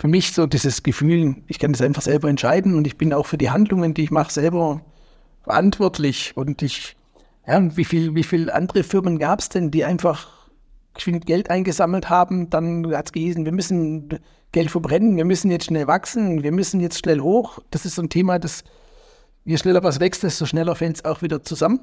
[0.00, 3.26] für mich so dieses Gefühl, ich kann das einfach selber entscheiden und ich bin auch
[3.26, 4.80] für die Handlungen, die ich mache, selber
[5.42, 6.32] verantwortlich.
[6.36, 6.96] Und ich,
[7.46, 10.39] ja, wie viel, wie viel andere Firmen gab es denn, die einfach
[11.04, 14.08] Geld eingesammelt haben, dann hat es gehießen, wir müssen
[14.52, 17.58] Geld verbrennen, wir müssen jetzt schnell wachsen, wir müssen jetzt schnell hoch.
[17.70, 18.64] Das ist so ein Thema, das
[19.44, 21.80] je schneller was wächst, desto schneller fällt es auch wieder zusammen.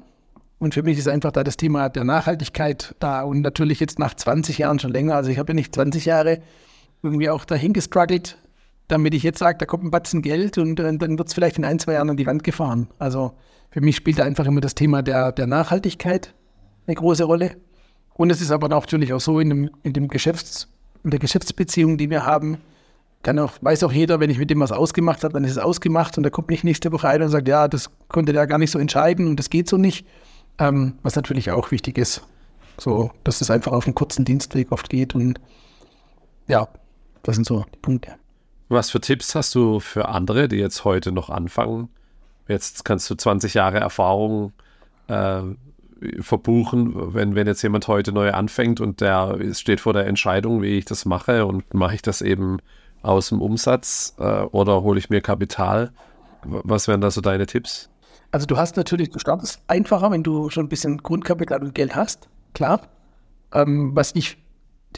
[0.58, 4.14] Und für mich ist einfach da das Thema der Nachhaltigkeit da und natürlich jetzt nach
[4.14, 5.14] 20 Jahren schon länger.
[5.14, 6.40] Also ich habe ja nicht 20 Jahre
[7.02, 8.38] irgendwie auch dahin gestruggelt,
[8.88, 11.58] damit ich jetzt sage, da kommt ein Batzen Geld und, und dann wird es vielleicht
[11.58, 12.88] in ein, zwei Jahren an die Wand gefahren.
[12.98, 13.34] Also
[13.70, 16.34] für mich spielt da einfach immer das Thema der, der Nachhaltigkeit
[16.86, 17.56] eine große Rolle.
[18.18, 20.66] Und es ist aber natürlich auch so in, dem, in, dem Geschäfts-,
[21.04, 22.58] in der Geschäftsbeziehung, die wir haben,
[23.22, 25.58] kann auch, weiß auch jeder, wenn ich mit dem was ausgemacht habe, dann ist es
[25.58, 28.58] ausgemacht und da kommt nicht nächste Woche ein und sagt, ja, das konnte der gar
[28.58, 30.04] nicht so entscheiden und das geht so nicht.
[30.58, 32.22] Ähm, was natürlich auch wichtig ist.
[32.76, 35.40] So, dass es einfach auf einen kurzen Dienstweg oft geht und
[36.48, 36.66] ja,
[37.22, 38.16] das sind so die Punkte.
[38.68, 41.88] Was für Tipps hast du für andere, die jetzt heute noch anfangen?
[42.48, 44.52] Jetzt kannst du 20 Jahre Erfahrung
[45.06, 45.42] äh,
[46.20, 50.78] verbuchen, wenn, wenn jetzt jemand heute neu anfängt und der steht vor der Entscheidung, wie
[50.78, 52.58] ich das mache und mache ich das eben
[53.02, 55.90] aus dem Umsatz äh, oder hole ich mir Kapital?
[56.44, 57.90] Was wären da so deine Tipps?
[58.30, 61.96] Also du hast natürlich, du startest einfacher, wenn du schon ein bisschen Grundkapital und Geld
[61.96, 62.82] hast, klar.
[63.52, 64.36] Ähm, was ich,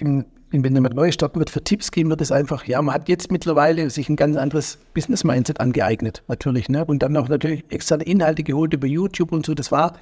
[0.01, 3.09] dem, wenn jemand neu starten wird, für Tipps geben wird, ist einfach, ja, man hat
[3.09, 6.69] jetzt mittlerweile sich ein ganz anderes Business-Mindset angeeignet, natürlich.
[6.69, 6.85] Ne?
[6.85, 9.55] Und dann auch natürlich externe Inhalte geholt über YouTube und so.
[9.55, 9.95] Das war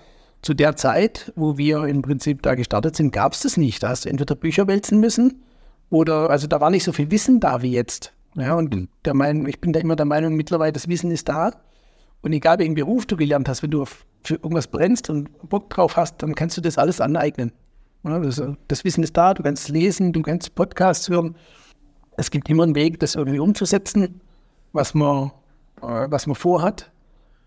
[0.42, 3.82] zu der Zeit, wo wir im Prinzip da gestartet sind, gab es das nicht.
[3.82, 5.42] Da hast du entweder Bücher wälzen müssen
[5.90, 8.12] oder, also da war nicht so viel Wissen da wie jetzt.
[8.34, 8.88] Ja, und mhm.
[9.04, 11.52] der Meinung, ich bin da immer der Meinung, mittlerweile das Wissen ist da.
[12.22, 15.96] Und egal welchen Beruf du gelernt hast, wenn du für irgendwas brennst und Bock drauf
[15.96, 17.52] hast, dann kannst du das alles aneignen.
[18.68, 21.36] Das, Wissen ist da, du kannst lesen, du kannst Podcasts hören.
[22.16, 24.20] Es gibt immer einen Weg, das irgendwie umzusetzen,
[24.72, 25.30] was man,
[25.82, 26.90] äh, was man vorhat.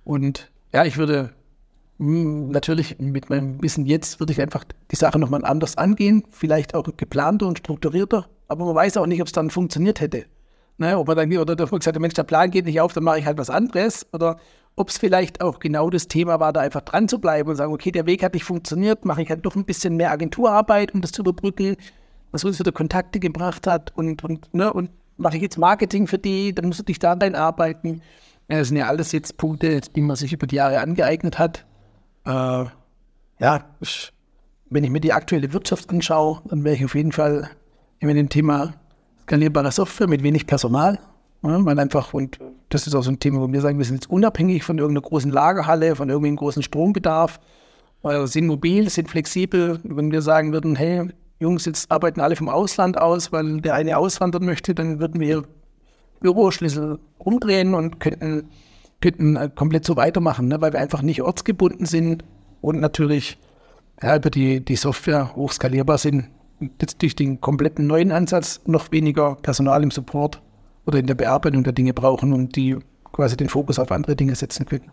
[0.04, 1.32] Und ja, ich würde
[2.02, 6.84] natürlich mit meinem Wissen jetzt würde ich einfach die Sache nochmal anders angehen, vielleicht auch
[6.98, 10.26] geplanter und strukturierter, aber man weiß auch nicht, ob es dann funktioniert hätte.
[10.78, 13.20] Ne, ob man dann oder der gesagt Mensch, der Plan geht nicht auf, dann mache
[13.20, 14.08] ich halt was anderes.
[14.14, 14.38] Oder
[14.76, 17.72] ob es vielleicht auch genau das Thema war, da einfach dran zu bleiben und sagen,
[17.72, 21.02] okay, der Weg hat nicht funktioniert, mache ich halt doch ein bisschen mehr Agenturarbeit, um
[21.02, 21.76] das zu überbrücken,
[22.32, 26.18] was uns wieder Kontakte gebracht hat und, und, ne, und mache ich jetzt Marketing für
[26.18, 28.02] die, dann musst du dich da rein arbeiten.
[28.48, 31.66] Das sind ja alles jetzt Punkte, die man sich über die Jahre angeeignet hat.
[32.26, 32.66] Äh,
[33.40, 34.12] ja, ich,
[34.70, 37.50] wenn ich mir die aktuelle Wirtschaft anschaue, dann wäre ich auf jeden Fall
[38.00, 38.74] immer dem Thema
[39.24, 41.00] skalierbare Software mit wenig Personal,
[41.44, 42.40] ja, weil einfach und
[42.70, 45.08] das ist auch so ein Thema, wo wir sagen, wir sind jetzt unabhängig von irgendeiner
[45.08, 47.40] großen Lagerhalle, von irgendeinem großen Strombedarf,
[48.04, 49.80] äh, sind mobil, sind flexibel.
[49.84, 53.98] Wenn wir sagen würden, hey, Jungs, jetzt arbeiten alle vom Ausland aus, weil der eine
[53.98, 55.44] auswandern möchte, dann würden wir
[56.22, 58.50] Büroschlüssel umdrehen und könnten,
[59.02, 60.62] könnten äh, komplett so weitermachen, ne?
[60.62, 62.24] weil wir einfach nicht ortsgebunden sind
[62.62, 63.38] und natürlich
[64.02, 66.30] ja, über die, die Software hochskalierbar sind.
[66.80, 70.42] Jetzt durch den kompletten neuen Ansatz noch weniger Personal im Support
[70.86, 72.78] oder in der Bearbeitung der Dinge brauchen und die
[73.12, 74.92] quasi den Fokus auf andere Dinge setzen können.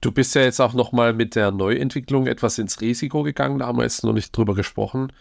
[0.00, 3.78] Du bist ja jetzt auch nochmal mit der Neuentwicklung etwas ins Risiko gegangen, da haben
[3.78, 5.12] wir jetzt noch nicht drüber gesprochen.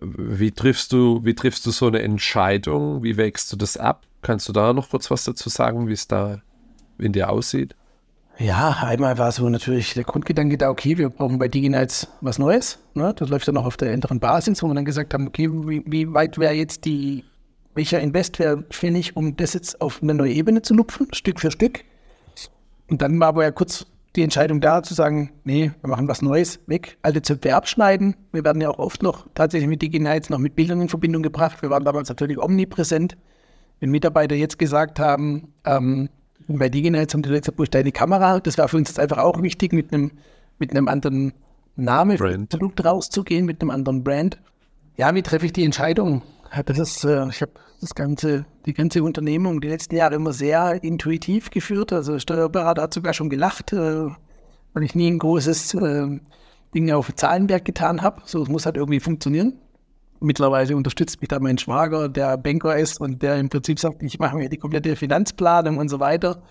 [0.00, 3.02] Wie triffst du, wie triffst du so eine Entscheidung?
[3.02, 4.06] Wie wägst du das ab?
[4.22, 6.40] Kannst du da noch kurz was dazu sagen, wie es da
[7.02, 7.74] in dir aussieht?
[8.38, 12.78] Ja, einmal war so natürlich der Grundgedanke da, okay, wir brauchen bei DigiNights was Neues.
[12.94, 13.12] Ne?
[13.14, 15.82] Das läuft dann auch auf der älteren Basis, wo wir dann gesagt haben, okay, wie,
[15.86, 17.24] wie weit wäre jetzt die,
[17.74, 21.50] welcher Invest wäre fällig, um das jetzt auf eine neue Ebene zu lupfen, Stück für
[21.50, 21.84] Stück.
[22.88, 26.20] Und dann war aber ja kurz die Entscheidung da, zu sagen, nee, wir machen was
[26.20, 28.16] Neues, weg, alte Zöpfe abschneiden.
[28.32, 31.62] Wir werden ja auch oft noch tatsächlich mit DigiNights noch mit Bildern in Verbindung gebracht.
[31.62, 33.16] Wir waren damals natürlich omnipräsent.
[33.80, 36.08] Wenn Mitarbeiter jetzt gesagt haben, ähm,
[36.48, 38.40] bei DigiNights haben die Leute gesagt, wo ist deine Kamera?
[38.40, 40.12] Das war für uns jetzt einfach auch wichtig, mit einem,
[40.58, 41.32] mit einem anderen
[41.76, 44.38] Namen für das Produkt rauszugehen, mit einem anderen Brand.
[44.96, 46.22] Ja, wie treffe ich die Entscheidung?
[46.66, 50.84] Das ist, äh, ich habe das ganze, die ganze Unternehmung die letzten Jahre immer sehr
[50.84, 51.92] intuitiv geführt.
[51.92, 54.06] Also Steuerberater hat sogar schon gelacht, äh,
[54.74, 56.20] weil ich nie ein großes äh,
[56.74, 58.22] Ding auf Zahlenberg getan habe.
[58.24, 59.54] So, es muss halt irgendwie funktionieren.
[60.22, 64.18] Mittlerweile unterstützt mich da mein Schwager, der Banker ist und der im Prinzip sagt, ich
[64.18, 66.42] mache mir die komplette Finanzplanung und so weiter.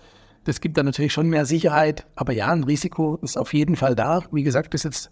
[0.44, 2.06] Das gibt dann natürlich schon mehr Sicherheit.
[2.16, 4.22] Aber ja, ein Risiko ist auf jeden Fall da.
[4.32, 5.10] Wie gesagt, das ist jetzt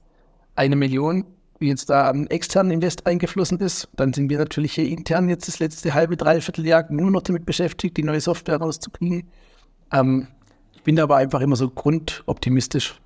[0.57, 1.24] eine Million
[1.61, 3.89] wie jetzt da an externen Invest eingeflossen ist.
[3.95, 7.45] Dann sind wir natürlich hier intern jetzt das letzte halbe, dreiviertel Jahr nur noch damit
[7.45, 9.28] beschäftigt, die neue Software rauszukriegen.
[9.93, 10.27] Ähm,
[10.74, 12.99] ich bin da aber einfach immer so grundoptimistisch.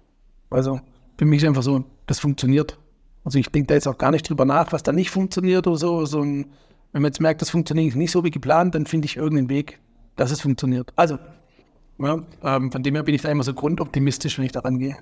[0.50, 0.80] Also
[1.18, 2.78] für mich ist einfach so, das funktioniert.
[3.24, 5.76] Also ich denke da jetzt auch gar nicht drüber nach, was da nicht funktioniert oder
[5.76, 6.04] so.
[6.04, 6.46] so ein,
[6.92, 9.80] wenn man jetzt merkt, das funktioniert nicht so wie geplant, dann finde ich irgendeinen Weg,
[10.16, 10.92] dass es funktioniert.
[10.94, 11.18] Also
[11.98, 14.96] ja, ähm, von dem her bin ich da immer so grundoptimistisch, wenn ich daran gehe.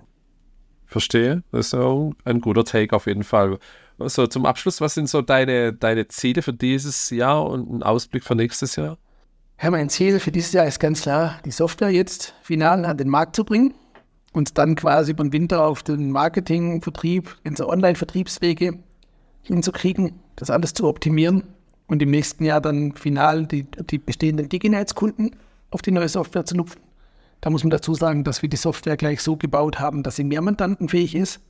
[0.87, 1.43] Verstehe.
[1.51, 3.59] Das ist auch ein guter Take auf jeden Fall.
[3.99, 8.25] Also zum Abschluss, was sind so deine, deine Ziele für dieses Jahr und ein Ausblick
[8.25, 8.99] für nächstes Jahr?
[9.61, 13.09] Ja, mein Ziel für dieses Jahr ist ganz klar, die Software jetzt final an den
[13.09, 13.75] Markt zu bringen
[14.33, 18.79] und dann quasi über den Winter auf den Marketing, Vertrieb, unsere Online-Vertriebswege
[19.43, 21.45] hinzukriegen, das alles zu optimieren
[21.87, 25.37] und im nächsten Jahr dann final die, die bestehenden DigiNights-Kunden
[25.71, 26.81] auf die neue Software zu nutzen
[27.43, 30.25] da muss man dazu sagen, dass wir die Software gleich so gebaut haben, dass sie
[30.25, 31.41] mehrmandantenfähig ist.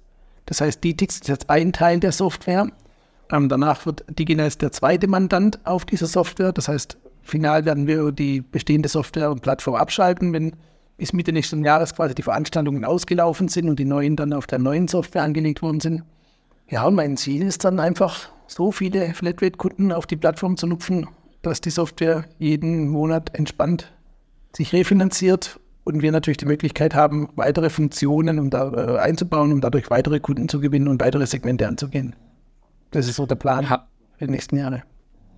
[0.46, 2.66] Das heißt, DTX ist jetzt ein Teil der Software.
[3.30, 6.52] Ähm, danach wird DigiNice der zweite Mandant auf dieser Software.
[6.52, 10.56] Das heißt, final werden wir die bestehende Software und Plattform abschalten, wenn
[11.02, 14.60] bis Mitte nächsten Jahres quasi die Veranstaltungen ausgelaufen sind und die neuen dann auf der
[14.60, 16.04] neuen Software angelegt worden sind.
[16.68, 21.08] Ja, und mein Ziel ist dann einfach, so viele Flatrate-Kunden auf die Plattform zu nutzen,
[21.42, 23.92] dass die Software jeden Monat entspannt
[24.54, 29.60] sich refinanziert und wir natürlich die Möglichkeit haben, weitere Funktionen um da, äh, einzubauen, um
[29.60, 32.14] dadurch weitere Kunden zu gewinnen und weitere Segmente anzugehen.
[32.92, 33.88] Das ist so der Plan ha
[34.18, 34.84] für die nächsten Jahre.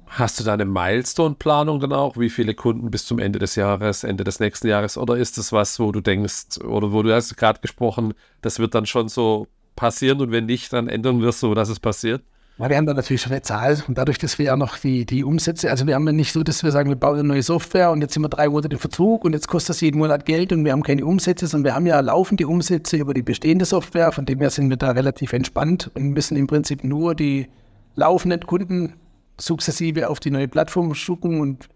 [0.06, 2.16] Hast du da eine Milestone-Planung dann auch?
[2.16, 4.96] Wie viele Kunden bis zum Ende des Jahres, Ende des nächsten Jahres?
[4.96, 8.74] Oder ist das was, wo du denkst, oder wo du hast gerade gesprochen, das wird
[8.74, 12.22] dann schon so passieren und wenn nicht, dann ändern wir es so, dass es passiert?
[12.56, 15.04] Ja, wir haben da natürlich schon eine Zahl und dadurch, dass wir ja noch die,
[15.04, 17.42] die Umsätze, also wir haben ja nicht so, dass wir sagen, wir bauen eine neue
[17.42, 20.24] Software und jetzt sind wir drei Monate in Verzug und jetzt kostet das jeden Monat
[20.24, 23.64] Geld und wir haben keine Umsätze, sondern wir haben ja laufende Umsätze über die bestehende
[23.64, 27.48] Software, von dem her sind wir da relativ entspannt und müssen im Prinzip nur die
[27.96, 28.92] laufenden Kunden
[29.38, 31.68] sukzessive auf die neue Plattform schucken und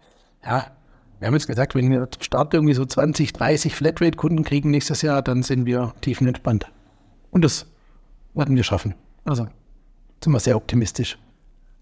[0.43, 0.71] ja,
[1.19, 5.21] wir haben jetzt gesagt, wenn wir Start irgendwie so 20, 30 Flatrate-Kunden kriegen nächstes Jahr,
[5.21, 6.71] dann sind wir tiefenentspannt.
[7.31, 7.65] Und das
[8.33, 8.95] werden wir schaffen.
[9.25, 9.47] Also
[10.23, 11.17] sind wir sehr optimistisch.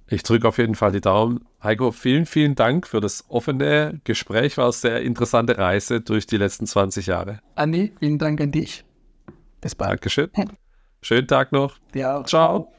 [0.09, 1.45] Ich drücke auf jeden Fall die Daumen.
[1.61, 4.57] Heiko, vielen, vielen Dank für das offene Gespräch.
[4.57, 7.41] War eine sehr interessante Reise durch die letzten 20 Jahre.
[7.55, 8.85] Andi, vielen Dank an dich.
[9.59, 9.91] Bis bald.
[9.91, 10.29] Dankeschön.
[11.01, 11.77] Schönen Tag noch.
[11.93, 12.23] Ja.
[12.23, 12.71] Ciao.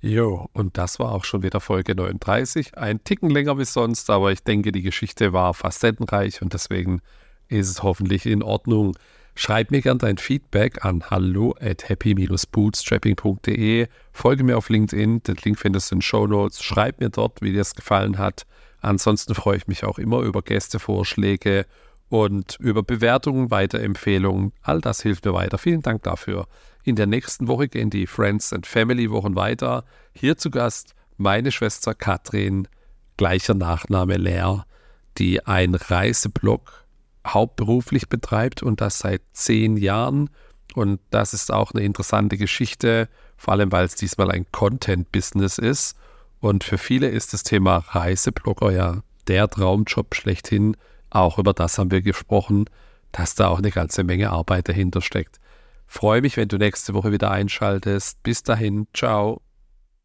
[0.00, 2.78] Jo, und das war auch schon wieder Folge 39.
[2.78, 7.00] Ein Ticken länger wie sonst, aber ich denke, die Geschichte war facettenreich und deswegen
[7.48, 8.96] ist es hoffentlich in Ordnung.
[9.34, 13.88] Schreib mir gerne dein Feedback an hallo at happy-bootstrapping.de.
[14.12, 16.62] Folge mir auf LinkedIn, den Link findest du in Show Notes.
[16.62, 18.46] Schreib mir dort, wie dir es gefallen hat.
[18.80, 21.66] Ansonsten freue ich mich auch immer über Gästevorschläge
[22.08, 24.52] und über Bewertungen, Weiterempfehlungen.
[24.62, 25.58] All das hilft mir weiter.
[25.58, 26.46] Vielen Dank dafür.
[26.88, 29.84] In der nächsten Woche gehen die Friends and Family Wochen weiter.
[30.14, 32.66] Hier zu Gast meine Schwester Katrin,
[33.18, 34.64] gleicher Nachname Leer,
[35.18, 36.86] die ein Reiseblog
[37.26, 40.30] hauptberuflich betreibt und das seit zehn Jahren.
[40.74, 45.94] Und das ist auch eine interessante Geschichte, vor allem weil es diesmal ein Content-Business ist.
[46.40, 50.74] Und für viele ist das Thema Reiseblogger ja der Traumjob schlechthin.
[51.10, 52.64] Auch über das haben wir gesprochen,
[53.12, 55.38] dass da auch eine ganze Menge Arbeit dahinter steckt.
[55.90, 58.22] Freue mich, wenn du nächste Woche wieder einschaltest.
[58.22, 59.40] Bis dahin, ciao.